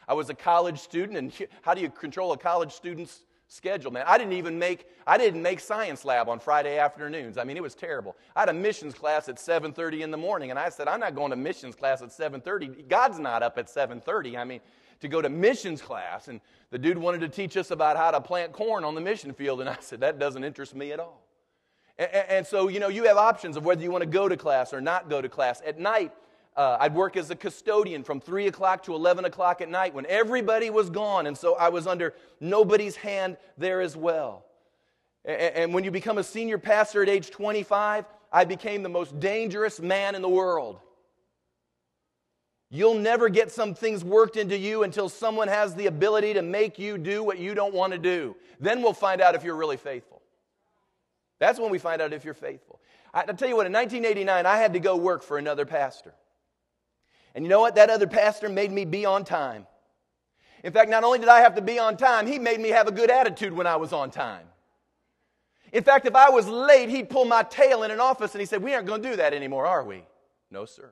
I 0.07 0.13
was 0.13 0.29
a 0.29 0.33
college 0.33 0.79
student, 0.79 1.17
and 1.17 1.47
how 1.61 1.73
do 1.73 1.81
you 1.81 1.89
control 1.89 2.31
a 2.31 2.37
college 2.37 2.71
student's 2.71 3.25
schedule, 3.49 3.91
man? 3.91 4.05
I 4.07 4.17
didn't 4.17 4.33
even 4.33 4.57
make 4.57 4.87
I 5.05 5.17
didn't 5.17 5.41
make 5.41 5.59
science 5.59 6.05
lab 6.05 6.29
on 6.29 6.39
Friday 6.39 6.77
afternoons. 6.77 7.37
I 7.37 7.43
mean, 7.43 7.57
it 7.57 7.63
was 7.63 7.75
terrible. 7.75 8.15
I 8.33 8.41
had 8.41 8.49
a 8.49 8.53
missions 8.53 8.93
class 8.93 9.27
at 9.27 9.35
7:30 9.35 10.01
in 10.01 10.11
the 10.11 10.17
morning, 10.17 10.49
and 10.49 10.57
I 10.57 10.69
said, 10.69 10.87
I'm 10.87 11.01
not 11.01 11.15
going 11.15 11.31
to 11.31 11.35
missions 11.35 11.75
class 11.75 12.01
at 12.01 12.09
7:30. 12.09 12.87
God's 12.87 13.19
not 13.19 13.43
up 13.43 13.57
at 13.57 13.67
7:30. 13.67 14.37
I 14.37 14.45
mean, 14.45 14.61
to 15.01 15.07
go 15.07 15.21
to 15.21 15.29
missions 15.29 15.81
class, 15.81 16.27
and 16.27 16.41
the 16.71 16.77
dude 16.77 16.97
wanted 16.97 17.21
to 17.21 17.29
teach 17.29 17.57
us 17.57 17.71
about 17.71 17.97
how 17.97 18.11
to 18.11 18.21
plant 18.21 18.51
corn 18.51 18.83
on 18.83 18.95
the 18.95 19.01
mission 19.01 19.33
field, 19.33 19.61
and 19.61 19.69
I 19.69 19.77
said, 19.79 20.01
that 20.01 20.19
doesn't 20.19 20.43
interest 20.43 20.75
me 20.75 20.91
at 20.91 20.99
all. 20.99 21.21
And, 21.97 22.09
and, 22.11 22.47
so, 22.47 22.67
you 22.69 22.79
know, 22.79 22.87
you 22.87 23.03
have 23.05 23.17
options 23.17 23.55
of 23.55 23.65
whether 23.65 23.83
you 23.83 23.91
want 23.91 24.01
to 24.01 24.09
go 24.09 24.27
to 24.27 24.35
class 24.35 24.73
or 24.73 24.81
not 24.81 25.09
go 25.09 25.21
to 25.21 25.29
class. 25.29 25.61
At 25.65 25.79
night, 25.79 26.11
uh, 26.55 26.77
I'd 26.79 26.93
work 26.93 27.17
as 27.17 27.29
a 27.29 27.35
custodian 27.35 28.03
from 28.03 28.19
3 28.19 28.47
o'clock 28.47 28.83
to 28.83 28.95
11 28.95 29.25
o'clock 29.25 29.61
at 29.61 29.69
night 29.69 29.93
when 29.93 30.05
everybody 30.07 30.69
was 30.69 30.89
gone. 30.89 31.27
And 31.27 31.37
so 31.37 31.55
I 31.55 31.69
was 31.69 31.87
under 31.87 32.13
nobody's 32.39 32.95
hand 32.95 33.37
there 33.57 33.81
as 33.81 33.95
well. 33.95 34.45
And, 35.25 35.55
and 35.55 35.73
when 35.73 35.83
you 35.83 35.91
become 35.91 36.17
a 36.17 36.23
senior 36.23 36.57
pastor 36.57 37.03
at 37.03 37.09
age 37.09 37.29
25, 37.29 38.05
I 38.31 38.45
became 38.45 38.81
the 38.81 38.89
most 38.89 39.19
dangerous 39.19 39.79
man 39.79 40.15
in 40.15 40.21
the 40.21 40.29
world. 40.29 40.79
You'll 42.75 42.95
never 42.95 43.29
get 43.29 43.51
some 43.51 43.75
things 43.75 44.03
worked 44.03 44.35
into 44.35 44.57
you 44.57 44.81
until 44.81 45.07
someone 45.07 45.47
has 45.47 45.75
the 45.75 45.85
ability 45.85 46.33
to 46.33 46.41
make 46.41 46.79
you 46.79 46.97
do 46.97 47.23
what 47.23 47.37
you 47.37 47.53
don't 47.53 47.71
want 47.71 47.93
to 47.93 47.99
do. 47.99 48.35
Then 48.59 48.81
we'll 48.81 48.93
find 48.93 49.21
out 49.21 49.35
if 49.35 49.43
you're 49.43 49.55
really 49.55 49.77
faithful. 49.77 50.23
That's 51.37 51.59
when 51.59 51.69
we 51.69 51.77
find 51.77 52.01
out 52.01 52.13
if 52.13 52.25
you're 52.25 52.33
faithful. 52.33 52.79
I, 53.13 53.25
will 53.25 53.35
tell 53.35 53.47
you 53.47 53.55
what, 53.55 53.67
in 53.67 53.73
1989, 53.73 54.47
I 54.47 54.57
had 54.57 54.73
to 54.73 54.79
go 54.79 54.97
work 54.97 55.21
for 55.21 55.37
another 55.37 55.67
pastor. 55.67 56.15
And 57.35 57.45
you 57.45 57.49
know 57.49 57.61
what? 57.61 57.75
That 57.75 57.91
other 57.91 58.07
pastor 58.07 58.49
made 58.49 58.71
me 58.71 58.85
be 58.85 59.05
on 59.05 59.23
time. 59.23 59.67
In 60.63 60.73
fact, 60.73 60.89
not 60.89 61.03
only 61.03 61.19
did 61.19 61.29
I 61.29 61.41
have 61.41 61.53
to 61.57 61.61
be 61.61 61.77
on 61.77 61.95
time, 61.95 62.25
he 62.25 62.39
made 62.39 62.59
me 62.59 62.69
have 62.69 62.87
a 62.87 62.91
good 62.91 63.11
attitude 63.11 63.53
when 63.53 63.67
I 63.67 63.75
was 63.75 63.93
on 63.93 64.09
time. 64.09 64.47
In 65.71 65.83
fact, 65.83 66.07
if 66.07 66.15
I 66.15 66.31
was 66.31 66.47
late, 66.47 66.89
he'd 66.89 67.07
pull 67.07 67.25
my 67.25 67.43
tail 67.43 67.83
in 67.83 67.91
an 67.91 67.99
office 67.99 68.33
and 68.33 68.39
he 68.39 68.47
said, 68.47 68.63
We 68.63 68.73
aren't 68.73 68.87
going 68.87 69.03
to 69.03 69.09
do 69.11 69.15
that 69.17 69.35
anymore, 69.35 69.67
are 69.67 69.83
we? 69.83 70.01
No, 70.49 70.65
sir. 70.65 70.91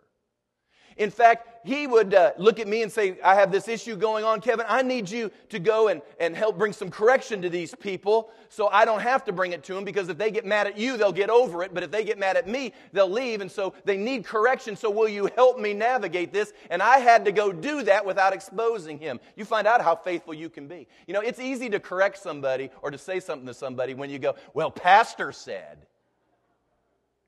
In 0.98 1.10
fact, 1.10 1.66
he 1.66 1.88
would 1.88 2.14
uh, 2.14 2.32
look 2.38 2.60
at 2.60 2.68
me 2.68 2.82
and 2.82 2.92
say, 2.92 3.18
I 3.24 3.36
have 3.36 3.52
this 3.52 3.68
issue 3.68 3.96
going 3.96 4.26
on, 4.26 4.42
Kevin. 4.42 4.66
I 4.68 4.82
need 4.82 5.10
you 5.10 5.32
to 5.50 5.60
go 5.60 5.88
and, 5.88 6.02
and 6.20 6.36
help 6.36 6.58
bring 6.58 6.74
some 6.74 6.90
correction 6.90 7.42
to 7.44 7.50
these 7.50 7.76
people 7.76 8.32
so 8.50 8.68
I 8.68 8.84
don't 8.84 9.02
have 9.02 9.24
to 9.26 9.32
bring 9.32 9.54
it 9.54 9.64
to 9.66 9.74
them 9.74 9.84
because 9.84 10.10
if 10.10 10.18
they 10.18 10.32
get 10.32 10.46
mad 10.46 10.68
at 10.68 10.78
you, 10.78 10.98
they'll 10.98 11.12
get 11.12 11.30
over 11.30 11.64
it. 11.64 11.74
But 11.74 11.84
if 11.84 11.92
they 11.92 12.04
get 12.04 12.18
mad 12.18 12.36
at 12.36 12.48
me, 12.48 12.74
they'll 12.94 13.10
leave. 13.10 13.42
And 13.42 13.52
so 13.52 13.74
they 13.86 13.98
need 13.98 14.26
correction. 14.26 14.76
So 14.76 14.90
will 14.90 15.08
you 15.08 15.30
help 15.36 15.60
me 15.60 15.74
navigate 15.74 16.34
this? 16.34 16.52
And 16.70 16.82
I 16.82 16.98
had 16.98 17.26
to 17.26 17.32
go 17.32 17.52
do 17.52 17.84
that 17.84 18.06
without 18.06 18.34
exposing 18.34 19.00
him. 19.00 19.20
You 19.36 19.46
find 19.46 19.68
out 19.68 19.82
how 19.82 19.96
faithful 19.96 20.34
you 20.34 20.50
can 20.50 20.68
be. 20.68 20.88
You 21.08 21.14
know, 21.14 21.22
it's 21.22 21.40
easy 21.40 21.70
to 21.70 21.80
correct 21.80 22.18
somebody 22.18 22.70
or 22.82 22.92
to 22.92 22.98
say 22.98 23.20
something 23.20 23.48
to 23.48 23.54
somebody 23.54 23.94
when 23.94 24.10
you 24.10 24.20
go, 24.20 24.36
Well, 24.54 24.72
Pastor 24.72 25.32
said. 25.32 25.86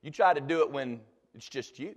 You 0.01 0.11
try 0.11 0.33
to 0.33 0.41
do 0.41 0.61
it 0.61 0.69
when 0.69 0.99
it's 1.33 1.47
just 1.47 1.79
you. 1.79 1.95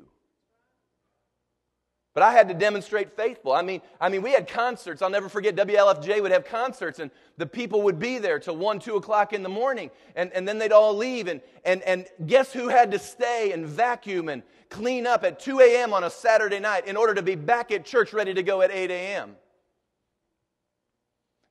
But 2.17 2.23
I 2.23 2.33
had 2.33 2.49
to 2.49 2.55
demonstrate 2.55 3.15
faithful. 3.15 3.53
I 3.53 3.61
mean, 3.61 3.83
I 4.01 4.09
mean, 4.09 4.23
we 4.23 4.33
had 4.33 4.49
concerts. 4.49 5.03
I'll 5.03 5.11
never 5.11 5.29
forget 5.29 5.55
WLFJ 5.55 6.23
would 6.23 6.33
have 6.33 6.47
concerts, 6.47 6.99
and 6.99 7.11
the 7.37 7.45
people 7.45 7.83
would 7.83 7.99
be 7.99 8.17
there 8.17 8.39
till 8.39 8.57
1, 8.57 8.79
2 8.79 8.97
o'clock 8.97 9.35
in 9.35 9.43
the 9.43 9.51
morning, 9.51 9.91
and, 10.15 10.33
and 10.33 10.49
then 10.49 10.57
they'd 10.57 10.73
all 10.73 10.97
leave. 10.97 11.29
And, 11.29 11.43
and, 11.67 11.83
and 11.83 12.07
guess 12.25 12.55
who 12.55 12.69
had 12.69 12.91
to 12.93 12.99
stay 12.99 13.53
and 13.53 13.67
vacuum 13.67 14.31
and 14.31 14.43
clean 14.71 15.07
up 15.07 15.25
at 15.25 15.39
2 15.41 15.61
a.m. 15.61 15.93
on 15.93 16.05
a 16.05 16.11
Saturday 16.11 16.59
night 16.59 16.87
in 16.87 16.97
order 16.97 17.13
to 17.13 17.23
be 17.23 17.35
back 17.35 17.71
at 17.71 17.85
church 17.85 18.15
ready 18.15 18.33
to 18.33 18.43
go 18.43 18.63
at 18.63 18.71
8 18.71 18.91
a.m.? 18.91 19.37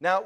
Now, 0.02 0.24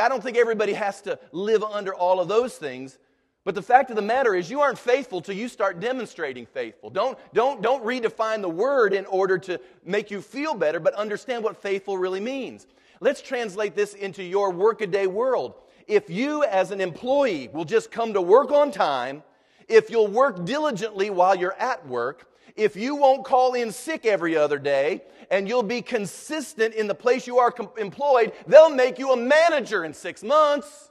I 0.00 0.08
don't 0.08 0.20
think 0.20 0.36
everybody 0.36 0.72
has 0.72 1.00
to 1.02 1.16
live 1.30 1.62
under 1.62 1.94
all 1.94 2.18
of 2.18 2.26
those 2.26 2.56
things, 2.56 2.98
but 3.46 3.54
the 3.54 3.62
fact 3.62 3.90
of 3.90 3.96
the 3.96 4.02
matter 4.02 4.34
is 4.34 4.50
you 4.50 4.60
aren't 4.60 4.76
faithful 4.76 5.20
till 5.20 5.36
you 5.36 5.46
start 5.46 5.78
demonstrating 5.78 6.46
faithful. 6.46 6.90
Don't, 6.90 7.16
don't, 7.32 7.62
don't 7.62 7.84
redefine 7.84 8.42
the 8.42 8.48
word 8.48 8.92
in 8.92 9.06
order 9.06 9.38
to 9.38 9.60
make 9.84 10.10
you 10.10 10.20
feel 10.20 10.52
better, 10.52 10.80
but 10.80 10.94
understand 10.94 11.44
what 11.44 11.56
faithful 11.56 11.96
really 11.96 12.18
means. 12.18 12.66
Let's 12.98 13.22
translate 13.22 13.76
this 13.76 13.94
into 13.94 14.24
your 14.24 14.50
workaday 14.50 15.06
world. 15.06 15.54
If 15.86 16.10
you, 16.10 16.42
as 16.42 16.72
an 16.72 16.80
employee, 16.80 17.48
will 17.52 17.64
just 17.64 17.92
come 17.92 18.14
to 18.14 18.20
work 18.20 18.50
on 18.50 18.72
time, 18.72 19.22
if 19.68 19.90
you'll 19.90 20.08
work 20.08 20.44
diligently 20.44 21.10
while 21.10 21.36
you're 21.36 21.54
at 21.60 21.86
work, 21.86 22.28
if 22.56 22.74
you 22.74 22.96
won't 22.96 23.24
call 23.24 23.54
in 23.54 23.70
sick 23.70 24.06
every 24.06 24.36
other 24.36 24.58
day, 24.58 25.02
and 25.30 25.46
you'll 25.46 25.62
be 25.62 25.82
consistent 25.82 26.74
in 26.74 26.88
the 26.88 26.96
place 26.96 27.28
you 27.28 27.38
are 27.38 27.52
com- 27.52 27.70
employed, 27.78 28.32
they'll 28.48 28.70
make 28.70 28.98
you 28.98 29.12
a 29.12 29.16
manager 29.16 29.84
in 29.84 29.94
six 29.94 30.24
months. 30.24 30.90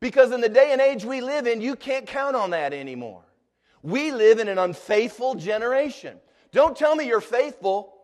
Because 0.00 0.32
in 0.32 0.40
the 0.40 0.48
day 0.48 0.72
and 0.72 0.80
age 0.80 1.04
we 1.04 1.20
live 1.20 1.46
in, 1.46 1.60
you 1.60 1.76
can't 1.76 2.06
count 2.06 2.36
on 2.36 2.50
that 2.50 2.72
anymore. 2.72 3.22
We 3.82 4.12
live 4.12 4.38
in 4.38 4.48
an 4.48 4.58
unfaithful 4.58 5.34
generation. 5.34 6.18
Don't 6.52 6.76
tell 6.76 6.94
me 6.94 7.06
you're 7.06 7.20
faithful 7.20 7.94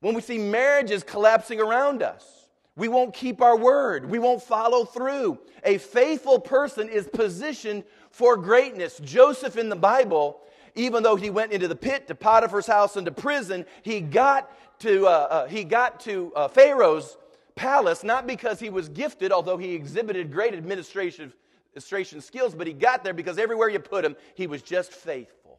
when 0.00 0.14
we 0.14 0.20
see 0.20 0.38
marriages 0.38 1.02
collapsing 1.02 1.60
around 1.60 2.02
us. 2.02 2.48
We 2.76 2.88
won't 2.88 3.12
keep 3.12 3.40
our 3.40 3.56
word. 3.56 4.08
We 4.08 4.20
won't 4.20 4.42
follow 4.42 4.84
through. 4.84 5.38
A 5.64 5.78
faithful 5.78 6.38
person 6.38 6.88
is 6.88 7.08
positioned 7.08 7.82
for 8.10 8.36
greatness. 8.36 9.00
Joseph 9.02 9.56
in 9.56 9.68
the 9.68 9.76
Bible, 9.76 10.40
even 10.76 11.02
though 11.02 11.16
he 11.16 11.30
went 11.30 11.50
into 11.50 11.66
the 11.66 11.74
pit, 11.74 12.06
to 12.06 12.14
Potiphar's 12.14 12.68
house, 12.68 12.96
and 12.96 13.04
to 13.06 13.10
prison, 13.10 13.66
he 13.82 14.00
got 14.00 14.52
to, 14.80 15.06
uh, 15.06 15.10
uh, 15.10 15.46
he 15.48 15.64
got 15.64 15.98
to 16.00 16.32
uh, 16.36 16.46
Pharaoh's 16.46 17.16
palace 17.58 18.04
not 18.04 18.26
because 18.26 18.60
he 18.60 18.70
was 18.70 18.88
gifted, 18.88 19.32
although 19.32 19.56
he 19.56 19.74
exhibited 19.74 20.32
great 20.32 20.54
administration, 20.54 21.32
administration 21.70 22.20
skills, 22.20 22.54
but 22.54 22.66
he 22.66 22.72
got 22.72 23.04
there 23.04 23.12
because 23.12 23.38
everywhere 23.38 23.68
you 23.68 23.78
put 23.80 24.04
him, 24.04 24.16
he 24.34 24.46
was 24.46 24.62
just 24.62 24.92
faithful. 24.92 25.58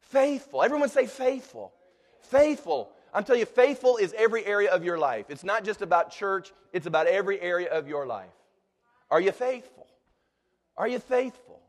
Faithful. 0.00 0.62
Everyone 0.62 0.88
say 0.88 1.06
faithful. 1.06 1.72
Faithful. 2.22 2.90
I'm 3.12 3.24
telling 3.24 3.40
you, 3.40 3.46
faithful 3.46 3.98
is 3.98 4.14
every 4.16 4.44
area 4.44 4.70
of 4.70 4.84
your 4.84 4.98
life. 4.98 5.26
It's 5.28 5.44
not 5.44 5.64
just 5.64 5.82
about 5.82 6.10
church, 6.10 6.52
it's 6.72 6.86
about 6.86 7.06
every 7.06 7.40
area 7.40 7.70
of 7.70 7.86
your 7.86 8.06
life. 8.06 8.34
Are 9.10 9.20
you 9.20 9.32
faithful? 9.32 9.86
Are 10.76 10.88
you 10.88 10.98
faithful? 10.98 11.60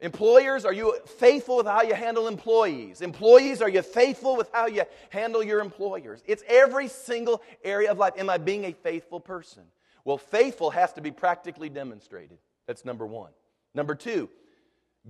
Employers, 0.00 0.64
are 0.64 0.72
you 0.72 0.96
faithful 1.06 1.56
with 1.56 1.66
how 1.66 1.82
you 1.82 1.94
handle 1.94 2.28
employees? 2.28 3.00
Employees, 3.00 3.60
are 3.60 3.68
you 3.68 3.82
faithful 3.82 4.36
with 4.36 4.48
how 4.52 4.66
you 4.66 4.84
handle 5.10 5.42
your 5.42 5.60
employers? 5.60 6.22
It's 6.26 6.44
every 6.46 6.86
single 6.86 7.42
area 7.64 7.90
of 7.90 7.98
life. 7.98 8.12
Am 8.16 8.30
I 8.30 8.38
being 8.38 8.64
a 8.64 8.72
faithful 8.72 9.18
person? 9.18 9.64
Well, 10.04 10.18
faithful 10.18 10.70
has 10.70 10.92
to 10.92 11.00
be 11.00 11.10
practically 11.10 11.68
demonstrated. 11.68 12.38
That's 12.66 12.84
number 12.84 13.06
one. 13.06 13.32
Number 13.74 13.96
two, 13.96 14.30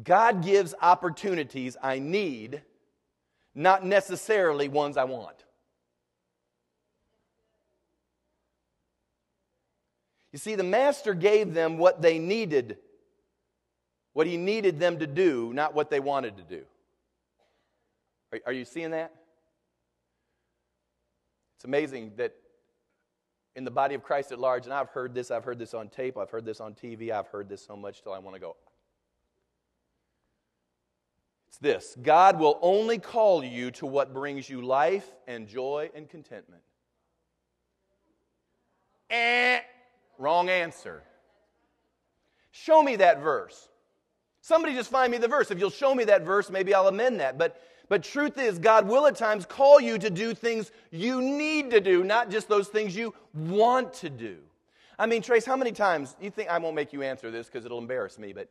God 0.02 0.42
gives 0.42 0.74
opportunities 0.80 1.76
I 1.82 1.98
need, 1.98 2.62
not 3.54 3.84
necessarily 3.84 4.68
ones 4.68 4.96
I 4.96 5.04
want. 5.04 5.44
You 10.32 10.38
see, 10.38 10.54
the 10.54 10.62
master 10.62 11.14
gave 11.14 11.52
them 11.52 11.78
what 11.78 12.00
they 12.00 12.18
needed, 12.18 12.78
what 14.18 14.26
he 14.26 14.36
needed 14.36 14.80
them 14.80 14.98
to 14.98 15.06
do, 15.06 15.52
not 15.54 15.76
what 15.76 15.90
they 15.90 16.00
wanted 16.00 16.36
to 16.36 16.42
do. 16.42 16.64
Are, 18.32 18.40
are 18.46 18.52
you 18.52 18.64
seeing 18.64 18.90
that? 18.90 19.14
It's 21.54 21.64
amazing 21.64 22.10
that 22.16 22.34
in 23.54 23.62
the 23.62 23.70
body 23.70 23.94
of 23.94 24.02
Christ 24.02 24.32
at 24.32 24.40
large, 24.40 24.64
and 24.64 24.74
I've 24.74 24.88
heard 24.88 25.14
this, 25.14 25.30
I've 25.30 25.44
heard 25.44 25.60
this 25.60 25.72
on 25.72 25.88
tape, 25.88 26.18
I've 26.18 26.30
heard 26.30 26.44
this 26.44 26.60
on 26.60 26.74
TV, 26.74 27.12
I've 27.12 27.28
heard 27.28 27.48
this 27.48 27.64
so 27.64 27.76
much 27.76 28.02
till 28.02 28.12
I 28.12 28.18
want 28.18 28.34
to 28.34 28.40
go. 28.40 28.56
It's 31.46 31.58
this 31.58 31.96
God 32.02 32.40
will 32.40 32.58
only 32.60 32.98
call 32.98 33.44
you 33.44 33.70
to 33.70 33.86
what 33.86 34.12
brings 34.12 34.50
you 34.50 34.62
life 34.62 35.08
and 35.28 35.46
joy 35.46 35.90
and 35.94 36.08
contentment. 36.08 36.62
Eh. 39.10 39.60
Wrong 40.18 40.48
answer. 40.48 41.04
Show 42.50 42.82
me 42.82 42.96
that 42.96 43.22
verse. 43.22 43.68
Somebody 44.48 44.72
just 44.72 44.90
find 44.90 45.12
me 45.12 45.18
the 45.18 45.28
verse. 45.28 45.50
If 45.50 45.58
you'll 45.58 45.68
show 45.68 45.94
me 45.94 46.04
that 46.04 46.22
verse, 46.22 46.48
maybe 46.48 46.72
I'll 46.72 46.88
amend 46.88 47.20
that. 47.20 47.36
But, 47.36 47.60
but 47.90 48.02
truth 48.02 48.38
is, 48.38 48.58
God 48.58 48.88
will 48.88 49.06
at 49.06 49.14
times 49.14 49.44
call 49.44 49.78
you 49.78 49.98
to 49.98 50.08
do 50.08 50.32
things 50.32 50.72
you 50.90 51.20
need 51.20 51.70
to 51.72 51.82
do, 51.82 52.02
not 52.02 52.30
just 52.30 52.48
those 52.48 52.68
things 52.68 52.96
you 52.96 53.12
want 53.34 53.92
to 53.92 54.08
do. 54.08 54.38
I 54.98 55.04
mean, 55.04 55.20
Trace, 55.20 55.44
how 55.44 55.54
many 55.54 55.72
times, 55.72 56.16
you 56.18 56.30
think, 56.30 56.48
I 56.48 56.56
won't 56.56 56.74
make 56.74 56.94
you 56.94 57.02
answer 57.02 57.30
this 57.30 57.46
because 57.46 57.66
it'll 57.66 57.76
embarrass 57.76 58.18
me, 58.18 58.32
but 58.32 58.48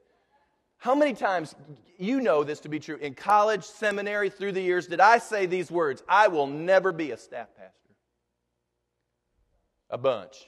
how 0.78 0.94
many 0.94 1.16
times, 1.16 1.56
you 1.98 2.22
know 2.22 2.44
this 2.44 2.60
to 2.60 2.70
be 2.70 2.80
true, 2.80 2.98
in 2.98 3.16
college, 3.16 3.64
seminary, 3.64 4.30
through 4.30 4.52
the 4.52 4.62
years, 4.62 4.86
did 4.86 5.00
I 5.00 5.18
say 5.18 5.48
these 5.48 5.72
words? 5.72 6.04
I 6.08 6.28
will 6.28 6.46
never 6.46 6.92
be 6.92 7.10
a 7.10 7.18
staff 7.18 7.48
pastor. 7.58 7.96
A 9.90 9.98
bunch. 9.98 10.48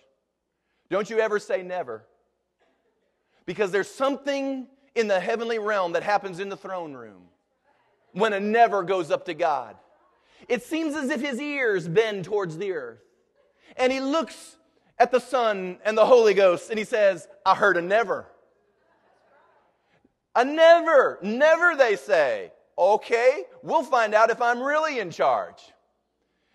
Don't 0.92 1.10
you 1.10 1.18
ever 1.18 1.40
say 1.40 1.64
never. 1.64 2.06
Because 3.48 3.72
there's 3.72 3.90
something 3.90 4.68
in 4.96 5.08
the 5.08 5.20
heavenly 5.20 5.60
realm 5.60 5.94
that 5.94 6.04
happens 6.04 6.40
in 6.40 6.50
the 6.50 6.58
throne 6.58 6.94
room 6.94 7.24
when 8.14 8.34
a 8.34 8.40
never 8.40 8.84
goes 8.84 9.12
up 9.12 9.26
to 9.26 9.34
God. 9.34 9.76
It 10.48 10.64
seems 10.64 10.96
as 10.96 11.10
if 11.10 11.22
his 11.22 11.40
ears 11.40 11.88
bend 11.88 12.26
towards 12.26 12.58
the 12.58 12.72
earth. 12.72 13.02
And 13.78 13.92
he 13.92 14.00
looks 14.00 14.58
at 14.98 15.12
the 15.12 15.20
Son 15.20 15.78
and 15.86 15.98
the 15.98 16.06
Holy 16.06 16.34
Ghost 16.34 16.70
and 16.70 16.80
he 16.80 16.86
says, 16.86 17.28
I 17.46 17.56
heard 17.56 17.78
a 17.78 17.82
never. 17.82 18.28
A 20.36 20.44
never. 20.44 21.20
Never, 21.22 21.76
they 21.76 21.96
say. 21.96 22.52
Okay, 22.78 23.44
we'll 23.62 23.84
find 23.84 24.14
out 24.14 24.30
if 24.30 24.42
I'm 24.42 24.62
really 24.62 25.00
in 25.00 25.12
charge. 25.12 25.62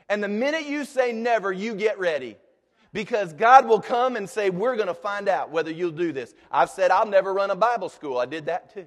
And 0.09 0.23
the 0.23 0.29
minute 0.29 0.67
you 0.67 0.85
say 0.85 1.13
never, 1.13 1.53
you 1.53 1.75
get 1.75 1.99
ready 1.99 2.37
because 2.95 3.33
God 3.33 3.67
will 3.67 3.81
come 3.81 4.15
and 4.17 4.31
say, 4.31 4.49
We're 4.49 4.77
going 4.77 4.89
to 4.89 4.95
find 4.95 5.29
out 5.29 5.51
whether 5.51 5.71
you'll 5.71 5.91
do 5.91 6.13
this. 6.13 6.33
I've 6.51 6.71
said, 6.71 6.91
I'll 6.91 7.05
never 7.05 7.35
run 7.35 7.51
a 7.51 7.57
Bible 7.57 7.91
school. 7.91 8.17
I 8.17 8.25
did 8.25 8.47
that 8.47 8.73
too. 8.73 8.87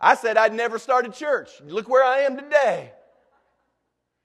I 0.00 0.14
said, 0.14 0.36
I'd 0.36 0.54
never 0.54 0.78
start 0.78 1.06
a 1.06 1.10
church. 1.10 1.48
Look 1.66 1.88
where 1.88 2.04
I 2.04 2.20
am 2.20 2.36
today. 2.36 2.92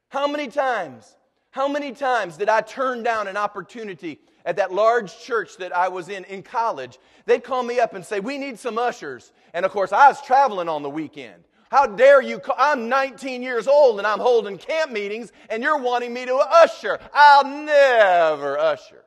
How 0.09 0.27
many 0.27 0.49
times, 0.49 1.15
how 1.51 1.67
many 1.67 1.93
times 1.93 2.35
did 2.35 2.49
I 2.49 2.62
turn 2.62 3.01
down 3.01 3.27
an 3.27 3.38
opportunity 3.38 4.19
at 4.45 4.57
that 4.57 4.73
large 4.73 5.17
church 5.19 5.55
that 5.57 5.75
I 5.75 5.88
was 5.88 6.09
in 6.09 6.25
in 6.25 6.43
college? 6.43 6.99
They'd 7.25 7.43
call 7.43 7.63
me 7.63 7.79
up 7.79 7.93
and 7.93 8.05
say, 8.05 8.19
We 8.19 8.38
need 8.38 8.59
some 8.59 8.77
ushers. 8.77 9.31
And 9.53 9.65
of 9.65 9.71
course, 9.71 9.93
I 9.93 10.09
was 10.09 10.21
traveling 10.21 10.67
on 10.67 10.83
the 10.83 10.89
weekend. 10.89 11.45
How 11.69 11.86
dare 11.86 12.21
you? 12.21 12.39
Call, 12.39 12.55
I'm 12.58 12.89
19 12.89 13.43
years 13.43 13.67
old 13.67 13.99
and 13.99 14.08
I'm 14.08 14.19
holding 14.19 14.58
camp 14.58 14.91
meetings 14.91 15.32
and 15.49 15.62
you're 15.62 15.77
wanting 15.77 16.13
me 16.13 16.25
to 16.25 16.36
usher. 16.36 16.99
I'll 17.13 17.45
never 17.45 18.58
usher. 18.58 19.03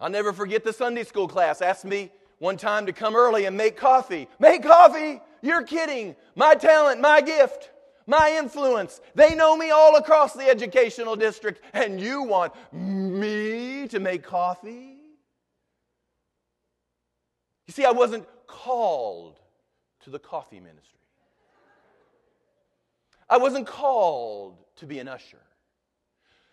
I'll 0.00 0.10
never 0.10 0.32
forget 0.32 0.64
the 0.64 0.72
Sunday 0.72 1.04
school 1.04 1.28
class 1.28 1.62
asked 1.62 1.84
me 1.84 2.10
one 2.38 2.56
time 2.56 2.86
to 2.86 2.92
come 2.92 3.16
early 3.16 3.46
and 3.46 3.56
make 3.56 3.76
coffee. 3.76 4.28
Make 4.38 4.62
coffee? 4.62 5.20
You're 5.40 5.62
kidding. 5.62 6.16
My 6.34 6.54
talent, 6.54 7.00
my 7.00 7.20
gift, 7.20 7.70
my 8.06 8.36
influence. 8.36 9.00
They 9.14 9.34
know 9.34 9.56
me 9.56 9.70
all 9.70 9.96
across 9.96 10.34
the 10.34 10.44
educational 10.44 11.16
district, 11.16 11.62
and 11.72 12.00
you 12.00 12.22
want 12.24 12.52
me 12.72 13.88
to 13.88 14.00
make 14.00 14.22
coffee? 14.22 14.95
You 17.66 17.72
see, 17.72 17.84
I 17.84 17.90
wasn't 17.90 18.26
called 18.46 19.40
to 20.04 20.10
the 20.10 20.18
coffee 20.18 20.60
ministry. 20.60 20.82
I 23.28 23.38
wasn't 23.38 23.66
called 23.66 24.56
to 24.76 24.86
be 24.86 24.98
an 25.00 25.08
usher. 25.08 25.40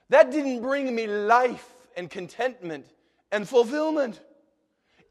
That 0.10 0.32
didn't 0.32 0.62
bring 0.62 0.94
me 0.94 1.08
life 1.08 1.68
and 1.96 2.10
contentment 2.10 2.86
and 3.32 3.48
fulfillment. 3.48 4.22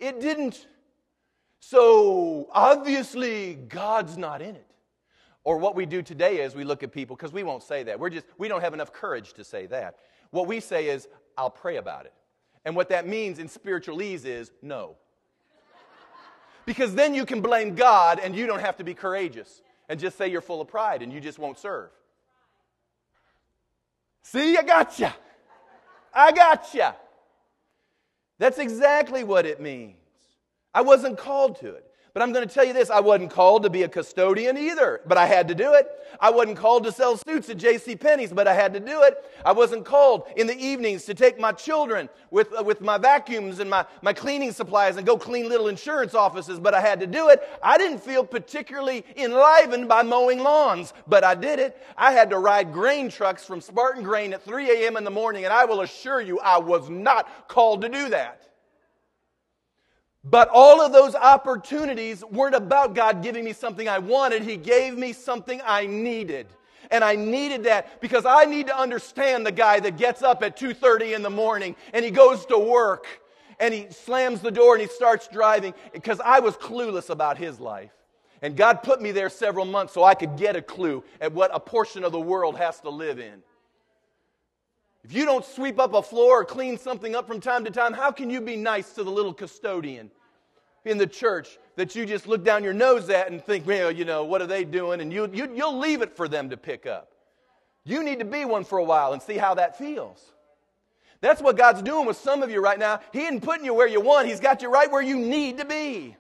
It 0.01 0.21
didn't. 0.21 0.67
So 1.61 2.49
obviously, 2.53 3.55
God's 3.55 4.19
not 4.19 4.43
in 4.43 4.57
it. 4.57 4.67
Or 5.45 5.59
what 5.59 5.75
we 5.75 5.87
do 5.87 6.03
today 6.03 6.41
is 6.41 6.55
we 6.55 6.65
look 6.65 6.83
at 6.83 6.93
people, 6.93 7.17
because 7.17 7.33
we 7.33 7.43
won't 7.43 7.63
say 7.63 7.83
that. 7.85 7.99
We're 7.99 8.11
just, 8.11 8.27
we 8.39 8.49
don't 8.49 8.61
have 8.61 8.75
enough 8.75 8.93
courage 8.93 9.33
to 9.35 9.45
say 9.45 9.67
that. 9.67 9.97
What 10.31 10.47
we 10.47 10.61
say 10.61 10.89
is, 10.89 11.09
I'll 11.37 11.51
pray 11.51 11.77
about 11.77 12.07
it. 12.07 12.13
And 12.65 12.77
what 12.77 12.89
that 12.91 13.07
means 13.09 13.39
in 13.39 13.49
spiritualese 13.49 14.25
is 14.25 14.53
no. 14.63 14.97
Because 16.73 16.95
then 16.95 17.13
you 17.13 17.27
can 17.27 17.43
blame 17.43 17.75
God 17.75 18.19
and 18.19 18.35
you 18.35 18.47
don't 18.47 18.63
have 18.63 18.79
to 18.79 18.85
be 18.85 18.95
courageous 18.95 19.61
and 19.91 20.01
just 20.01 20.17
say 20.17 20.29
you're 20.29 20.41
full 20.41 20.63
of 20.63 20.69
pride 20.69 21.03
and 21.03 21.13
you 21.13 21.21
just 21.21 21.39
won't 21.39 21.59
serve. 21.59 21.91
See, 24.23 24.57
I 24.57 24.63
got 24.63 24.99
you. 24.99 25.11
I 26.15 26.33
got 26.33 26.73
you. 26.73 26.89
That's 28.39 28.57
exactly 28.57 29.23
what 29.23 29.45
it 29.45 29.61
means. 29.61 29.99
I 30.73 30.81
wasn't 30.81 31.19
called 31.19 31.61
to 31.61 31.75
it. 31.75 31.92
But 32.15 32.23
I'm 32.23 32.33
going 32.33 32.47
to 32.47 32.55
tell 32.55 32.65
you 32.65 32.75
this 32.75 32.91
I 32.91 33.01
wasn't 33.01 33.31
called 33.31 33.63
to 33.63 33.71
be 33.71 33.85
a 33.85 33.89
custodian 33.89 34.59
either, 34.59 35.01
but 35.07 35.17
I 35.17 35.27
had 35.27 35.49
to 35.49 35.55
do 35.55 35.73
it. 35.73 35.89
I 36.21 36.31
wasn't 36.31 36.59
called 36.59 36.85
to 36.85 36.93
sell 36.93 37.17
suits 37.17 37.49
at 37.49 37.57
J.C. 37.57 37.97
Penney's, 37.97 38.35
but 38.35 38.47
I 38.47 38.53
had 38.53 38.75
to 38.75 38.81
do 38.81 39.03
it. 39.03 39.25
I 39.47 39.53
wasn't 39.53 39.87
called 39.87 40.25
in 40.37 40.47
the 40.47 40.55
evenings 40.55 41.07
to 41.07 41.15
take 41.15 41.41
my 41.41 41.53
children 41.53 42.11
with, 42.31 42.53
uh, 42.59 42.63
with 42.63 42.83
my 42.83 42.99
vacuums 42.99 43.61
and 43.61 43.71
my, 43.71 43.87
my 44.03 44.13
cleaning 44.13 44.53
supplies 44.53 44.99
and 44.99 45.07
go 45.07 45.17
clean 45.17 45.49
little 45.49 45.69
insurance 45.69 46.15
offices, 46.15 46.61
but 46.61 46.75
I 46.75 46.83
had 46.83 47.01
to 47.01 47.07
do 47.07 47.31
it. 47.31 47.43
I 47.63 47.79
didn't 47.79 48.01
feel 48.01 48.25
particularly 48.25 49.07
enlivened 49.17 49.89
by 49.89 50.03
mowing 50.03 50.41
lawns, 50.41 50.93
but 51.07 51.25
I 51.25 51.35
did 51.35 51.59
it. 51.59 51.83
I 51.97 52.13
had 52.13 52.29
to 52.29 52.39
ride 52.39 52.75
grain 52.75 53.09
trucks 53.09 53.47
from 53.47 53.63
Spartan 53.63 54.03
Grain 54.03 54.35
at 54.35 54.43
3 54.43 54.71
a.m. 54.71 54.99
in 54.99 55.05
the 55.05 55.11
morning, 55.11 55.45
and 55.45 55.53
I 55.53 55.65
will 55.65 55.81
assure 55.81 56.21
you 56.21 56.39
I 56.41 56.59
was 56.59 56.91
not 56.91 57.49
called 57.49 57.81
to 57.81 57.89
do 57.89 58.11
that. 58.11 58.52
But 60.25 60.49
all 60.53 60.81
of 60.81 60.93
those 60.93 61.15
opportunities 61.15 62.25
weren't 62.25 62.55
about 62.55 62.95
God 62.95 63.23
giving 63.23 63.45
me 63.45 63.53
something 63.53 63.89
I 63.89 63.99
wanted. 63.99 64.43
He 64.43 64.57
gave 64.57 64.97
me 64.97 65.13
something 65.13 65.61
I 65.65 65.87
needed. 65.87 66.47
And 66.91 67.03
I 67.03 67.17
needed 67.17 67.65
that 67.65 68.01
because 68.01 68.25
I 68.27 68.45
need 68.45 68.67
to 68.69 68.79
understand 68.79 69.47
the 69.47 69.53
guy 69.53 69.81
that 69.81 69.97
gets 69.97 70.23
up 70.23 70.43
at 70.43 70.57
2:30 70.57 71.15
in 71.15 71.23
the 71.23 71.31
morning 71.31 71.75
and 71.93 72.05
he 72.05 72.11
goes 72.11 72.47
to 72.47 72.59
work 72.59 73.07
and 73.59 73.73
he 73.73 73.89
slams 73.91 74.41
the 74.41 74.51
door 74.51 74.75
and 74.75 74.83
he 74.83 74.89
starts 74.89 75.27
driving 75.27 75.75
because 75.93 76.21
I 76.21 76.41
was 76.41 76.57
clueless 76.57 77.11
about 77.11 77.39
his 77.39 77.59
life. 77.59 77.93
And 78.43 78.57
God 78.57 78.83
put 78.83 79.01
me 79.01 79.13
there 79.13 79.31
several 79.31 79.65
months 79.65 79.93
so 79.93 80.03
I 80.03 80.15
could 80.15 80.37
get 80.37 80.57
a 80.57 80.63
clue 80.63 81.03
at 81.21 81.33
what 81.33 81.51
a 81.55 81.61
portion 81.61 82.05
of 82.05 82.13
the 82.13 82.21
world 82.21 82.59
has 82.59 82.81
to 82.81 82.91
live 82.91 83.19
in. 83.19 83.43
If 85.05 85.13
you 85.13 85.25
don't 85.25 85.45
sweep 85.45 85.81
up 85.81 85.95
a 85.95 86.03
floor 86.03 86.41
or 86.41 86.45
clean 86.45 86.79
something 86.79 87.17
up 87.17 87.27
from 87.27 87.41
time 87.41 87.65
to 87.65 87.71
time, 87.71 87.93
how 87.93 88.13
can 88.13 88.31
you 88.31 88.41
be 88.41 88.57
nice 88.57 88.93
to 88.95 89.03
the 89.03 89.11
little 89.11 89.35
custodian 89.35 90.11
in 90.85 90.99
the 90.99 91.07
church 91.07 91.59
that 91.77 91.95
you 91.97 92.07
just 92.07 92.27
look 92.27 92.45
down 92.45 92.63
your 92.63 92.73
nose 92.73 93.09
at 93.11 93.31
and 93.31 93.43
think, 93.43 93.67
well, 93.67 93.91
you 93.91 94.05
know, 94.05 94.25
what 94.25 94.41
are 94.41 94.47
they 94.47 94.65
doing? 94.65 95.01
And 95.01 95.13
you, 95.13 95.29
you, 95.33 95.53
you'll 95.55 95.79
leave 95.79 96.03
it 96.03 96.17
for 96.17 96.29
them 96.29 96.51
to 96.51 96.57
pick 96.57 96.87
up. 96.87 97.11
You 97.85 98.05
need 98.05 98.21
to 98.21 98.25
be 98.25 98.45
one 98.45 98.65
for 98.65 98.79
a 98.79 98.85
while 98.85 99.13
and 99.13 99.21
see 99.21 99.37
how 99.37 99.55
that 99.55 99.77
feels. 99.77 100.33
That's 101.21 101.41
what 101.41 101.57
God's 101.57 101.83
doing 101.83 102.07
with 102.07 102.17
some 102.17 102.43
of 102.43 102.51
you 102.51 102.61
right 102.61 102.79
now. 102.79 103.01
He 103.13 103.23
isn't 103.23 103.43
putting 103.43 103.65
you 103.65 103.75
where 103.75 103.89
you 103.89 104.01
want, 104.01 104.29
He's 104.29 104.41
got 104.41 104.63
you 104.63 104.71
right 104.71 104.91
where 104.91 105.03
you 105.03 105.19
need 105.19 105.59
to 105.59 105.65
be. 105.65 106.17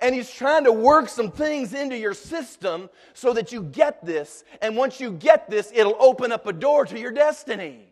And 0.00 0.14
He's 0.14 0.30
trying 0.30 0.64
to 0.64 0.72
work 0.72 1.08
some 1.08 1.30
things 1.30 1.74
into 1.74 1.96
your 1.96 2.14
system 2.14 2.88
so 3.14 3.32
that 3.32 3.52
you 3.52 3.62
get 3.64 4.04
this. 4.04 4.44
And 4.62 4.76
once 4.76 5.00
you 5.00 5.12
get 5.12 5.50
this, 5.50 5.72
it'll 5.74 5.96
open 5.98 6.32
up 6.32 6.46
a 6.46 6.52
door 6.52 6.84
to 6.86 6.98
your 6.98 7.10
destiny. 7.10 7.88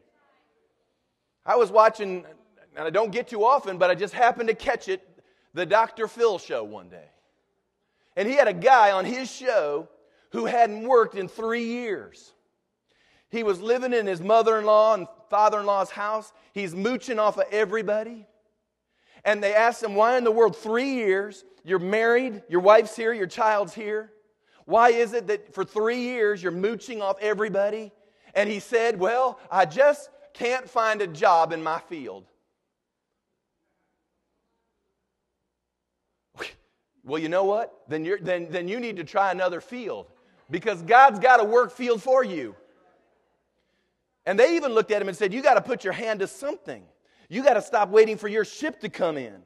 I 1.47 1.55
was 1.55 1.71
watching, 1.71 2.25
and 2.77 2.87
I 2.87 2.91
don't 2.91 3.13
get 3.13 3.29
too 3.29 3.45
often, 3.45 3.79
but 3.79 3.89
I 3.89 3.95
just 3.95 4.13
happened 4.13 4.49
to 4.49 4.55
catch 4.55 4.89
it, 4.89 5.01
the 5.55 5.65
Dr. 5.65 6.09
Phil 6.09 6.39
show 6.39 6.65
one 6.65 6.89
day. 6.89 7.09
And 8.17 8.29
he 8.29 8.35
had 8.35 8.49
a 8.49 8.53
guy 8.53 8.91
on 8.91 9.05
his 9.05 9.31
show 9.31 9.89
who 10.33 10.47
hadn't 10.47 10.83
worked 10.83 11.15
in 11.15 11.29
three 11.29 11.65
years. 11.65 12.33
He 13.31 13.43
was 13.43 13.61
living 13.61 13.93
in 13.93 14.07
his 14.07 14.21
mother 14.21 14.59
in 14.59 14.65
law 14.65 14.95
and 14.95 15.07
father 15.31 15.61
in 15.61 15.67
law's 15.67 15.91
house. 15.91 16.33
He's 16.53 16.75
mooching 16.75 17.19
off 17.19 17.39
of 17.39 17.45
everybody. 17.53 18.27
And 19.25 19.43
they 19.43 19.55
asked 19.55 19.83
him, 19.83 19.95
Why 19.95 20.17
in 20.19 20.25
the 20.25 20.31
world, 20.31 20.57
three 20.57 20.95
years, 20.95 21.45
you're 21.65 21.79
married, 21.79 22.43
your 22.49 22.61
wife's 22.61 22.97
here, 22.97 23.13
your 23.13 23.27
child's 23.27 23.75
here? 23.75 24.13
Why 24.65 24.91
is 24.91 25.13
it 25.13 25.29
that 25.29 25.55
for 25.55 25.65
three 25.65 26.01
years 26.01 26.43
you're 26.43 26.53
mooching 26.53 27.03
off 27.03 27.17
everybody? 27.21 27.93
And 28.35 28.49
he 28.49 28.61
said, 28.61 28.99
Well, 28.99 29.39
I 29.51 29.65
just 29.65 30.11
can't 30.39 30.69
find 30.69 31.01
a 31.03 31.07
job 31.07 31.53
in 31.53 31.63
my 31.63 31.81
field. 31.81 32.25
Well, 37.05 37.23
you 37.23 37.29
know 37.29 37.45
what? 37.45 37.73
Then, 37.89 38.05
you're, 38.05 38.19
then, 38.19 38.49
then 38.51 38.67
you 38.67 38.81
need 38.81 38.97
to 38.97 39.05
try 39.05 39.31
another 39.31 39.61
field 39.61 40.07
because 40.51 40.83
God's 40.83 41.21
got 41.21 41.41
a 41.41 41.45
work 41.45 41.71
field 41.71 42.03
for 42.03 42.25
you. 42.25 42.57
And 44.27 44.37
they 44.37 44.57
even 44.57 44.73
looked 44.73 44.91
at 44.91 45.01
him 45.01 45.07
and 45.07 45.17
said, 45.17 45.33
You 45.33 45.41
got 45.41 45.55
to 45.55 45.61
put 45.61 45.85
your 45.85 45.93
hand 45.93 46.19
to 46.19 46.27
something. 46.27 46.83
You 47.29 47.45
got 47.45 47.55
to 47.55 47.63
stop 47.63 47.91
waiting 47.91 48.17
for 48.17 48.27
your 48.27 48.45
ship 48.45 48.81
to 48.81 48.89
come 48.89 49.17
in. 49.17 49.37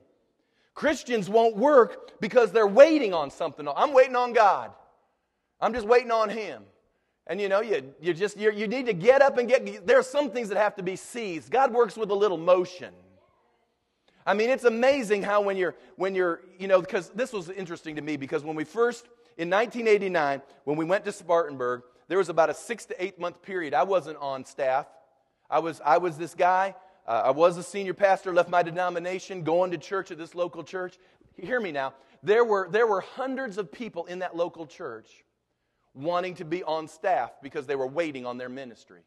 Christians 0.74 1.28
won't 1.28 1.56
work 1.56 2.18
because 2.20 2.50
they're 2.50 2.66
waiting 2.66 3.12
on 3.12 3.30
something. 3.30 3.68
I'm 3.68 3.92
waiting 3.92 4.16
on 4.16 4.32
God. 4.32 4.72
I'm 5.60 5.74
just 5.74 5.86
waiting 5.86 6.10
on 6.10 6.30
Him. 6.30 6.62
And 7.30 7.40
you 7.40 7.48
know, 7.48 7.60
you, 7.60 7.94
you 8.00 8.12
just 8.12 8.36
you 8.36 8.50
you 8.50 8.66
need 8.66 8.86
to 8.86 8.92
get 8.92 9.22
up 9.22 9.38
and 9.38 9.48
get. 9.48 9.86
There 9.86 9.96
are 9.96 10.02
some 10.02 10.32
things 10.32 10.48
that 10.48 10.58
have 10.58 10.74
to 10.74 10.82
be 10.82 10.96
seized. 10.96 11.52
God 11.52 11.72
works 11.72 11.96
with 11.96 12.10
a 12.10 12.14
little 12.14 12.36
motion. 12.36 12.92
I 14.26 14.34
mean, 14.34 14.50
it's 14.50 14.64
amazing 14.64 15.22
how 15.22 15.40
when 15.40 15.56
you're 15.56 15.76
when 15.94 16.16
you're 16.16 16.40
you 16.58 16.66
know 16.66 16.80
because 16.80 17.08
this 17.10 17.32
was 17.32 17.48
interesting 17.48 17.94
to 17.94 18.02
me 18.02 18.16
because 18.16 18.42
when 18.42 18.56
we 18.56 18.64
first 18.64 19.06
in 19.38 19.48
1989 19.48 20.42
when 20.64 20.76
we 20.76 20.84
went 20.84 21.04
to 21.04 21.12
Spartanburg, 21.12 21.82
there 22.08 22.18
was 22.18 22.30
about 22.30 22.50
a 22.50 22.54
six 22.54 22.84
to 22.86 23.00
eight 23.00 23.20
month 23.20 23.40
period. 23.42 23.74
I 23.74 23.84
wasn't 23.84 24.18
on 24.18 24.44
staff. 24.44 24.86
I 25.48 25.60
was 25.60 25.80
I 25.84 25.98
was 25.98 26.18
this 26.18 26.34
guy. 26.34 26.74
Uh, 27.06 27.22
I 27.26 27.30
was 27.30 27.56
a 27.58 27.62
senior 27.62 27.94
pastor. 27.94 28.34
Left 28.34 28.50
my 28.50 28.64
denomination, 28.64 29.44
going 29.44 29.70
to 29.70 29.78
church 29.78 30.10
at 30.10 30.18
this 30.18 30.34
local 30.34 30.64
church. 30.64 30.98
Hear 31.36 31.60
me 31.60 31.70
now. 31.70 31.94
There 32.24 32.44
were 32.44 32.68
there 32.72 32.88
were 32.88 33.02
hundreds 33.02 33.56
of 33.56 33.70
people 33.70 34.06
in 34.06 34.18
that 34.18 34.34
local 34.34 34.66
church 34.66 35.24
wanting 35.94 36.34
to 36.36 36.44
be 36.44 36.62
on 36.64 36.88
staff 36.88 37.32
because 37.42 37.66
they 37.66 37.76
were 37.76 37.86
waiting 37.86 38.26
on 38.26 38.38
their 38.38 38.48
ministry. 38.48 39.02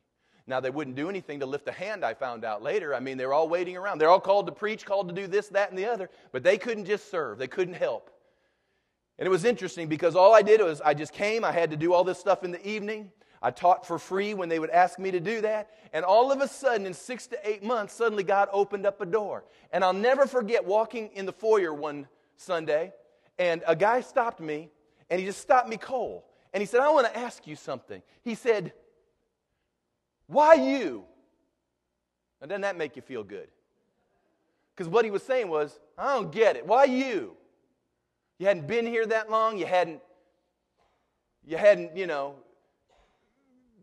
Now, 0.46 0.60
they 0.60 0.70
wouldn't 0.70 0.98
do 0.98 1.10
anything 1.10 1.40
to 1.40 1.46
lift 1.46 1.68
a 1.70 1.72
hand, 1.72 2.04
I 2.04 2.14
found 2.14 2.44
out 2.44 2.62
later. 2.62 2.94
I 2.94 3.00
mean, 3.00 3.18
they 3.18 3.26
were 3.26 3.34
all 3.34 3.48
waiting 3.48 3.78
around. 3.78 4.00
They're 4.00 4.10
all 4.10 4.20
called 4.20 4.48
to 4.48 4.52
preach, 4.52 4.86
called 4.86 5.08
to 5.08 5.16
do 5.16 5.26
this, 5.26 5.48
that, 5.50 5.70
and 5.70 5.78
the 5.78 5.86
other, 5.86 6.10
but 6.34 6.44
they 6.44 6.58
couldn't 6.58 6.86
just 6.86 7.10
serve, 7.10 7.38
they 7.38 7.48
couldn't 7.48 7.76
help. 7.76 8.10
And 9.18 9.26
it 9.26 9.30
was 9.30 9.46
interesting 9.46 9.88
because 9.88 10.16
all 10.16 10.34
I 10.34 10.42
did 10.42 10.60
was 10.60 10.82
I 10.82 10.94
just 10.94 11.14
came, 11.14 11.46
I 11.46 11.52
had 11.52 11.72
to 11.72 11.78
do 11.78 11.94
all 11.94 12.04
this 12.04 12.20
stuff 12.20 12.44
in 12.44 12.52
the 12.52 12.68
evening. 12.68 13.12
I 13.42 13.52
taught 13.52 13.86
for 13.86 14.00
free 14.00 14.34
when 14.34 14.50
they 14.50 14.58
would 14.58 14.70
ask 14.70 14.98
me 14.98 15.12
to 15.12 15.20
do 15.20 15.42
that. 15.42 15.70
And 15.92 16.04
all 16.04 16.32
of 16.32 16.40
a 16.40 16.48
sudden, 16.48 16.88
in 16.88 16.94
six 16.94 17.28
to 17.28 17.38
eight 17.48 17.64
months, 17.64 17.94
suddenly 17.94 18.24
God 18.24 18.50
opened 18.52 18.86
up 18.86 19.02
a 19.02 19.06
door. 19.06 19.44
And 19.72 19.84
I'll 19.84 19.94
never 19.94 20.26
forget 20.26 20.66
walking 20.66 21.10
in 21.14 21.26
the 21.26 21.34
foyer 21.34 21.74
one 21.74 22.08
Sunday, 22.38 22.94
and 23.38 23.62
a 23.68 23.76
guy 23.76 24.02
stopped 24.02 24.40
me, 24.40 24.70
and 25.10 25.20
he 25.20 25.26
just 25.26 25.42
stopped 25.42 25.70
me 25.70 25.78
cold. 25.78 26.24
And 26.54 26.62
he 26.62 26.68
said, 26.68 26.82
I 26.82 26.90
want 26.90 27.08
to 27.08 27.18
ask 27.18 27.48
you 27.48 27.56
something. 27.56 28.02
He 28.24 28.36
said, 28.36 28.74
Why 30.28 30.54
you? 30.54 31.04
Now, 32.40 32.48
doesn't 32.48 32.62
that 32.62 32.78
make 32.78 32.96
you 32.96 33.02
feel 33.02 33.24
good? 33.24 33.48
Because 34.76 34.88
what 34.88 35.06
he 35.06 35.12
was 35.12 35.24
saying 35.24 35.50
was, 35.50 35.80
I 35.98 36.16
don't 36.16 36.32
get 36.32 36.56
it. 36.56 36.66
Why 36.66 36.86
you? 36.86 37.36
You 38.40 38.48
hadn't 38.48 38.68
been 38.68 38.86
here 38.86 39.06
that 39.06 39.30
long. 39.30 39.58
You 39.58 39.66
hadn't, 39.66 40.02
you 41.46 41.58
hadn't, 41.58 41.96
you 41.96 42.08
know, 42.08 42.36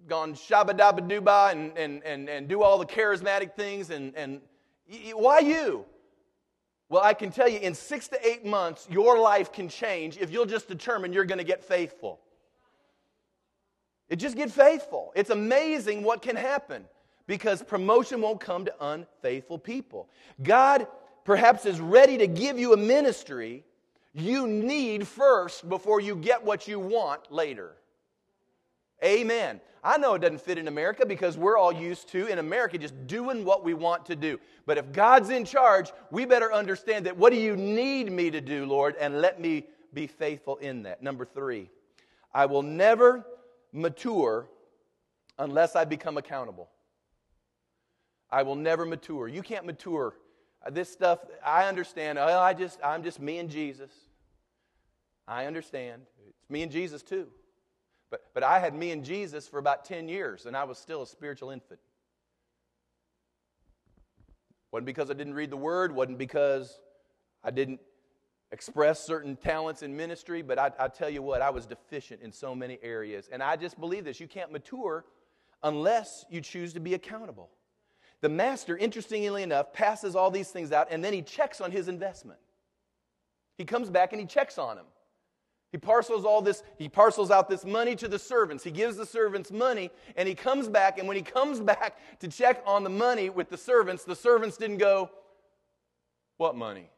gone 0.09 0.35
shabba 0.35 0.77
dabba 0.77 1.09
dooba 1.09 1.53
and, 1.53 1.77
and, 1.79 2.03
and, 2.05 2.29
and 2.29 2.49
do 2.49 2.63
all 2.63 2.79
the 2.79 2.87
charismatic 2.87 3.55
things. 3.55 3.91
And, 3.91 4.15
and 4.17 4.41
why 5.15 5.39
you? 5.39 5.85
Well, 6.89 7.03
I 7.03 7.15
can 7.15 7.31
tell 7.31 7.49
you 7.49 7.61
in 7.61 7.75
six 7.75 8.09
to 8.09 8.29
eight 8.29 8.45
months, 8.45 8.89
your 8.91 9.19
life 9.19 9.53
can 9.53 9.69
change 9.69 10.19
if 10.19 10.33
you'll 10.33 10.47
just 10.47 10.67
determine 10.67 11.13
you're 11.13 11.25
going 11.25 11.39
to 11.39 11.45
get 11.45 11.65
faithful. 11.65 12.19
It 14.11 14.17
just 14.17 14.37
get 14.37 14.51
faithful. 14.51 15.13
It's 15.15 15.31
amazing 15.31 16.03
what 16.03 16.21
can 16.21 16.37
happen 16.37 16.85
because 17.27 17.63
promotion 17.63 18.21
won't 18.21 18.41
come 18.41 18.65
to 18.65 18.75
unfaithful 18.81 19.59
people. 19.59 20.09
God 20.43 20.89
perhaps 21.25 21.65
is 21.65 21.81
ready 21.81 22.19
to 22.19 22.27
give 22.27 22.59
you 22.59 22.73
a 22.73 22.77
ministry 22.77 23.65
you 24.13 24.49
need 24.49 25.07
first 25.07 25.69
before 25.69 26.01
you 26.01 26.17
get 26.17 26.45
what 26.45 26.67
you 26.67 26.81
want 26.81 27.31
later. 27.31 27.77
Amen. 29.05 29.61
I 29.83 29.97
know 29.97 30.15
it 30.15 30.19
doesn't 30.19 30.41
fit 30.41 30.59
in 30.59 30.69
America 30.69 31.07
because 31.07 31.39
we're 31.39 31.57
all 31.57 31.73
used 31.73 32.09
to, 32.09 32.27
in 32.27 32.39
America, 32.39 32.77
just 32.77 33.07
doing 33.07 33.45
what 33.45 33.65
we 33.65 33.73
want 33.73 34.05
to 34.07 34.17
do. 34.17 34.39
But 34.67 34.77
if 34.77 34.93
God's 34.93 35.31
in 35.31 35.45
charge, 35.45 35.93
we 36.11 36.27
better 36.27 36.53
understand 36.53 37.07
that 37.07 37.17
what 37.17 37.33
do 37.33 37.39
you 37.39 37.57
need 37.57 38.13
me 38.13 38.31
to 38.31 38.41
do, 38.41 38.67
Lord? 38.67 38.97
And 39.01 39.23
let 39.23 39.41
me 39.41 39.67
be 39.95 40.07
faithful 40.07 40.57
in 40.57 40.83
that. 40.83 41.03
Number 41.03 41.25
three, 41.25 41.71
I 42.35 42.47
will 42.47 42.63
never 42.63 43.25
mature 43.73 44.49
unless 45.39 45.77
I 45.77 45.85
become 45.85 46.17
accountable. 46.19 46.69
I 48.31 48.43
will 48.43 48.57
never 48.57 48.87
mature. 48.87 49.29
You 49.29 49.43
can't 49.43 49.67
mature. 49.67 50.15
Uh, 50.65 50.71
this 50.71 50.91
stuff, 50.91 51.21
I 51.45 51.67
understand. 51.67 52.19
Oh, 52.19 52.39
I 52.39 52.55
just, 52.55 52.79
I'm 52.85 53.03
just 53.03 53.21
me 53.21 53.39
and 53.39 53.51
Jesus. 53.51 53.91
I 55.27 55.47
understand. 55.47 56.03
It's 56.29 56.51
me 56.51 56.63
and 56.63 56.71
Jesus 56.71 57.03
too. 57.03 57.29
But, 58.11 58.23
but 58.35 58.43
I 58.43 58.59
had 58.59 58.75
me 58.75 58.91
and 58.91 59.05
Jesus 59.05 59.47
for 59.47 59.59
about 59.59 59.85
10 59.85 60.09
years, 60.09 60.47
and 60.47 60.57
I 60.57 60.65
was 60.65 60.79
still 60.79 61.03
a 61.03 61.07
spiritual 61.07 61.51
infant. 61.51 61.81
Wasn't 64.73 64.87
because 64.87 65.11
I 65.11 65.15
didn't 65.15 65.35
read 65.35 65.51
the 65.51 65.57
Word, 65.57 65.93
wasn't 65.95 66.19
because 66.19 66.81
I 67.43 67.51
didn't 67.51 67.81
express 68.53 69.05
certain 69.05 69.37
talents 69.37 69.83
in 69.83 69.97
ministry, 69.97 70.43
but 70.43 70.59
I, 70.59 70.73
I, 70.79 70.89
tell 70.89 71.09
you 71.09 71.23
what, 71.23 71.41
I 71.41 71.51
was 71.51 71.67
deficient 71.67 72.21
in 72.21 72.33
so 72.33 72.55
many 72.55 72.79
areas. 72.83 73.29
And 73.31 73.43
I 73.43 73.57
just 73.57 73.79
believe 73.79 74.05
this 74.05 74.21
you 74.21 74.27
can't 74.27 74.51
mature 74.51 75.05
unless 75.63 76.25
you 76.31 76.41
choose 76.41 76.73
to 76.73 76.81
be 76.81 76.95
accountable. 76.95 77.51
The 78.23 78.29
master, 78.29 78.77
interestingly 78.77 79.43
enough, 79.43 79.73
passes 79.73 80.17
all 80.17 80.31
these 80.31 80.49
things 80.51 80.73
out 80.73 80.89
and 80.91 81.03
then 81.05 81.13
he 81.13 81.23
checks 81.23 81.61
on 81.61 81.71
his 81.71 81.89
investment. 81.89 82.41
He 83.57 83.65
comes 83.65 83.89
back 83.89 84.13
and 84.13 84.21
he 84.21 84.27
checks 84.27 84.59
on 84.59 84.79
him. 84.79 84.87
He 85.71 85.79
parcels 85.79 86.25
all 86.25 86.43
this, 86.43 86.65
he 86.79 86.89
parcels 86.89 87.31
out 87.31 87.49
this 87.49 87.65
money 87.65 87.95
to 87.97 88.09
the 88.09 88.19
servants. 88.19 88.65
He 88.65 88.73
gives 88.73 88.97
the 88.97 89.07
servants 89.07 89.53
money, 89.53 89.91
and 90.17 90.29
he 90.29 90.35
comes 90.35 90.69
back, 90.69 90.99
and 90.99 91.07
when 91.07 91.17
he 91.17 91.23
comes 91.23 91.61
back 91.75 91.99
to 92.19 92.27
check 92.27 92.61
on 92.67 92.83
the 92.83 92.91
money 92.91 93.31
with 93.31 93.51
the 93.51 93.57
servants, 93.57 94.03
the 94.03 94.17
servants 94.17 94.57
didn't 94.57 94.79
go, 94.79 95.11
What 96.39 96.57
money? 96.57 96.91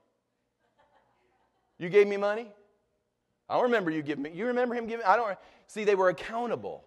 You 1.82 1.88
gave 1.88 2.06
me 2.06 2.16
money? 2.16 2.46
I 3.48 3.54
don't 3.54 3.64
remember 3.64 3.90
you 3.90 4.02
giving 4.02 4.22
me. 4.22 4.30
You 4.32 4.46
remember 4.46 4.74
him 4.76 4.86
giving? 4.86 5.04
I 5.04 5.16
don't. 5.16 5.36
See, 5.66 5.82
they 5.82 5.96
were 5.96 6.10
accountable. 6.10 6.84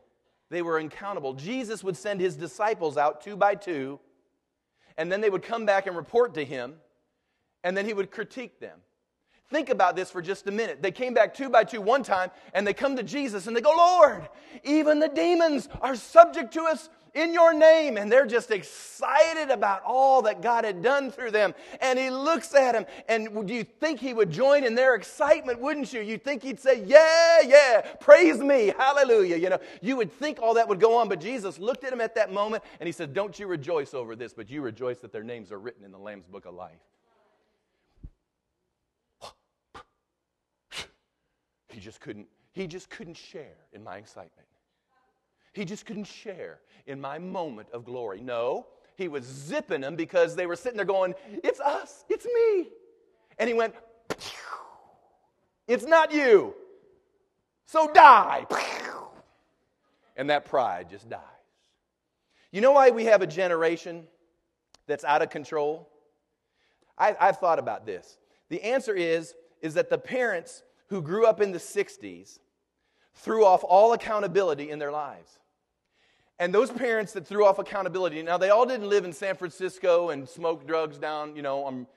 They 0.49 0.61
were 0.61 0.77
accountable. 0.77 1.33
Jesus 1.33 1.83
would 1.83 1.97
send 1.97 2.21
his 2.21 2.37
disciples 2.37 2.95
out 2.95 3.21
two 3.21 3.35
by 3.35 3.55
two, 3.55 3.99
and 4.97 5.11
then 5.11 5.19
they 5.19 5.29
would 5.29 5.43
come 5.43 5.65
back 5.65 5.85
and 5.85 5.97
report 5.97 6.33
to 6.35 6.45
him, 6.45 6.75
and 7.63 7.75
then 7.75 7.85
he 7.85 7.93
would 7.93 8.09
critique 8.09 8.61
them. 8.61 8.79
Think 9.49 9.69
about 9.69 9.97
this 9.97 10.09
for 10.09 10.21
just 10.21 10.47
a 10.47 10.51
minute. 10.51 10.81
They 10.81 10.91
came 10.91 11.13
back 11.13 11.33
two 11.33 11.49
by 11.49 11.65
two 11.65 11.81
one 11.81 12.01
time, 12.01 12.31
and 12.53 12.65
they 12.65 12.73
come 12.73 12.95
to 12.95 13.03
Jesus 13.03 13.47
and 13.47 13.55
they 13.55 13.61
go, 13.61 13.73
Lord, 13.75 14.29
even 14.63 14.99
the 14.99 15.09
demons 15.09 15.67
are 15.81 15.95
subject 15.95 16.53
to 16.53 16.61
us 16.63 16.89
in 17.15 17.33
your 17.33 17.53
name. 17.53 17.97
And 17.97 18.11
they're 18.11 18.27
just 18.27 18.51
excited 18.51 19.49
about 19.49 19.81
all 19.83 20.21
that 20.23 20.41
God 20.41 20.65
had 20.65 20.83
done 20.83 21.09
through 21.09 21.31
them. 21.31 21.55
And 21.81 21.97
he 21.97 22.11
looks 22.11 22.53
at 22.53 22.73
them, 22.73 22.85
and 23.07 23.47
do 23.47 23.53
you 23.53 23.63
think 23.63 23.99
he 23.99 24.13
would 24.13 24.29
join 24.29 24.63
in 24.63 24.75
their 24.75 24.93
excitement, 24.95 25.59
wouldn't 25.59 25.91
you? 25.91 26.01
You'd 26.01 26.23
think 26.23 26.43
he'd 26.43 26.59
say, 26.59 26.83
Yeah, 26.85 27.39
yeah, 27.45 27.81
praise 27.99 28.39
me, 28.39 28.73
hallelujah. 28.77 29.37
You 29.37 29.49
know, 29.49 29.59
you 29.81 29.95
would 29.97 30.11
think 30.11 30.39
all 30.41 30.53
that 30.55 30.67
would 30.67 30.79
go 30.79 30.97
on, 30.97 31.09
but 31.09 31.19
Jesus 31.19 31.57
looked 31.57 31.83
at 31.83 31.91
him 31.91 32.01
at 32.01 32.15
that 32.15 32.31
moment 32.31 32.63
and 32.79 32.87
he 32.87 32.91
said, 32.91 33.13
Don't 33.13 33.39
you 33.39 33.47
rejoice 33.47 33.93
over 33.93 34.15
this, 34.15 34.33
but 34.33 34.49
you 34.49 34.61
rejoice 34.61 34.99
that 34.99 35.11
their 35.11 35.23
names 35.23 35.51
are 35.51 35.59
written 35.59 35.83
in 35.83 35.91
the 35.91 35.97
Lamb's 35.97 36.27
book 36.27 36.45
of 36.45 36.53
life. 36.53 36.71
He 41.75 41.81
just 41.81 41.99
couldn't, 41.99 42.27
he 42.53 42.67
just 42.67 42.89
couldn't 42.89 43.17
share 43.17 43.57
in 43.73 43.83
my 43.83 43.97
excitement. 43.97 44.47
He 45.55 45.63
just 45.63 45.85
couldn't 45.85 46.03
share 46.03 46.59
in 46.85 46.99
my 46.99 47.17
moment 47.17 47.69
of 47.71 47.85
glory. 47.85 48.19
No, 48.19 48.67
he 48.97 49.07
was 49.07 49.23
zipping 49.23 49.81
them 49.81 49.95
because 49.95 50.35
they 50.35 50.45
were 50.45 50.57
sitting 50.57 50.75
there 50.75 50.85
going, 50.85 51.15
It's 51.43 51.61
us, 51.61 52.03
it's 52.09 52.25
me. 52.25 52.67
And 53.39 53.47
he 53.47 53.53
went, 53.53 53.73
It's 55.65 55.85
not 55.85 56.13
you. 56.13 56.53
So 57.65 57.89
die. 57.91 58.45
And 60.17 60.29
that 60.29 60.45
pride 60.45 60.89
just 60.89 61.09
dies. 61.09 61.21
You 62.51 62.61
know 62.61 62.73
why 62.73 62.89
we 62.89 63.05
have 63.05 63.21
a 63.21 63.27
generation 63.27 64.03
that's 64.87 65.03
out 65.03 65.21
of 65.21 65.29
control? 65.29 65.89
I, 66.97 67.15
have 67.19 67.39
thought 67.39 67.59
about 67.59 67.85
this. 67.85 68.17
The 68.49 68.61
answer 68.61 68.93
is, 68.93 69.33
is 69.61 69.73
that 69.73 69.89
the 69.89 69.97
parents 69.97 70.63
who 70.87 71.01
grew 71.01 71.25
up 71.25 71.41
in 71.41 71.51
the 71.51 71.59
60s 71.59 72.39
threw 73.13 73.45
off 73.45 73.63
all 73.63 73.93
accountability 73.93 74.69
in 74.69 74.79
their 74.79 74.91
lives. 74.91 75.39
And 76.37 76.53
those 76.53 76.69
parents 76.69 77.13
that 77.13 77.25
threw 77.25 77.45
off 77.45 77.59
accountability, 77.59 78.21
now 78.21 78.37
they 78.37 78.49
all 78.49 78.65
didn't 78.65 78.89
live 78.89 79.05
in 79.05 79.13
San 79.13 79.35
Francisco 79.35 80.09
and 80.09 80.27
smoke 80.27 80.67
drugs 80.67 80.97
down, 80.97 81.35
you 81.35 81.41
know, 81.41 81.63
on, 81.63 81.87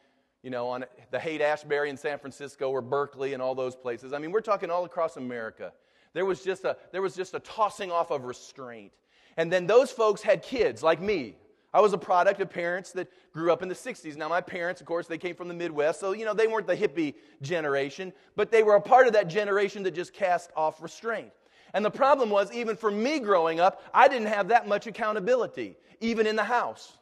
you 0.43 0.51
know, 0.51 0.68
on 0.68 0.84
the 1.11 1.18
Haight 1.18 1.41
Ashbury 1.41 1.91
in 1.91 1.97
San 1.97 2.18
Francisco 2.18 2.70
or 2.70 2.80
Berkeley 2.80 3.32
and 3.32 3.43
all 3.43 3.57
those 3.57 3.74
places. 3.74 4.12
I 4.12 4.18
mean, 4.18 4.30
we're 4.30 4.41
talking 4.41 4.70
all 4.70 4.84
across 4.84 5.16
America. 5.16 5.72
There 6.14 6.24
was 6.24 6.43
just 6.45 6.64
a, 6.64 6.76
there 6.93 7.03
was 7.03 7.16
just 7.16 7.34
a 7.34 7.41
tossing 7.41 7.91
off 7.91 8.11
of 8.11 8.24
restraint. 8.24 8.93
And 9.36 9.53
then 9.53 9.66
those 9.66 9.91
folks 9.91 10.22
had 10.22 10.43
kids 10.43 10.82
like 10.82 11.01
me, 11.01 11.34
I 11.72 11.80
was 11.80 11.93
a 11.93 11.99
product 11.99 12.41
of 12.41 12.49
parents 12.49 12.93
that 12.93 13.09
grew 13.32 13.53
up 13.53 13.62
in 13.62 13.68
the 13.68 13.74
60s. 13.74 14.16
Now, 14.16 14.28
my 14.28 14.41
parents, 14.41 14.80
of 14.80 14.86
course, 14.86 15.07
they 15.07 15.18
came 15.18 15.34
from 15.34 15.49
the 15.49 15.55
Midwest, 15.55 16.01
so, 16.01 16.12
you 16.12 16.24
know, 16.24 16.32
they 16.32 16.47
weren't 16.47 16.66
the 16.66 16.76
hippie 16.76 17.14
generation, 17.43 18.12
but 18.36 18.51
they 18.51 18.62
were 18.62 18.76
a 18.76 18.80
part 18.80 19.07
of 19.07 19.12
that 19.12 19.28
generation 19.28 19.82
that 19.82 19.95
just 19.95 20.14
cast 20.14 20.51
off 20.57 20.82
restraint. 20.82 21.30
And 21.74 21.84
the 21.84 21.90
problem 21.90 22.30
was, 22.30 22.52
even 22.52 22.76
for 22.76 22.90
me 22.90 23.18
growing 23.18 23.60
up, 23.60 23.82
I 23.92 24.08
didn't 24.08 24.28
have 24.28 24.48
that 24.48 24.66
much 24.66 24.86
accountability, 24.86 25.76
even 26.00 26.26
in 26.26 26.36
the 26.36 26.44
house. 26.44 26.96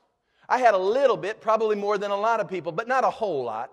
I 0.48 0.58
had 0.58 0.74
a 0.74 0.78
little 0.78 1.16
bit, 1.16 1.40
probably 1.40 1.76
more 1.76 1.98
than 1.98 2.10
a 2.10 2.16
lot 2.16 2.40
of 2.40 2.48
people, 2.48 2.72
but 2.72 2.88
not 2.88 3.04
a 3.04 3.10
whole 3.10 3.44
lot. 3.44 3.72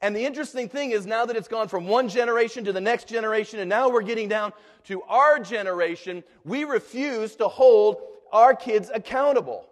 And 0.00 0.14
the 0.14 0.24
interesting 0.24 0.68
thing 0.68 0.92
is 0.92 1.06
now 1.06 1.26
that 1.26 1.36
it's 1.36 1.48
gone 1.48 1.66
from 1.66 1.88
one 1.88 2.08
generation 2.08 2.64
to 2.64 2.72
the 2.72 2.80
next 2.80 3.08
generation, 3.08 3.58
and 3.58 3.68
now 3.68 3.88
we're 3.88 4.02
getting 4.02 4.28
down 4.28 4.52
to 4.84 5.02
our 5.02 5.40
generation, 5.40 6.22
we 6.44 6.64
refuse 6.64 7.34
to 7.36 7.48
hold 7.48 7.96
our 8.32 8.54
kids 8.54 8.90
accountable. 8.94 9.66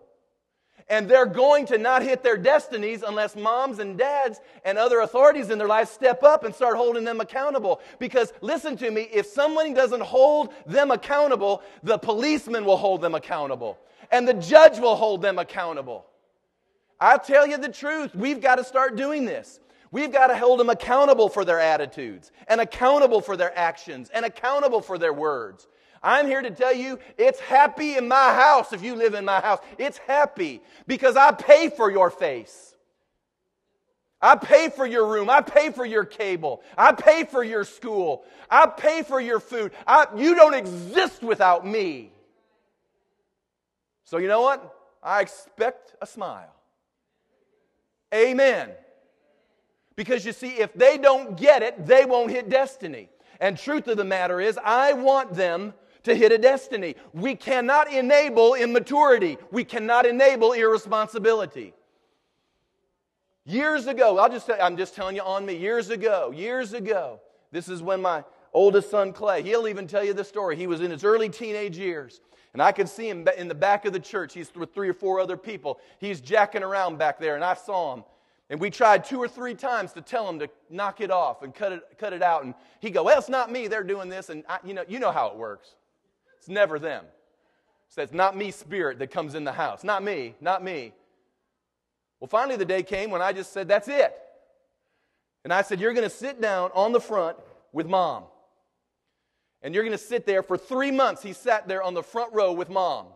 And 0.88 1.08
they're 1.08 1.26
going 1.26 1.66
to 1.66 1.78
not 1.78 2.02
hit 2.02 2.22
their 2.22 2.36
destinies 2.36 3.02
unless 3.02 3.34
moms 3.34 3.80
and 3.80 3.98
dads 3.98 4.40
and 4.64 4.78
other 4.78 5.00
authorities 5.00 5.50
in 5.50 5.58
their 5.58 5.66
lives 5.66 5.90
step 5.90 6.22
up 6.22 6.44
and 6.44 6.54
start 6.54 6.76
holding 6.76 7.02
them 7.02 7.20
accountable. 7.20 7.80
Because 7.98 8.32
listen 8.40 8.76
to 8.76 8.90
me, 8.90 9.08
if 9.12 9.26
someone 9.26 9.74
doesn't 9.74 10.02
hold 10.02 10.52
them 10.64 10.92
accountable, 10.92 11.62
the 11.82 11.98
policeman 11.98 12.64
will 12.64 12.76
hold 12.76 13.00
them 13.00 13.16
accountable. 13.16 13.78
And 14.12 14.28
the 14.28 14.34
judge 14.34 14.78
will 14.78 14.94
hold 14.94 15.22
them 15.22 15.40
accountable. 15.40 16.06
I'll 17.00 17.18
tell 17.18 17.46
you 17.46 17.58
the 17.58 17.68
truth. 17.68 18.14
We've 18.14 18.40
got 18.40 18.56
to 18.56 18.64
start 18.64 18.96
doing 18.96 19.24
this. 19.24 19.58
We've 19.90 20.12
got 20.12 20.28
to 20.28 20.36
hold 20.36 20.60
them 20.60 20.70
accountable 20.70 21.28
for 21.28 21.44
their 21.44 21.60
attitudes 21.60 22.30
and 22.48 22.60
accountable 22.60 23.20
for 23.20 23.36
their 23.36 23.56
actions 23.56 24.10
and 24.12 24.24
accountable 24.24 24.80
for 24.80 24.98
their 24.98 25.12
words. 25.12 25.68
I'm 26.06 26.28
here 26.28 26.40
to 26.40 26.52
tell 26.52 26.72
you 26.72 27.00
it's 27.18 27.40
happy 27.40 27.96
in 27.96 28.06
my 28.06 28.32
house 28.32 28.72
if 28.72 28.80
you 28.80 28.94
live 28.94 29.14
in 29.14 29.24
my 29.24 29.40
house. 29.40 29.58
It's 29.76 29.98
happy 29.98 30.62
because 30.86 31.16
I 31.16 31.32
pay 31.32 31.68
for 31.68 31.90
your 31.90 32.10
face. 32.10 32.76
I 34.22 34.36
pay 34.36 34.70
for 34.70 34.86
your 34.86 35.08
room. 35.08 35.28
I 35.28 35.40
pay 35.40 35.72
for 35.72 35.84
your 35.84 36.04
cable. 36.04 36.62
I 36.78 36.92
pay 36.92 37.24
for 37.24 37.42
your 37.42 37.64
school. 37.64 38.22
I 38.48 38.66
pay 38.66 39.02
for 39.02 39.20
your 39.20 39.40
food. 39.40 39.72
I, 39.84 40.06
you 40.16 40.36
don't 40.36 40.54
exist 40.54 41.24
without 41.24 41.66
me. 41.66 42.12
So, 44.04 44.18
you 44.18 44.28
know 44.28 44.42
what? 44.42 44.76
I 45.02 45.22
expect 45.22 45.96
a 46.00 46.06
smile. 46.06 46.54
Amen. 48.14 48.70
Because 49.96 50.24
you 50.24 50.32
see, 50.32 50.50
if 50.50 50.72
they 50.72 50.98
don't 50.98 51.36
get 51.36 51.64
it, 51.64 51.84
they 51.84 52.04
won't 52.04 52.30
hit 52.30 52.48
destiny. 52.48 53.08
And 53.40 53.58
truth 53.58 53.88
of 53.88 53.96
the 53.96 54.04
matter 54.04 54.40
is, 54.40 54.56
I 54.64 54.92
want 54.92 55.34
them 55.34 55.74
to 56.06 56.14
hit 56.14 56.32
a 56.32 56.38
destiny. 56.38 56.94
We 57.12 57.34
cannot 57.34 57.92
enable 57.92 58.54
immaturity. 58.54 59.38
We 59.50 59.64
cannot 59.64 60.06
enable 60.06 60.52
irresponsibility. 60.52 61.74
Years 63.44 63.88
ago, 63.88 64.16
I'll 64.18 64.30
just 64.30 64.48
I'm 64.50 64.76
just 64.76 64.94
telling 64.94 65.16
you 65.16 65.22
on 65.22 65.44
me, 65.44 65.56
years 65.56 65.90
ago, 65.90 66.30
years 66.30 66.72
ago, 66.72 67.20
this 67.50 67.68
is 67.68 67.82
when 67.82 68.00
my 68.00 68.24
oldest 68.52 68.90
son 68.90 69.12
Clay, 69.12 69.42
he'll 69.42 69.68
even 69.68 69.86
tell 69.86 70.04
you 70.04 70.14
the 70.14 70.24
story. 70.24 70.56
He 70.56 70.68
was 70.68 70.80
in 70.80 70.92
his 70.92 71.04
early 71.04 71.28
teenage 71.28 71.76
years. 71.76 72.20
And 72.52 72.62
I 72.62 72.72
could 72.72 72.88
see 72.88 73.08
him 73.08 73.26
in 73.36 73.48
the 73.48 73.54
back 73.54 73.84
of 73.84 73.92
the 73.92 74.00
church. 74.00 74.32
He's 74.32 74.50
with 74.54 74.72
three 74.72 74.88
or 74.88 74.94
four 74.94 75.20
other 75.20 75.36
people. 75.36 75.78
He's 75.98 76.22
jacking 76.22 76.62
around 76.62 76.98
back 76.98 77.20
there, 77.20 77.34
and 77.34 77.44
I 77.44 77.52
saw 77.52 77.94
him. 77.94 78.04
And 78.48 78.60
we 78.60 78.70
tried 78.70 79.04
two 79.04 79.18
or 79.18 79.28
three 79.28 79.54
times 79.54 79.92
to 79.94 80.00
tell 80.00 80.28
him 80.28 80.38
to 80.38 80.48
knock 80.70 81.00
it 81.00 81.10
off 81.10 81.42
and 81.42 81.54
cut 81.54 81.72
it, 81.72 81.82
cut 81.98 82.12
it 82.12 82.22
out. 82.22 82.44
And 82.44 82.54
he 82.80 82.90
go, 82.90 83.02
well, 83.02 83.18
it's 83.18 83.28
not 83.28 83.50
me. 83.50 83.66
They're 83.66 83.82
doing 83.82 84.08
this. 84.08 84.30
And 84.30 84.44
I, 84.48 84.58
you, 84.64 84.72
know, 84.72 84.84
you 84.88 85.00
know 85.00 85.10
how 85.10 85.26
it 85.26 85.36
works. 85.36 85.74
It's 86.46 86.52
never 86.52 86.78
them. 86.78 87.04
So 87.88 88.06
not 88.12 88.36
me, 88.36 88.52
spirit, 88.52 89.00
that 89.00 89.10
comes 89.10 89.34
in 89.34 89.42
the 89.42 89.50
house. 89.50 89.82
Not 89.82 90.04
me, 90.04 90.36
not 90.40 90.62
me. 90.62 90.92
Well, 92.20 92.28
finally, 92.28 92.56
the 92.56 92.64
day 92.64 92.84
came 92.84 93.10
when 93.10 93.20
I 93.20 93.32
just 93.32 93.52
said, 93.52 93.66
That's 93.66 93.88
it. 93.88 94.16
And 95.42 95.52
I 95.52 95.62
said, 95.62 95.80
You're 95.80 95.92
going 95.92 96.08
to 96.08 96.14
sit 96.14 96.40
down 96.40 96.70
on 96.72 96.92
the 96.92 97.00
front 97.00 97.36
with 97.72 97.88
mom. 97.88 98.26
And 99.60 99.74
you're 99.74 99.82
going 99.82 99.90
to 99.90 99.98
sit 99.98 100.24
there 100.24 100.44
for 100.44 100.56
three 100.56 100.92
months. 100.92 101.20
He 101.20 101.32
sat 101.32 101.66
there 101.66 101.82
on 101.82 101.94
the 101.94 102.02
front 102.04 102.32
row 102.32 102.52
with 102.52 102.70
mom 102.70 103.06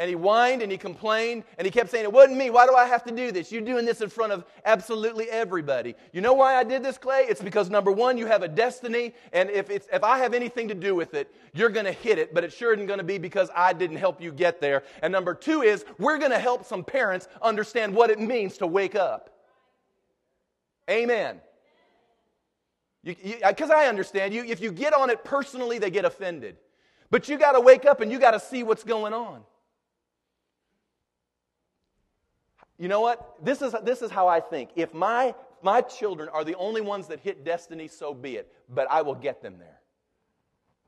and 0.00 0.08
he 0.08 0.14
whined 0.14 0.62
and 0.62 0.72
he 0.72 0.78
complained 0.78 1.44
and 1.58 1.66
he 1.66 1.70
kept 1.70 1.90
saying, 1.90 2.04
It 2.04 2.12
wasn't 2.12 2.38
me. 2.38 2.48
Why 2.48 2.66
do 2.66 2.74
I 2.74 2.86
have 2.86 3.04
to 3.04 3.12
do 3.14 3.30
this? 3.30 3.52
You're 3.52 3.60
doing 3.60 3.84
this 3.84 4.00
in 4.00 4.08
front 4.08 4.32
of 4.32 4.46
absolutely 4.64 5.28
everybody. 5.28 5.94
You 6.14 6.22
know 6.22 6.32
why 6.32 6.56
I 6.56 6.64
did 6.64 6.82
this, 6.82 6.96
Clay? 6.96 7.26
It's 7.28 7.42
because 7.42 7.68
number 7.68 7.92
one, 7.92 8.16
you 8.16 8.24
have 8.24 8.42
a 8.42 8.48
destiny, 8.48 9.12
and 9.34 9.50
if, 9.50 9.68
it's, 9.68 9.86
if 9.92 10.02
I 10.02 10.16
have 10.16 10.32
anything 10.32 10.68
to 10.68 10.74
do 10.74 10.94
with 10.94 11.12
it, 11.12 11.32
you're 11.52 11.68
going 11.68 11.84
to 11.84 11.92
hit 11.92 12.18
it, 12.18 12.32
but 12.32 12.44
it 12.44 12.52
sure 12.52 12.72
isn't 12.72 12.86
going 12.86 12.98
to 12.98 13.04
be 13.04 13.18
because 13.18 13.50
I 13.54 13.74
didn't 13.74 13.98
help 13.98 14.22
you 14.22 14.32
get 14.32 14.58
there. 14.58 14.84
And 15.02 15.12
number 15.12 15.34
two 15.34 15.60
is, 15.60 15.84
we're 15.98 16.16
going 16.16 16.30
to 16.30 16.38
help 16.38 16.64
some 16.64 16.82
parents 16.82 17.28
understand 17.42 17.94
what 17.94 18.08
it 18.08 18.18
means 18.18 18.56
to 18.56 18.66
wake 18.66 18.94
up. 18.94 19.28
Amen. 20.88 21.42
Because 23.04 23.68
I 23.68 23.84
understand 23.84 24.32
you, 24.32 24.44
if 24.44 24.62
you 24.62 24.72
get 24.72 24.94
on 24.94 25.10
it 25.10 25.24
personally, 25.24 25.78
they 25.78 25.90
get 25.90 26.06
offended. 26.06 26.56
But 27.10 27.28
you 27.28 27.36
got 27.36 27.52
to 27.52 27.60
wake 27.60 27.84
up 27.84 28.00
and 28.00 28.10
you 28.10 28.18
got 28.18 28.30
to 28.30 28.40
see 28.40 28.62
what's 28.62 28.82
going 28.82 29.12
on. 29.12 29.42
You 32.80 32.88
know 32.88 33.02
what? 33.02 33.36
This 33.44 33.60
is, 33.60 33.76
this 33.84 34.00
is 34.00 34.10
how 34.10 34.26
I 34.26 34.40
think. 34.40 34.70
If 34.74 34.94
my, 34.94 35.34
my 35.62 35.82
children 35.82 36.30
are 36.30 36.44
the 36.44 36.56
only 36.56 36.80
ones 36.80 37.08
that 37.08 37.20
hit 37.20 37.44
destiny, 37.44 37.86
so 37.88 38.14
be 38.14 38.36
it. 38.36 38.50
But 38.70 38.90
I 38.90 39.02
will 39.02 39.14
get 39.14 39.42
them 39.42 39.58
there. 39.58 39.80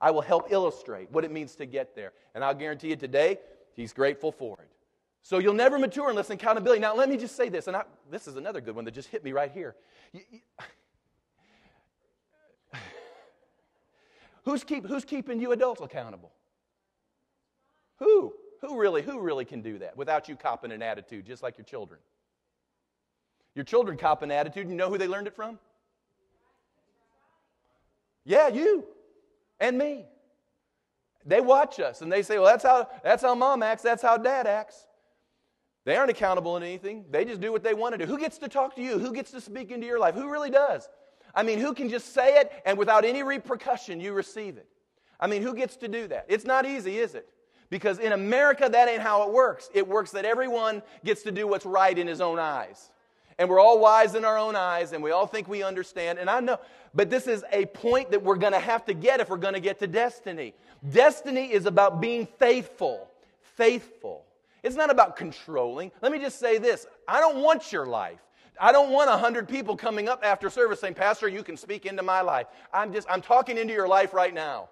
I 0.01 0.11
will 0.11 0.23
help 0.23 0.51
illustrate 0.51 1.13
what 1.13 1.23
it 1.23 1.31
means 1.31 1.55
to 1.57 1.67
get 1.67 1.95
there. 1.95 2.15
And 2.35 2.43
I'll 2.43 2.55
guarantee 2.55 2.89
you 2.89 2.97
today, 2.97 3.39
he's 3.75 3.93
grateful 3.93 4.33
for 4.33 4.59
it. 4.63 4.71
So 5.21 5.37
you'll 5.39 5.53
never 5.53 5.79
mature 5.79 6.09
unless 6.09 6.31
accountability. 6.31 6.81
Now, 6.81 6.97
let 6.97 7.11
me 7.11 7.19
just 7.19 7.37
say 7.37 7.51
this, 7.51 7.67
and 7.67 7.77
I, 7.77 7.83
this 8.11 8.27
is 8.27 8.37
another 8.37 8.63
good 8.63 8.75
one 8.75 8.87
that 8.87 8.95
just 8.95 9.11
hit 9.11 9.23
me 9.23 9.33
right 9.33 9.53
here. 9.53 9.77
Who's, 14.45 14.65
keep, 14.65 14.87
who's 14.87 15.05
keeping 15.05 15.41
you 15.41 15.53
adults 15.53 15.83
accountable? 15.83 16.33
Who? 17.99 18.33
Who 18.63 18.79
really, 18.79 19.03
who 19.03 19.21
really 19.21 19.45
can 19.45 19.61
do 19.61 19.79
that 19.79 19.97
without 19.97 20.29
you 20.29 20.37
copping 20.37 20.73
an 20.73 20.83
attitude, 20.83 21.27
just 21.27 21.43
like 21.43 21.59
your 21.59 21.65
children? 21.65 22.01
Your 23.55 23.65
children 23.65 23.99
cop 23.99 24.23
an 24.23 24.31
attitude, 24.31 24.69
you 24.69 24.75
know 24.75 24.89
who 24.89 24.97
they 24.97 25.09
learned 25.09 25.27
it 25.27 25.35
from? 25.35 25.59
Yeah, 28.25 28.49
you 28.49 28.85
and 29.61 29.77
me. 29.77 30.07
They 31.27 31.41
watch 31.41 31.81
us 31.81 32.03
and 32.03 32.11
they 32.11 32.23
say, 32.23 32.39
well, 32.39 32.47
that's 32.47 32.65
how, 32.65 32.89
that's 33.03 33.23
how 33.23 33.35
mom 33.35 33.63
acts, 33.63 33.83
that's 33.83 34.03
how 34.03 34.17
dad 34.17 34.47
acts. 34.47 34.87
They 35.85 35.97
aren't 35.97 36.11
accountable 36.11 36.57
in 36.57 36.63
anything. 36.63 37.05
They 37.11 37.25
just 37.25 37.41
do 37.41 37.51
what 37.51 37.65
they 37.65 37.75
want 37.75 37.95
to 37.95 37.99
do. 37.99 38.07
Who 38.07 38.19
gets 38.19 38.39
to 38.39 38.49
talk 38.49 38.77
to 38.77 38.83
you? 38.83 39.01
Who 39.01 39.13
gets 39.13 39.33
to 39.33 39.41
speak 39.41 39.73
into 39.73 39.87
your 39.87 39.99
life? 39.99 40.15
Who 40.15 40.31
really 40.31 40.51
does? 40.51 40.89
I 41.35 41.43
mean, 41.43 41.59
who 41.59 41.75
can 41.75 41.89
just 41.89 42.15
say 42.15 42.39
it 42.39 42.53
and 42.65 42.79
without 42.79 43.05
any 43.05 43.25
repercussion 43.25 44.01
you 44.01 44.13
receive 44.13 44.57
it? 44.57 44.69
I 45.19 45.27
mean, 45.27 45.43
who 45.43 45.55
gets 45.55 45.77
to 45.79 45.89
do 45.89 46.07
that? 46.09 46.27
It's 46.29 46.45
not 46.45 46.65
easy, 46.65 46.99
is 46.99 47.17
it? 47.17 47.29
Because 47.73 47.99
in 47.99 48.13
America, 48.13 48.69
that 48.71 48.87
ain't 48.87 49.01
how 49.01 49.23
it 49.23 49.33
works. 49.33 49.71
It 49.73 49.89
works 49.89 50.11
that 50.11 50.27
everyone 50.27 50.83
gets 51.07 51.23
to 51.23 51.33
do 51.33 51.47
what's 51.47 51.65
right 51.65 51.97
in 51.97 52.07
his 52.07 52.21
own 52.21 52.39
eyes. 52.39 52.91
And 53.39 53.49
we're 53.49 53.61
all 53.61 53.79
wise 53.79 54.15
in 54.15 54.27
our 54.27 54.37
own 54.37 54.55
eyes, 54.55 54.93
and 54.93 55.03
we 55.03 55.11
all 55.11 55.27
think 55.27 55.49
we 55.49 55.63
understand. 55.63 56.19
And 56.19 56.29
I 56.29 56.41
know, 56.41 56.59
but 56.93 57.09
this 57.09 57.27
is 57.27 57.43
a 57.51 57.65
point 57.65 58.11
that 58.11 58.23
we're 58.23 58.37
going 58.37 58.53
to 58.53 58.59
have 58.59 58.85
to 58.85 58.93
get 58.93 59.21
if 59.21 59.31
we're 59.31 59.39
going 59.39 59.55
to 59.55 59.61
get 59.61 59.79
to 59.79 59.87
destiny. 59.87 60.53
Destiny 60.91 61.51
is 61.51 61.65
about 61.65 61.99
being 61.99 62.27
faithful. 62.39 63.09
Faithful. 63.57 64.27
It's 64.63 64.77
not 64.77 64.91
about 64.91 65.17
controlling. 65.17 65.93
Let 66.03 66.13
me 66.13 66.19
just 66.19 66.39
say 66.39 66.59
this 66.59 66.87
I 67.09 67.21
don't 67.21 67.39
want 67.39 67.73
your 67.73 67.87
life. 67.87 68.21
I 68.61 68.73
don't 68.73 68.91
want 68.91 69.09
a 69.09 69.17
hundred 69.17 69.49
people 69.49 69.79
coming 69.79 70.11
up 70.11 70.21
after 70.23 70.51
service 70.51 70.81
saying, 70.81 70.93
Pastor, 70.93 71.27
you 71.27 71.43
can 71.43 71.57
speak 71.57 71.87
into 71.87 72.03
my 72.03 72.21
life. 72.21 72.49
I'm 72.71 72.93
just, 72.93 73.09
I'm 73.11 73.23
talking 73.23 73.57
into 73.57 73.73
your 73.73 73.89
life 73.89 74.13
right 74.13 74.35
now. 74.35 74.69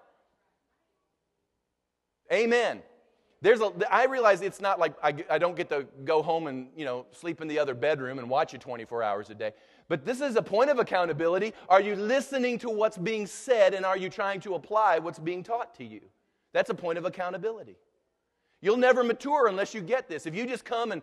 Amen. 2.30 2.82
There's 3.42 3.60
a, 3.60 3.72
I 3.90 4.04
realize 4.04 4.42
it's 4.42 4.60
not 4.60 4.78
like 4.78 4.94
I, 5.02 5.14
I 5.30 5.38
don't 5.38 5.56
get 5.56 5.70
to 5.70 5.86
go 6.04 6.22
home 6.22 6.46
and, 6.46 6.68
you 6.76 6.84
know, 6.84 7.06
sleep 7.10 7.40
in 7.40 7.48
the 7.48 7.58
other 7.58 7.74
bedroom 7.74 8.18
and 8.18 8.28
watch 8.28 8.52
you 8.52 8.58
24 8.58 9.02
hours 9.02 9.30
a 9.30 9.34
day. 9.34 9.52
But 9.88 10.04
this 10.04 10.20
is 10.20 10.36
a 10.36 10.42
point 10.42 10.68
of 10.68 10.78
accountability. 10.78 11.54
Are 11.68 11.80
you 11.80 11.96
listening 11.96 12.58
to 12.58 12.68
what's 12.68 12.98
being 12.98 13.26
said 13.26 13.72
and 13.72 13.86
are 13.86 13.96
you 13.96 14.10
trying 14.10 14.40
to 14.40 14.54
apply 14.56 14.98
what's 14.98 15.18
being 15.18 15.42
taught 15.42 15.74
to 15.76 15.84
you? 15.84 16.02
That's 16.52 16.68
a 16.68 16.74
point 16.74 16.98
of 16.98 17.06
accountability. 17.06 17.76
You'll 18.60 18.76
never 18.76 19.02
mature 19.02 19.46
unless 19.46 19.72
you 19.72 19.80
get 19.80 20.06
this. 20.06 20.26
If 20.26 20.34
you 20.34 20.46
just 20.46 20.66
come 20.66 20.92
and 20.92 21.00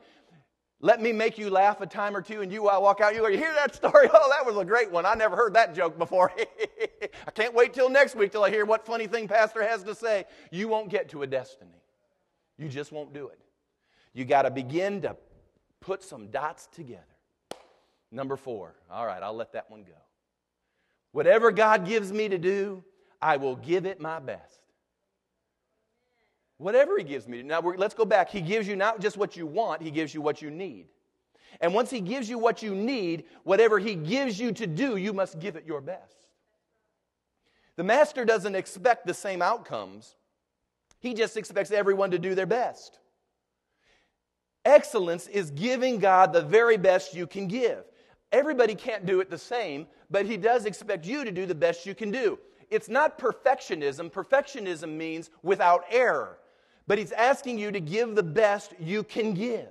let 0.79 1.01
me 1.01 1.11
make 1.11 1.39
you 1.39 1.49
laugh 1.49 1.81
a 1.81 1.87
time 1.87 2.15
or 2.15 2.21
two 2.21 2.41
and 2.41 2.51
you 2.51 2.63
walk 2.63 3.01
out, 3.01 3.15
you 3.15 3.21
go, 3.21 3.27
you 3.27 3.37
hear 3.37 3.53
that 3.55 3.73
story? 3.73 4.09
Oh, 4.13 4.29
that 4.29 4.45
was 4.45 4.57
a 4.57 4.65
great 4.65 4.91
one. 4.91 5.07
I 5.07 5.15
never 5.15 5.35
heard 5.35 5.55
that 5.55 5.73
joke 5.73 5.97
before. 5.97 6.31
I 7.27 7.31
can't 7.31 7.55
wait 7.55 7.73
till 7.73 7.89
next 7.89 8.15
week 8.15 8.31
till 8.31 8.43
I 8.43 8.51
hear 8.51 8.65
what 8.65 8.85
funny 8.85 9.07
thing 9.07 9.27
Pastor 9.27 9.63
has 9.63 9.81
to 9.83 9.95
say. 9.95 10.25
You 10.51 10.67
won't 10.67 10.89
get 10.89 11.09
to 11.09 11.23
a 11.23 11.27
destiny. 11.27 11.76
You 12.57 12.69
just 12.69 12.91
won't 12.91 13.13
do 13.13 13.27
it. 13.29 13.39
You 14.13 14.25
got 14.25 14.43
to 14.43 14.51
begin 14.51 15.01
to 15.01 15.15
put 15.79 16.03
some 16.03 16.27
dots 16.27 16.67
together. 16.71 17.03
Number 18.11 18.35
four. 18.35 18.73
All 18.89 19.05
right, 19.05 19.21
I'll 19.21 19.35
let 19.35 19.53
that 19.53 19.69
one 19.69 19.83
go. 19.83 19.93
Whatever 21.11 21.51
God 21.51 21.85
gives 21.85 22.11
me 22.11 22.29
to 22.29 22.37
do, 22.37 22.83
I 23.21 23.37
will 23.37 23.55
give 23.55 23.85
it 23.85 23.99
my 23.99 24.19
best. 24.19 24.59
Whatever 26.57 26.97
He 26.97 27.03
gives 27.03 27.27
me. 27.27 27.43
Now, 27.43 27.59
let's 27.59 27.93
go 27.93 28.05
back. 28.05 28.29
He 28.29 28.41
gives 28.41 28.67
you 28.67 28.75
not 28.75 28.99
just 28.99 29.17
what 29.17 29.35
you 29.37 29.45
want, 29.45 29.81
He 29.81 29.91
gives 29.91 30.13
you 30.13 30.21
what 30.21 30.41
you 30.41 30.49
need. 30.49 30.87
And 31.61 31.73
once 31.73 31.89
He 31.89 32.01
gives 32.01 32.29
you 32.29 32.37
what 32.37 32.63
you 32.63 32.73
need, 32.73 33.25
whatever 33.43 33.79
He 33.79 33.95
gives 33.95 34.39
you 34.39 34.51
to 34.53 34.67
do, 34.67 34.97
you 34.97 35.13
must 35.13 35.39
give 35.39 35.55
it 35.55 35.65
your 35.65 35.81
best. 35.81 36.15
The 37.75 37.83
Master 37.83 38.25
doesn't 38.25 38.55
expect 38.55 39.05
the 39.05 39.13
same 39.13 39.41
outcomes, 39.41 40.15
He 40.99 41.13
just 41.13 41.37
expects 41.37 41.71
everyone 41.71 42.11
to 42.11 42.19
do 42.19 42.35
their 42.35 42.45
best. 42.45 42.99
Excellence 44.65 45.27
is 45.27 45.51
giving 45.51 45.99
God 45.99 46.33
the 46.33 46.41
very 46.41 46.77
best 46.77 47.13
you 47.13 47.27
can 47.27 47.47
give. 47.47 47.83
Everybody 48.31 48.75
can't 48.75 49.05
do 49.05 49.21
it 49.21 49.29
the 49.29 49.37
same, 49.37 49.87
but 50.09 50.25
He 50.25 50.37
does 50.37 50.65
expect 50.65 51.05
you 51.05 51.23
to 51.23 51.31
do 51.31 51.45
the 51.45 51.55
best 51.55 51.85
you 51.85 51.95
can 51.95 52.11
do. 52.11 52.39
It's 52.69 52.89
not 52.89 53.17
perfectionism. 53.17 54.11
Perfectionism 54.11 54.97
means 54.97 55.29
without 55.41 55.85
error 55.89 56.39
but 56.87 56.97
he's 56.97 57.11
asking 57.11 57.59
you 57.59 57.71
to 57.71 57.81
give 57.81 58.15
the 58.15 58.23
best 58.23 58.73
you 58.79 59.03
can 59.03 59.33
give. 59.33 59.67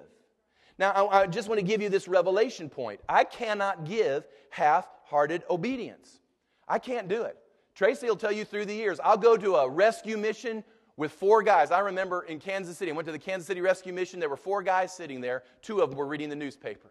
Now, 0.78 0.90
I, 0.90 1.22
I 1.22 1.26
just 1.26 1.48
want 1.48 1.58
to 1.58 1.66
give 1.66 1.80
you 1.80 1.88
this 1.88 2.06
revelation 2.06 2.68
point. 2.68 3.00
I 3.08 3.24
cannot 3.24 3.84
give 3.84 4.26
half 4.50 4.86
hearted 5.04 5.42
obedience. 5.48 6.20
I 6.68 6.78
can't 6.78 7.08
do 7.08 7.22
it. 7.22 7.38
Tracy 7.74 8.06
will 8.06 8.16
tell 8.16 8.32
you 8.32 8.44
through 8.44 8.66
the 8.66 8.74
years. 8.74 9.00
I'll 9.02 9.16
go 9.16 9.36
to 9.36 9.56
a 9.56 9.68
rescue 9.68 10.18
mission 10.18 10.62
with 10.96 11.12
four 11.12 11.42
guys. 11.42 11.70
I 11.70 11.80
remember 11.80 12.22
in 12.22 12.38
Kansas 12.40 12.78
City, 12.78 12.90
I 12.90 12.94
went 12.94 13.06
to 13.06 13.12
the 13.12 13.18
Kansas 13.18 13.46
City 13.46 13.60
Rescue 13.60 13.92
Mission. 13.92 14.20
There 14.20 14.28
were 14.28 14.36
four 14.36 14.62
guys 14.62 14.92
sitting 14.92 15.20
there. 15.20 15.42
Two 15.62 15.80
of 15.80 15.90
them 15.90 15.98
were 15.98 16.06
reading 16.06 16.28
the 16.28 16.36
newspaper. 16.36 16.90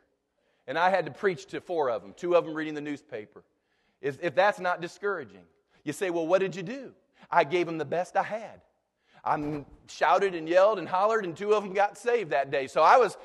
And 0.68 0.78
I 0.78 0.90
had 0.90 1.06
to 1.06 1.12
preach 1.12 1.46
to 1.48 1.62
four 1.62 1.90
of 1.90 2.02
them, 2.02 2.14
two 2.16 2.36
of 2.36 2.46
them 2.46 2.54
reading 2.54 2.74
the 2.74 2.82
newspaper. 2.82 3.44
If, 4.02 4.18
if 4.22 4.36
that's 4.36 4.60
not 4.60 4.82
discouraging, 4.82 5.44
you 5.84 5.94
say, 5.94 6.10
well, 6.10 6.28
what 6.28 6.40
did 6.40 6.56
you 6.56 6.64
do? 6.64 6.92
I 7.30 7.44
gave 7.44 7.66
them 7.66 7.78
the 7.78 7.86
best 7.86 8.16
I 8.16 8.24
had. 8.24 8.62
I 9.24 9.66
shouted 9.88 10.36
and 10.36 10.48
yelled 10.48 10.78
and 10.78 10.88
hollered, 10.88 11.26
and 11.26 11.36
two 11.36 11.54
of 11.54 11.64
them 11.64 11.74
got 11.74 11.98
saved 11.98 12.30
that 12.32 12.52
day. 12.52 12.68
So 12.68 12.84
I 12.84 12.98
was, 12.98 13.18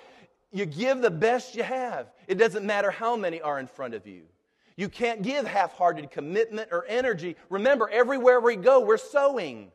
you 0.51 0.65
give 0.65 1.03
the 1.03 1.11
best 1.11 1.55
you 1.55 1.63
have. 1.63 2.11
It 2.27 2.37
doesn't 2.37 2.65
matter 2.65 2.91
how 2.91 3.17
many 3.17 3.41
are 3.43 3.59
in 3.59 3.67
front 3.67 3.95
of 3.95 4.07
you. 4.07 4.23
You 4.77 4.89
can't 4.89 5.21
give 5.21 5.47
half 5.47 5.75
hearted 5.75 6.11
commitment 6.11 6.71
or 6.73 6.87
energy. 6.89 7.37
Remember, 7.51 7.89
everywhere 7.91 8.41
we 8.41 8.57
go, 8.57 8.81
we're 8.81 8.97
sowing. 8.97 9.73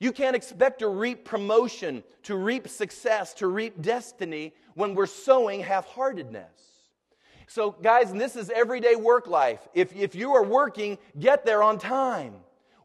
You 0.00 0.12
can't 0.12 0.36
expect 0.36 0.80
to 0.80 0.88
reap 0.88 1.24
promotion, 1.24 2.02
to 2.24 2.36
reap 2.36 2.68
success, 2.68 3.32
to 3.34 3.46
reap 3.46 3.80
destiny 3.80 4.54
when 4.74 4.94
we're 4.94 5.06
sowing 5.06 5.60
half 5.60 5.86
heartedness. 5.86 6.50
So, 7.46 7.70
guys, 7.70 8.10
and 8.10 8.20
this 8.20 8.36
is 8.36 8.50
everyday 8.50 8.96
work 8.96 9.26
life. 9.26 9.60
If, 9.74 9.94
if 9.94 10.14
you 10.14 10.34
are 10.34 10.42
working, 10.42 10.98
get 11.18 11.44
there 11.44 11.62
on 11.62 11.78
time, 11.78 12.34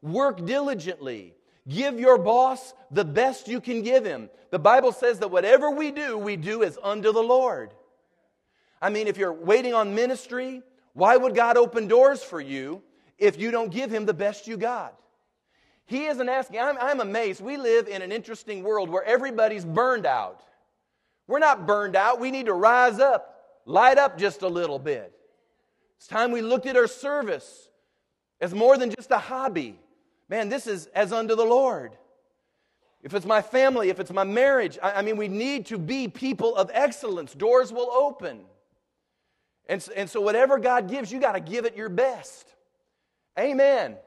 work 0.02 0.46
diligently. 0.46 1.34
Give 1.68 2.00
your 2.00 2.18
boss 2.18 2.74
the 2.92 3.06
best 3.06 3.48
you 3.48 3.62
can 3.62 3.82
give 3.82 4.04
him. 4.06 4.30
The 4.52 4.60
Bible 4.60 4.92
says 4.92 5.20
that 5.20 5.30
whatever 5.30 5.72
we 5.72 5.92
do, 5.92 6.18
we 6.18 6.36
do 6.36 6.64
as 6.64 6.78
unto 6.82 7.12
the 7.12 7.22
Lord. 7.22 7.74
I 8.82 8.90
mean, 8.90 9.08
if 9.08 9.18
you're 9.18 9.34
waiting 9.34 9.74
on 9.74 9.94
ministry, 9.94 10.64
why 10.94 11.16
would 11.16 11.36
God 11.36 11.58
open 11.58 11.88
doors 11.88 12.24
for 12.24 12.42
you 12.42 12.82
if 13.18 13.40
you 13.40 13.52
don't 13.52 13.72
give 13.72 13.92
him 13.92 14.06
the 14.06 14.14
best 14.14 14.48
you 14.48 14.58
got? 14.58 14.96
He 15.90 16.06
isn't 16.06 16.30
asking. 16.30 16.60
I'm, 16.60 16.78
I'm 16.80 17.00
amazed. 17.00 17.42
We 17.42 17.58
live 17.58 17.88
in 17.88 18.04
an 18.04 18.12
interesting 18.12 18.62
world 18.62 18.92
where 18.92 19.04
everybody's 19.04 19.66
burned 19.66 20.06
out. 20.06 20.44
We're 21.26 21.40
not 21.40 21.66
burned 21.66 21.96
out. 21.96 22.20
We 22.20 22.30
need 22.30 22.46
to 22.46 22.54
rise 22.54 23.00
up, 23.00 23.62
light 23.66 23.98
up 23.98 24.16
just 24.16 24.44
a 24.44 24.48
little 24.48 24.78
bit. 24.78 25.12
It's 25.98 26.06
time 26.06 26.32
we 26.32 26.44
looked 26.44 26.68
at 26.68 26.78
our 26.78 26.86
service 26.86 27.70
as 28.40 28.54
more 28.54 28.78
than 28.78 28.92
just 28.92 29.10
a 29.10 29.18
hobby 29.18 29.80
man, 30.30 30.48
this 30.48 30.68
is 30.68 30.86
as 30.94 31.12
unto 31.12 31.36
the 31.36 31.44
Lord. 31.44 31.98
If 33.02 33.16
it's 33.16 33.26
my 33.26 33.42
family, 33.42 33.90
if 33.90 34.00
it's 34.00 34.12
my 34.12 34.24
marriage, 34.24 34.78
I, 34.84 34.92
I 34.92 35.02
mean, 35.02 35.18
we 35.18 35.28
need 35.28 35.66
to 35.68 35.80
be 35.80 36.08
people 36.08 36.56
of 36.56 36.70
excellence. 36.72 37.34
Doors 37.34 37.74
will 37.74 37.90
open. 37.90 38.42
And, 39.66 39.84
and 39.96 40.08
so, 40.08 40.22
whatever 40.22 40.60
God 40.60 40.88
gives, 40.88 41.12
you 41.12 41.20
got 41.20 41.32
to 41.32 41.40
give 41.40 41.66
it 41.66 41.76
your 41.76 41.90
best. 41.90 42.46
Amen. 43.40 43.98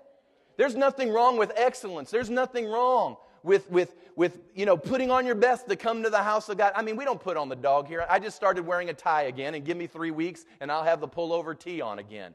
There's 0.56 0.74
nothing 0.74 1.10
wrong 1.10 1.36
with 1.36 1.52
excellence. 1.56 2.10
There's 2.10 2.30
nothing 2.30 2.66
wrong 2.66 3.16
with, 3.42 3.70
with, 3.70 3.94
with 4.16 4.38
you 4.54 4.66
know, 4.66 4.76
putting 4.76 5.10
on 5.10 5.26
your 5.26 5.34
best 5.34 5.68
to 5.68 5.76
come 5.76 6.02
to 6.02 6.10
the 6.10 6.22
house 6.22 6.48
of 6.48 6.58
God. 6.58 6.72
I 6.76 6.82
mean, 6.82 6.96
we 6.96 7.04
don't 7.04 7.20
put 7.20 7.36
on 7.36 7.48
the 7.48 7.56
dog 7.56 7.88
here. 7.88 8.06
I 8.08 8.18
just 8.18 8.36
started 8.36 8.66
wearing 8.66 8.88
a 8.88 8.94
tie 8.94 9.22
again, 9.22 9.54
and 9.54 9.64
give 9.64 9.76
me 9.76 9.86
three 9.86 10.10
weeks, 10.10 10.44
and 10.60 10.70
I'll 10.70 10.84
have 10.84 11.00
the 11.00 11.08
pullover 11.08 11.58
tee 11.58 11.80
on 11.80 11.98
again. 11.98 12.34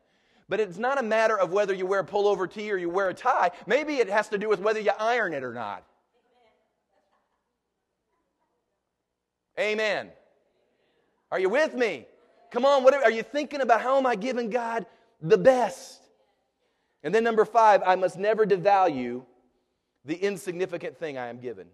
But 0.49 0.59
it's 0.59 0.77
not 0.77 0.97
a 0.97 1.03
matter 1.03 1.37
of 1.37 1.51
whether 1.51 1.73
you 1.73 1.85
wear 1.85 1.99
a 1.99 2.05
pullover 2.05 2.49
tee 2.49 2.71
or 2.71 2.77
you 2.77 2.89
wear 2.89 3.09
a 3.09 3.13
tie. 3.13 3.51
Maybe 3.65 3.97
it 3.97 4.09
has 4.09 4.29
to 4.29 4.37
do 4.37 4.47
with 4.47 4.59
whether 4.59 4.79
you 4.79 4.91
iron 4.97 5.33
it 5.33 5.43
or 5.43 5.53
not. 5.53 5.83
Amen. 9.59 10.09
Are 11.31 11.39
you 11.39 11.49
with 11.49 11.73
me? 11.73 12.05
Come 12.51 12.63
on, 12.63 12.83
what 12.83 12.93
are 12.93 13.11
you 13.11 13.23
thinking 13.23 13.59
about? 13.59 13.81
How 13.81 13.97
am 13.97 14.05
I 14.05 14.15
giving 14.15 14.49
God 14.49 14.85
the 15.21 15.37
best? 15.37 16.01
And 17.03 17.13
then 17.13 17.23
number 17.23 17.45
five, 17.45 17.81
I 17.85 17.95
must 17.95 18.17
never 18.17 18.45
devalue 18.45 19.23
the 20.03 20.15
insignificant 20.15 20.97
thing 20.97 21.17
I 21.17 21.27
am 21.27 21.39
given. 21.39 21.67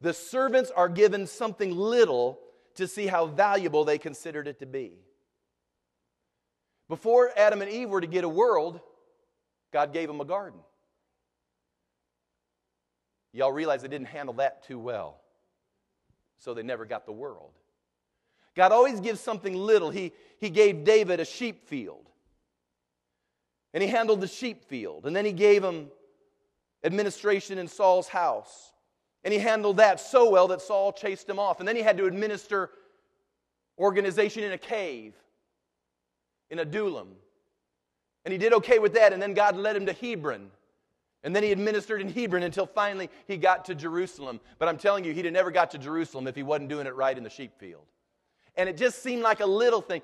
The 0.00 0.12
servants 0.12 0.70
are 0.70 0.88
given 0.88 1.26
something 1.26 1.74
little 1.74 2.38
to 2.74 2.86
see 2.86 3.06
how 3.06 3.26
valuable 3.26 3.84
they 3.84 3.98
considered 3.98 4.46
it 4.46 4.58
to 4.60 4.66
be. 4.66 4.92
Before 6.88 7.30
Adam 7.36 7.62
and 7.62 7.70
Eve 7.70 7.88
were 7.88 8.00
to 8.00 8.06
get 8.06 8.24
a 8.24 8.28
world, 8.28 8.80
God 9.72 9.92
gave 9.92 10.08
them 10.08 10.20
a 10.20 10.24
garden. 10.24 10.60
Y'all 13.32 13.52
realize 13.52 13.82
they 13.82 13.88
didn't 13.88 14.06
handle 14.06 14.34
that 14.34 14.66
too 14.66 14.78
well, 14.78 15.20
so 16.38 16.54
they 16.54 16.62
never 16.62 16.84
got 16.84 17.04
the 17.04 17.12
world. 17.12 17.52
God 18.54 18.72
always 18.72 19.00
gives 19.00 19.20
something 19.20 19.54
little. 19.54 19.90
He, 19.90 20.12
he 20.38 20.48
gave 20.48 20.84
David 20.84 21.20
a 21.20 21.24
sheep 21.24 21.66
field. 21.66 22.05
And 23.76 23.82
he 23.82 23.90
handled 23.90 24.22
the 24.22 24.26
sheep 24.26 24.64
field. 24.64 25.04
And 25.04 25.14
then 25.14 25.26
he 25.26 25.32
gave 25.32 25.62
him 25.62 25.88
administration 26.82 27.58
in 27.58 27.68
Saul's 27.68 28.08
house. 28.08 28.72
And 29.22 29.34
he 29.34 29.38
handled 29.38 29.76
that 29.76 30.00
so 30.00 30.30
well 30.30 30.48
that 30.48 30.62
Saul 30.62 30.94
chased 30.94 31.28
him 31.28 31.38
off. 31.38 31.58
And 31.58 31.68
then 31.68 31.76
he 31.76 31.82
had 31.82 31.98
to 31.98 32.06
administer 32.06 32.70
organization 33.78 34.44
in 34.44 34.52
a 34.52 34.56
cave, 34.56 35.12
in 36.48 36.58
Adullam. 36.58 37.08
And 38.24 38.32
he 38.32 38.38
did 38.38 38.54
okay 38.54 38.78
with 38.78 38.94
that. 38.94 39.12
And 39.12 39.20
then 39.20 39.34
God 39.34 39.58
led 39.58 39.76
him 39.76 39.84
to 39.84 39.92
Hebron. 39.92 40.50
And 41.22 41.36
then 41.36 41.42
he 41.42 41.52
administered 41.52 42.00
in 42.00 42.08
Hebron 42.08 42.44
until 42.44 42.64
finally 42.64 43.10
he 43.26 43.36
got 43.36 43.66
to 43.66 43.74
Jerusalem. 43.74 44.40
But 44.58 44.70
I'm 44.70 44.78
telling 44.78 45.04
you, 45.04 45.12
he'd 45.12 45.26
have 45.26 45.34
never 45.34 45.50
got 45.50 45.72
to 45.72 45.78
Jerusalem 45.78 46.26
if 46.26 46.34
he 46.34 46.42
wasn't 46.42 46.70
doing 46.70 46.86
it 46.86 46.94
right 46.94 47.18
in 47.18 47.24
the 47.24 47.28
sheep 47.28 47.52
field. 47.58 47.84
And 48.56 48.70
it 48.70 48.78
just 48.78 49.02
seemed 49.02 49.20
like 49.20 49.40
a 49.40 49.46
little 49.46 49.82
thing. 49.82 50.00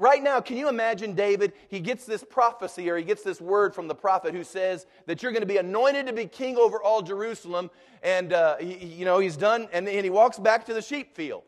Right 0.00 0.22
now, 0.22 0.40
can 0.40 0.56
you 0.56 0.70
imagine 0.70 1.14
David? 1.14 1.52
He 1.68 1.78
gets 1.78 2.06
this 2.06 2.24
prophecy 2.24 2.88
or 2.88 2.96
he 2.96 3.04
gets 3.04 3.22
this 3.22 3.38
word 3.38 3.74
from 3.74 3.86
the 3.86 3.94
prophet 3.94 4.34
who 4.34 4.44
says 4.44 4.86
that 5.04 5.22
you're 5.22 5.30
going 5.30 5.42
to 5.42 5.46
be 5.46 5.58
anointed 5.58 6.06
to 6.06 6.14
be 6.14 6.24
king 6.24 6.56
over 6.56 6.82
all 6.82 7.02
Jerusalem. 7.02 7.70
And, 8.02 8.32
uh, 8.32 8.56
he, 8.56 8.86
you 8.86 9.04
know, 9.04 9.18
he's 9.18 9.36
done, 9.36 9.68
and, 9.74 9.86
and 9.86 10.02
he 10.02 10.08
walks 10.08 10.38
back 10.38 10.64
to 10.66 10.74
the 10.74 10.80
sheep 10.80 11.14
field. 11.14 11.42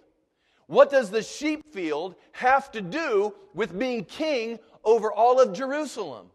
What 0.66 0.90
does 0.90 1.08
the 1.08 1.22
sheep 1.22 1.72
field 1.72 2.14
have 2.32 2.70
to 2.72 2.82
do 2.82 3.32
with 3.54 3.78
being 3.78 4.04
king 4.04 4.58
over 4.84 5.10
all 5.10 5.40
of 5.40 5.54
Jerusalem? 5.54 6.26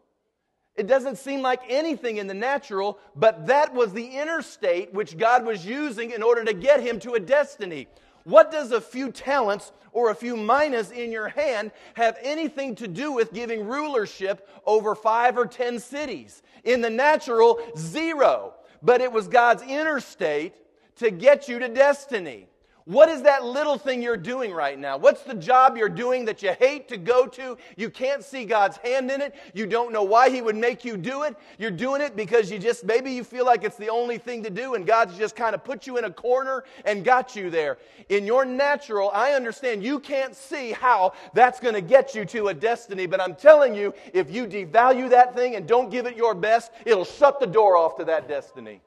It 0.76 0.88
doesn't 0.88 1.20
seem 1.20 1.44
like 1.44 1.62
anything 1.70 2.18
in 2.18 2.26
the 2.26 2.34
natural, 2.34 2.98
but 3.16 3.46
that 3.46 3.76
was 3.76 3.94
the 3.94 4.08
interstate 4.08 4.92
which 4.92 5.20
God 5.20 5.46
was 5.46 5.64
using 5.64 6.10
in 6.10 6.24
order 6.24 6.44
to 6.46 6.54
get 6.54 6.82
him 6.82 7.00
to 7.02 7.14
a 7.14 7.20
destiny. 7.20 7.88
What 8.28 8.52
does 8.52 8.74
a 8.74 8.82
few 8.82 9.14
talents 9.14 9.72
or 9.94 10.10
a 10.10 10.16
few 10.16 10.36
minas 10.36 10.92
in 10.92 11.14
your 11.14 11.30
hand 11.30 11.72
have 11.94 12.18
anything 12.22 12.76
to 12.76 12.86
do 12.86 13.14
with 13.14 13.32
giving 13.32 13.66
rulership 13.66 14.50
over 14.66 14.96
five 14.96 15.38
or 15.38 15.46
ten 15.46 15.80
cities? 15.80 16.44
In 16.66 16.82
the 16.82 16.90
natural, 16.90 17.58
zero. 17.78 18.56
But 18.84 19.00
it 19.00 19.14
was 19.14 19.30
God's 19.30 19.64
interstate 19.64 20.56
to 20.98 21.10
get 21.10 21.48
you 21.48 21.58
to 21.60 21.70
destiny. 21.70 22.50
What 22.88 23.10
is 23.10 23.24
that 23.24 23.44
little 23.44 23.78
thing 23.78 24.02
you're 24.02 24.16
doing 24.16 24.54
right 24.54 24.80
now? 24.80 24.96
What's 24.96 25.22
the 25.24 25.34
job 25.34 25.76
you're 25.76 25.90
doing 25.90 26.24
that 26.24 26.42
you 26.42 26.54
hate 26.58 26.88
to 26.88 26.96
go 26.96 27.28
to? 27.28 27.58
You 27.76 27.90
can't 27.90 28.24
see 28.24 28.46
God's 28.46 28.78
hand 28.78 29.12
in 29.12 29.20
it. 29.20 29.36
You 29.54 29.68
don't 29.68 29.92
know 29.92 30.04
why 30.04 30.30
He 30.30 30.42
would 30.42 30.56
make 30.56 30.86
you 30.86 30.96
do 30.96 31.24
it. 31.24 31.36
You're 31.60 31.70
doing 31.70 32.00
it 32.00 32.16
because 32.16 32.50
you 32.50 32.58
just, 32.58 32.86
maybe 32.86 33.12
you 33.12 33.26
feel 33.26 33.46
like 33.46 33.66
it's 33.66 33.76
the 33.76 33.90
only 33.90 34.18
thing 34.18 34.42
to 34.44 34.50
do 34.50 34.76
and 34.76 34.88
God's 34.88 35.18
just 35.18 35.36
kind 35.36 35.54
of 35.54 35.66
put 35.66 35.86
you 35.86 35.98
in 35.98 36.06
a 36.06 36.10
corner 36.10 36.64
and 36.86 37.04
got 37.04 37.36
you 37.36 37.50
there. 37.50 37.78
In 38.08 38.26
your 38.26 38.46
natural, 38.46 39.12
I 39.14 39.34
understand 39.34 39.84
you 39.84 40.00
can't 40.00 40.34
see 40.34 40.72
how 40.72 41.12
that's 41.34 41.60
going 41.60 41.74
to 41.74 41.82
get 41.82 42.16
you 42.16 42.24
to 42.24 42.48
a 42.48 42.54
destiny, 42.54 43.06
but 43.06 43.20
I'm 43.20 43.36
telling 43.36 43.76
you, 43.76 43.94
if 44.14 44.32
you 44.32 44.48
devalue 44.48 45.10
that 45.10 45.36
thing 45.36 45.58
and 45.58 45.68
don't 45.68 45.92
give 45.92 46.06
it 46.06 46.16
your 46.16 46.34
best, 46.34 46.72
it'll 46.86 47.04
shut 47.04 47.42
the 47.42 47.48
door 47.48 47.76
off 47.76 47.98
to 47.98 48.06
that 48.06 48.30
destiny. 48.30 48.80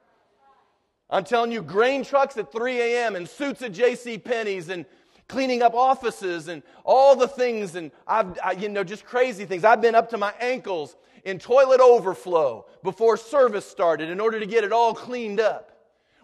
I'm 1.11 1.25
telling 1.25 1.51
you, 1.51 1.63
grain 1.63 2.05
trucks 2.05 2.37
at 2.37 2.53
3 2.53 2.81
a.m. 2.81 3.17
and 3.17 3.29
suits 3.29 3.63
at 3.63 3.73
J.C. 3.73 4.19
Penney's 4.19 4.69
and 4.69 4.87
cleaning 5.29 5.63
up 5.63 5.75
offices 5.75 6.49
and 6.49 6.63
all 6.85 7.17
the 7.17 7.29
things 7.29 7.77
and 7.77 7.91
I've, 8.07 8.39
I, 8.43 8.53
you 8.53 8.69
know, 8.69 8.85
just 8.85 9.05
crazy 9.05 9.45
things. 9.45 9.65
I've 9.65 9.81
been 9.81 9.95
up 9.95 10.11
to 10.11 10.19
my 10.19 10.33
ankles 10.41 10.97
in 11.25 11.39
toilet 11.39 11.81
overflow 11.81 12.67
before 12.83 13.17
service 13.17 13.65
started 13.65 14.11
in 14.11 14.21
order 14.21 14.41
to 14.41 14.47
get 14.47 14.65
it 14.65 14.73
all 14.73 14.95
cleaned 14.95 15.41
up. 15.41 15.67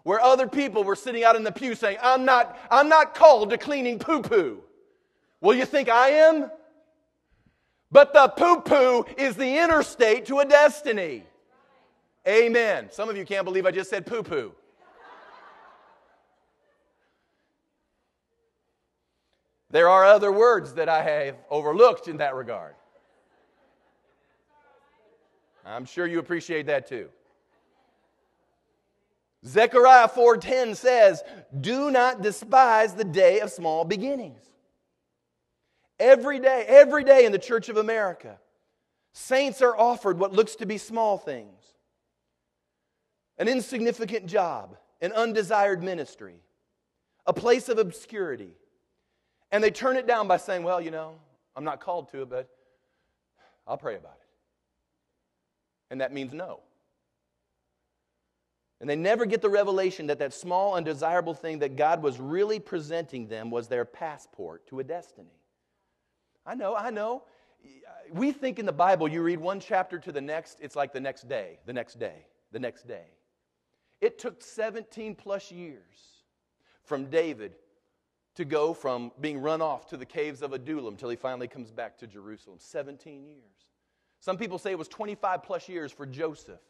Where 0.02 0.20
other 0.20 0.46
people 0.46 0.84
were 0.84 0.94
sitting 0.94 1.24
out 1.24 1.34
in 1.34 1.42
the 1.42 1.50
pew 1.50 1.74
saying, 1.74 1.98
I'm 2.00 2.24
not, 2.24 2.58
I'm 2.70 2.88
not 2.88 3.14
called 3.14 3.50
to 3.50 3.58
cleaning 3.58 3.98
poo 3.98 4.22
poo. 4.22 4.62
Well, 5.40 5.56
you 5.56 5.64
think 5.64 5.88
I 5.88 6.10
am? 6.10 6.50
But 7.90 8.12
the 8.12 8.28
poo 8.28 8.60
poo 8.60 9.04
is 9.16 9.36
the 9.36 9.58
interstate 9.58 10.26
to 10.26 10.38
a 10.40 10.44
destiny. 10.44 11.24
Amen. 12.26 12.88
Some 12.90 13.08
of 13.08 13.16
you 13.16 13.24
can't 13.24 13.44
believe 13.44 13.66
I 13.66 13.72
just 13.72 13.90
said 13.90 14.06
poo 14.06 14.22
poo. 14.22 14.52
There 19.70 19.88
are 19.88 20.04
other 20.04 20.30
words 20.30 20.74
that 20.74 20.88
I 20.88 21.02
have 21.02 21.36
overlooked 21.50 22.08
in 22.08 22.18
that 22.18 22.34
regard. 22.34 22.74
I'm 25.64 25.84
sure 25.84 26.06
you 26.06 26.20
appreciate 26.20 26.66
that 26.66 26.86
too. 26.86 27.10
Zechariah 29.44 30.08
4:10 30.08 30.74
says, 30.74 31.22
"Do 31.60 31.90
not 31.90 32.22
despise 32.22 32.94
the 32.94 33.04
day 33.04 33.40
of 33.40 33.50
small 33.50 33.84
beginnings." 33.84 34.42
Every 35.98 36.38
day, 36.38 36.64
every 36.66 37.04
day 37.04 37.24
in 37.24 37.32
the 37.32 37.38
Church 37.38 37.68
of 37.68 37.76
America, 37.76 38.40
saints 39.12 39.62
are 39.62 39.76
offered 39.76 40.18
what 40.18 40.32
looks 40.32 40.56
to 40.56 40.66
be 40.66 40.78
small 40.78 41.16
things. 41.16 41.74
An 43.38 43.48
insignificant 43.48 44.26
job, 44.26 44.76
an 45.00 45.12
undesired 45.12 45.82
ministry, 45.82 46.42
a 47.26 47.32
place 47.32 47.68
of 47.68 47.78
obscurity, 47.78 48.56
and 49.50 49.62
they 49.62 49.70
turn 49.70 49.96
it 49.96 50.06
down 50.06 50.28
by 50.28 50.36
saying, 50.36 50.62
well, 50.62 50.80
you 50.80 50.90
know, 50.90 51.14
I'm 51.54 51.64
not 51.64 51.80
called 51.80 52.10
to 52.10 52.22
it, 52.22 52.30
but 52.30 52.48
I'll 53.66 53.78
pray 53.78 53.96
about 53.96 54.18
it. 54.20 54.28
And 55.90 56.00
that 56.00 56.12
means 56.12 56.32
no. 56.32 56.60
And 58.80 58.90
they 58.90 58.96
never 58.96 59.24
get 59.24 59.40
the 59.40 59.48
revelation 59.48 60.08
that 60.08 60.18
that 60.18 60.34
small, 60.34 60.74
undesirable 60.74 61.32
thing 61.32 61.60
that 61.60 61.76
God 61.76 62.02
was 62.02 62.20
really 62.20 62.60
presenting 62.60 63.26
them 63.28 63.50
was 63.50 63.68
their 63.68 63.84
passport 63.84 64.66
to 64.66 64.80
a 64.80 64.84
destiny. 64.84 65.40
I 66.44 66.54
know, 66.54 66.76
I 66.76 66.90
know. 66.90 67.22
We 68.12 68.32
think 68.32 68.58
in 68.58 68.66
the 68.66 68.72
Bible, 68.72 69.08
you 69.08 69.22
read 69.22 69.40
one 69.40 69.60
chapter 69.60 69.98
to 69.98 70.12
the 70.12 70.20
next, 70.20 70.58
it's 70.60 70.76
like 70.76 70.92
the 70.92 71.00
next 71.00 71.28
day, 71.28 71.58
the 71.64 71.72
next 71.72 71.98
day, 71.98 72.26
the 72.52 72.58
next 72.58 72.86
day. 72.86 73.06
It 74.00 74.18
took 74.18 74.42
17 74.42 75.14
plus 75.14 75.50
years 75.50 75.82
from 76.84 77.06
David 77.06 77.54
to 78.36 78.44
go 78.44 78.74
from 78.74 79.10
being 79.20 79.38
run 79.40 79.60
off 79.60 79.86
to 79.88 79.96
the 79.96 80.06
caves 80.06 80.42
of 80.42 80.52
Adullam 80.52 80.94
until 80.94 81.08
he 81.08 81.16
finally 81.16 81.48
comes 81.48 81.70
back 81.70 81.98
to 81.98 82.06
Jerusalem. 82.06 82.58
17 82.60 83.24
years. 83.24 83.42
Some 84.20 84.36
people 84.36 84.58
say 84.58 84.70
it 84.70 84.78
was 84.78 84.88
25 84.88 85.42
plus 85.42 85.68
years 85.68 85.90
for 85.90 86.06
Joseph 86.06 86.60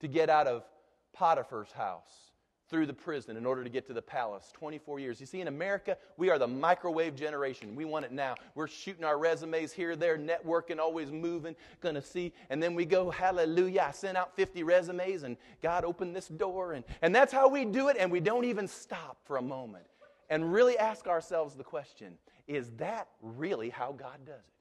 to 0.00 0.08
get 0.08 0.30
out 0.30 0.46
of 0.46 0.64
Potiphar's 1.12 1.72
house 1.72 2.30
through 2.68 2.86
the 2.86 2.94
prison 2.94 3.36
in 3.36 3.44
order 3.44 3.64
to 3.64 3.70
get 3.70 3.84
to 3.88 3.92
the 3.92 4.02
palace. 4.02 4.52
24 4.54 5.00
years. 5.00 5.18
You 5.18 5.26
see, 5.26 5.40
in 5.40 5.48
America, 5.48 5.96
we 6.16 6.30
are 6.30 6.38
the 6.38 6.46
microwave 6.46 7.16
generation. 7.16 7.74
We 7.74 7.84
want 7.84 8.04
it 8.04 8.12
now. 8.12 8.36
We're 8.54 8.68
shooting 8.68 9.04
our 9.04 9.18
resumes 9.18 9.72
here, 9.72 9.96
there, 9.96 10.16
networking, 10.16 10.78
always 10.78 11.10
moving, 11.10 11.56
gonna 11.80 12.02
see. 12.02 12.32
And 12.48 12.62
then 12.62 12.76
we 12.76 12.84
go, 12.84 13.10
hallelujah, 13.10 13.86
I 13.88 13.90
sent 13.90 14.16
out 14.16 14.36
50 14.36 14.62
resumes 14.62 15.24
and 15.24 15.36
God 15.60 15.84
opened 15.84 16.14
this 16.14 16.28
door. 16.28 16.74
And, 16.74 16.84
and 17.02 17.12
that's 17.12 17.32
how 17.32 17.48
we 17.48 17.64
do 17.64 17.88
it, 17.88 17.96
and 17.98 18.12
we 18.12 18.20
don't 18.20 18.44
even 18.44 18.68
stop 18.68 19.18
for 19.24 19.38
a 19.38 19.42
moment 19.42 19.86
and 20.30 20.52
really 20.52 20.78
ask 20.78 21.06
ourselves 21.06 21.54
the 21.54 21.64
question 21.64 22.14
is 22.46 22.70
that 22.78 23.08
really 23.20 23.68
how 23.68 23.92
God 23.92 24.24
does 24.24 24.34
it? 24.34 24.54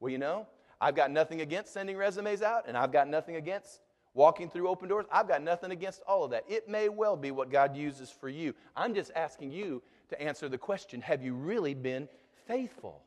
Well, 0.00 0.10
you 0.10 0.18
know, 0.18 0.46
I've 0.80 0.94
got 0.94 1.10
nothing 1.10 1.40
against 1.40 1.72
sending 1.72 1.96
resumes 1.96 2.40
out, 2.40 2.64
and 2.68 2.76
I've 2.76 2.92
got 2.92 3.08
nothing 3.08 3.36
against 3.36 3.80
walking 4.14 4.48
through 4.48 4.68
open 4.68 4.88
doors. 4.88 5.06
I've 5.10 5.28
got 5.28 5.42
nothing 5.42 5.70
against 5.70 6.02
all 6.06 6.24
of 6.24 6.30
that. 6.30 6.44
It 6.48 6.68
may 6.68 6.88
well 6.88 7.16
be 7.16 7.30
what 7.30 7.50
God 7.50 7.76
uses 7.76 8.10
for 8.10 8.28
you. 8.28 8.54
I'm 8.76 8.94
just 8.94 9.10
asking 9.14 9.52
you 9.52 9.82
to 10.08 10.20
answer 10.20 10.48
the 10.48 10.58
question 10.58 11.00
have 11.00 11.22
you 11.22 11.34
really 11.34 11.74
been 11.74 12.08
faithful? 12.46 13.02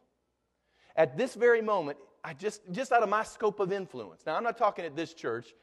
At 0.95 1.17
this 1.17 1.35
very 1.35 1.61
moment, 1.61 1.97
I 2.23 2.33
just, 2.33 2.61
just 2.71 2.91
out 2.91 3.03
of 3.03 3.09
my 3.09 3.23
scope 3.23 3.59
of 3.59 3.71
influence. 3.71 4.23
Now, 4.25 4.35
I'm 4.35 4.43
not 4.43 4.57
talking 4.57 4.85
at 4.85 4.95
this 4.95 5.13
church. 5.13 5.55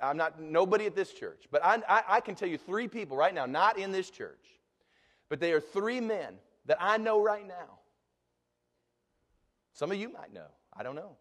I'm 0.00 0.16
not, 0.16 0.40
nobody 0.40 0.86
at 0.86 0.94
this 0.94 1.12
church. 1.12 1.44
But 1.50 1.64
I, 1.64 1.82
I, 1.88 2.02
I 2.08 2.20
can 2.20 2.34
tell 2.34 2.48
you 2.48 2.56
three 2.56 2.88
people 2.88 3.16
right 3.16 3.34
now, 3.34 3.46
not 3.46 3.78
in 3.78 3.92
this 3.92 4.08
church, 4.08 4.55
but 5.28 5.40
they 5.40 5.52
are 5.52 5.60
three 5.60 6.00
men 6.00 6.34
that 6.66 6.78
I 6.80 6.96
know 6.98 7.22
right 7.22 7.46
now. 7.46 7.78
Some 9.72 9.90
of 9.90 9.98
you 9.98 10.08
might 10.08 10.32
know. 10.32 10.46
I 10.74 10.82
don't 10.82 10.94
know. 10.94 11.16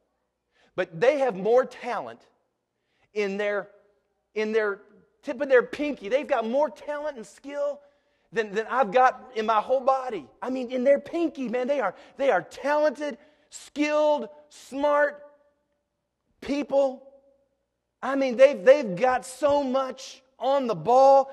But 0.76 1.00
they 1.00 1.20
have 1.20 1.36
more 1.36 1.66
talent 1.66 2.22
in 3.14 3.38
their, 3.38 3.70
in 4.34 4.52
their 4.52 4.82
tip 5.24 5.42
of 5.42 5.50
their 5.50 5.64
pinky. 5.64 6.10
They've 6.10 6.28
got 6.28 6.48
more 6.48 6.70
talent 6.70 7.18
and 7.18 7.26
skill 7.26 7.80
than, 8.32 8.54
than 8.54 8.68
I've 8.70 8.92
got 8.92 9.32
in 9.36 9.46
my 9.46 9.62
whole 9.62 9.80
body. 9.80 10.28
I 10.42 10.50
mean, 10.50 10.72
in 10.72 10.84
their 10.84 11.00
pinky, 11.00 11.48
man, 11.48 11.68
they 11.68 11.80
are, 11.80 11.96
they 12.18 12.30
are 12.30 12.42
talented, 12.42 13.18
skilled, 13.50 14.30
smart 14.50 15.24
people. 16.42 17.04
I 18.02 18.16
mean, 18.16 18.38
they've, 18.38 18.64
they've 18.64 18.96
got 18.96 19.26
so 19.26 19.64
much 19.64 20.22
on 20.38 20.68
the 20.68 20.76
ball. 20.76 21.32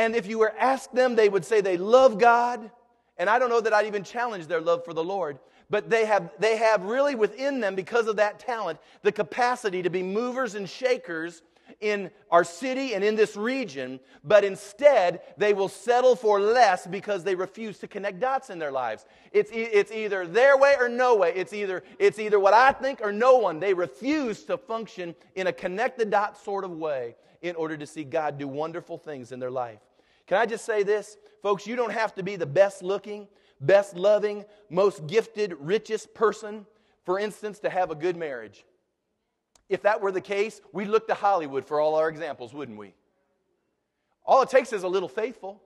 And 0.00 0.16
if 0.16 0.26
you 0.26 0.38
were 0.38 0.54
asked 0.58 0.94
them, 0.94 1.14
they 1.14 1.28
would 1.28 1.44
say 1.44 1.60
they 1.60 1.76
love 1.76 2.16
God. 2.16 2.70
And 3.18 3.28
I 3.28 3.38
don't 3.38 3.50
know 3.50 3.60
that 3.60 3.74
I'd 3.74 3.84
even 3.84 4.02
challenge 4.02 4.46
their 4.46 4.62
love 4.62 4.82
for 4.82 4.94
the 4.94 5.04
Lord. 5.04 5.38
But 5.68 5.90
they 5.90 6.06
have, 6.06 6.30
they 6.38 6.56
have 6.56 6.84
really 6.84 7.14
within 7.14 7.60
them, 7.60 7.74
because 7.74 8.06
of 8.06 8.16
that 8.16 8.38
talent, 8.38 8.78
the 9.02 9.12
capacity 9.12 9.82
to 9.82 9.90
be 9.90 10.02
movers 10.02 10.54
and 10.54 10.66
shakers 10.66 11.42
in 11.82 12.10
our 12.30 12.44
city 12.44 12.94
and 12.94 13.04
in 13.04 13.14
this 13.14 13.36
region, 13.36 14.00
but 14.24 14.42
instead 14.42 15.20
they 15.36 15.52
will 15.52 15.68
settle 15.68 16.16
for 16.16 16.40
less 16.40 16.86
because 16.86 17.22
they 17.22 17.34
refuse 17.34 17.78
to 17.80 17.86
connect 17.86 18.20
dots 18.20 18.48
in 18.48 18.58
their 18.58 18.72
lives. 18.72 19.04
It's, 19.32 19.50
it's 19.52 19.92
either 19.92 20.26
their 20.26 20.56
way 20.56 20.76
or 20.80 20.88
no 20.88 21.14
way. 21.14 21.34
It's 21.36 21.52
either, 21.52 21.82
it's 21.98 22.18
either 22.18 22.40
what 22.40 22.54
I 22.54 22.72
think 22.72 23.00
or 23.02 23.12
no 23.12 23.36
one. 23.36 23.60
They 23.60 23.74
refuse 23.74 24.44
to 24.44 24.56
function 24.56 25.14
in 25.34 25.46
a 25.46 25.52
connect 25.52 25.98
the 25.98 26.06
dots 26.06 26.42
sort 26.42 26.64
of 26.64 26.70
way 26.70 27.16
in 27.42 27.54
order 27.54 27.76
to 27.76 27.86
see 27.86 28.04
God 28.04 28.38
do 28.38 28.48
wonderful 28.48 28.96
things 28.96 29.30
in 29.30 29.38
their 29.38 29.50
life. 29.50 29.80
Can 30.30 30.38
I 30.38 30.46
just 30.46 30.64
say 30.64 30.84
this? 30.84 31.16
Folks, 31.42 31.66
you 31.66 31.74
don't 31.74 31.92
have 31.92 32.14
to 32.14 32.22
be 32.22 32.36
the 32.36 32.46
best 32.46 32.84
looking, 32.84 33.26
best 33.60 33.96
loving, 33.96 34.44
most 34.70 35.08
gifted, 35.08 35.56
richest 35.58 36.14
person, 36.14 36.66
for 37.04 37.18
instance, 37.18 37.58
to 37.58 37.68
have 37.68 37.90
a 37.90 37.96
good 37.96 38.16
marriage. 38.16 38.64
If 39.68 39.82
that 39.82 40.00
were 40.00 40.12
the 40.12 40.20
case, 40.20 40.60
we'd 40.72 40.86
look 40.86 41.08
to 41.08 41.14
Hollywood 41.14 41.66
for 41.66 41.80
all 41.80 41.96
our 41.96 42.08
examples, 42.08 42.54
wouldn't 42.54 42.78
we? 42.78 42.94
All 44.24 44.40
it 44.42 44.50
takes 44.50 44.72
is 44.72 44.84
a 44.84 44.88
little 44.88 45.08
faithful. 45.08 45.60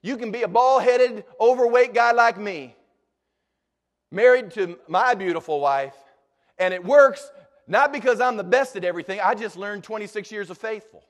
You 0.00 0.16
can 0.16 0.32
be 0.32 0.40
a 0.40 0.48
bald 0.48 0.84
headed, 0.84 1.24
overweight 1.38 1.92
guy 1.92 2.12
like 2.12 2.38
me, 2.38 2.74
married 4.10 4.52
to 4.52 4.78
my 4.88 5.12
beautiful 5.12 5.60
wife, 5.60 5.96
and 6.56 6.72
it 6.72 6.82
works 6.82 7.30
not 7.66 7.92
because 7.92 8.22
I'm 8.22 8.38
the 8.38 8.44
best 8.44 8.74
at 8.74 8.84
everything, 8.84 9.20
I 9.22 9.34
just 9.34 9.58
learned 9.58 9.84
26 9.84 10.32
years 10.32 10.48
of 10.48 10.56
faithful. 10.56 11.04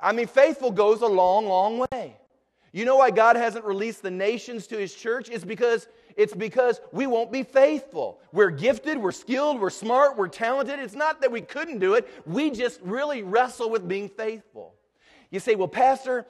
I 0.00 0.12
mean, 0.12 0.26
faithful 0.26 0.70
goes 0.70 1.02
a 1.02 1.06
long, 1.06 1.46
long 1.46 1.86
way. 1.90 2.16
You 2.72 2.84
know 2.84 2.96
why 2.96 3.10
God 3.10 3.36
hasn't 3.36 3.64
released 3.64 4.02
the 4.02 4.10
nations 4.10 4.66
to 4.68 4.78
his 4.78 4.94
church? 4.94 5.28
It's 5.30 5.44
because 5.44 5.88
it's 6.16 6.34
because 6.34 6.80
we 6.92 7.06
won't 7.06 7.32
be 7.32 7.42
faithful. 7.42 8.20
We're 8.32 8.50
gifted, 8.50 8.98
we're 8.98 9.12
skilled, 9.12 9.60
we're 9.60 9.70
smart, 9.70 10.16
we're 10.16 10.28
talented. 10.28 10.78
It's 10.80 10.94
not 10.94 11.20
that 11.20 11.30
we 11.30 11.40
couldn't 11.40 11.78
do 11.78 11.94
it. 11.94 12.08
We 12.26 12.50
just 12.50 12.80
really 12.82 13.22
wrestle 13.22 13.70
with 13.70 13.88
being 13.88 14.08
faithful. 14.08 14.74
You 15.30 15.40
say, 15.40 15.54
"Well, 15.54 15.68
pastor, 15.68 16.26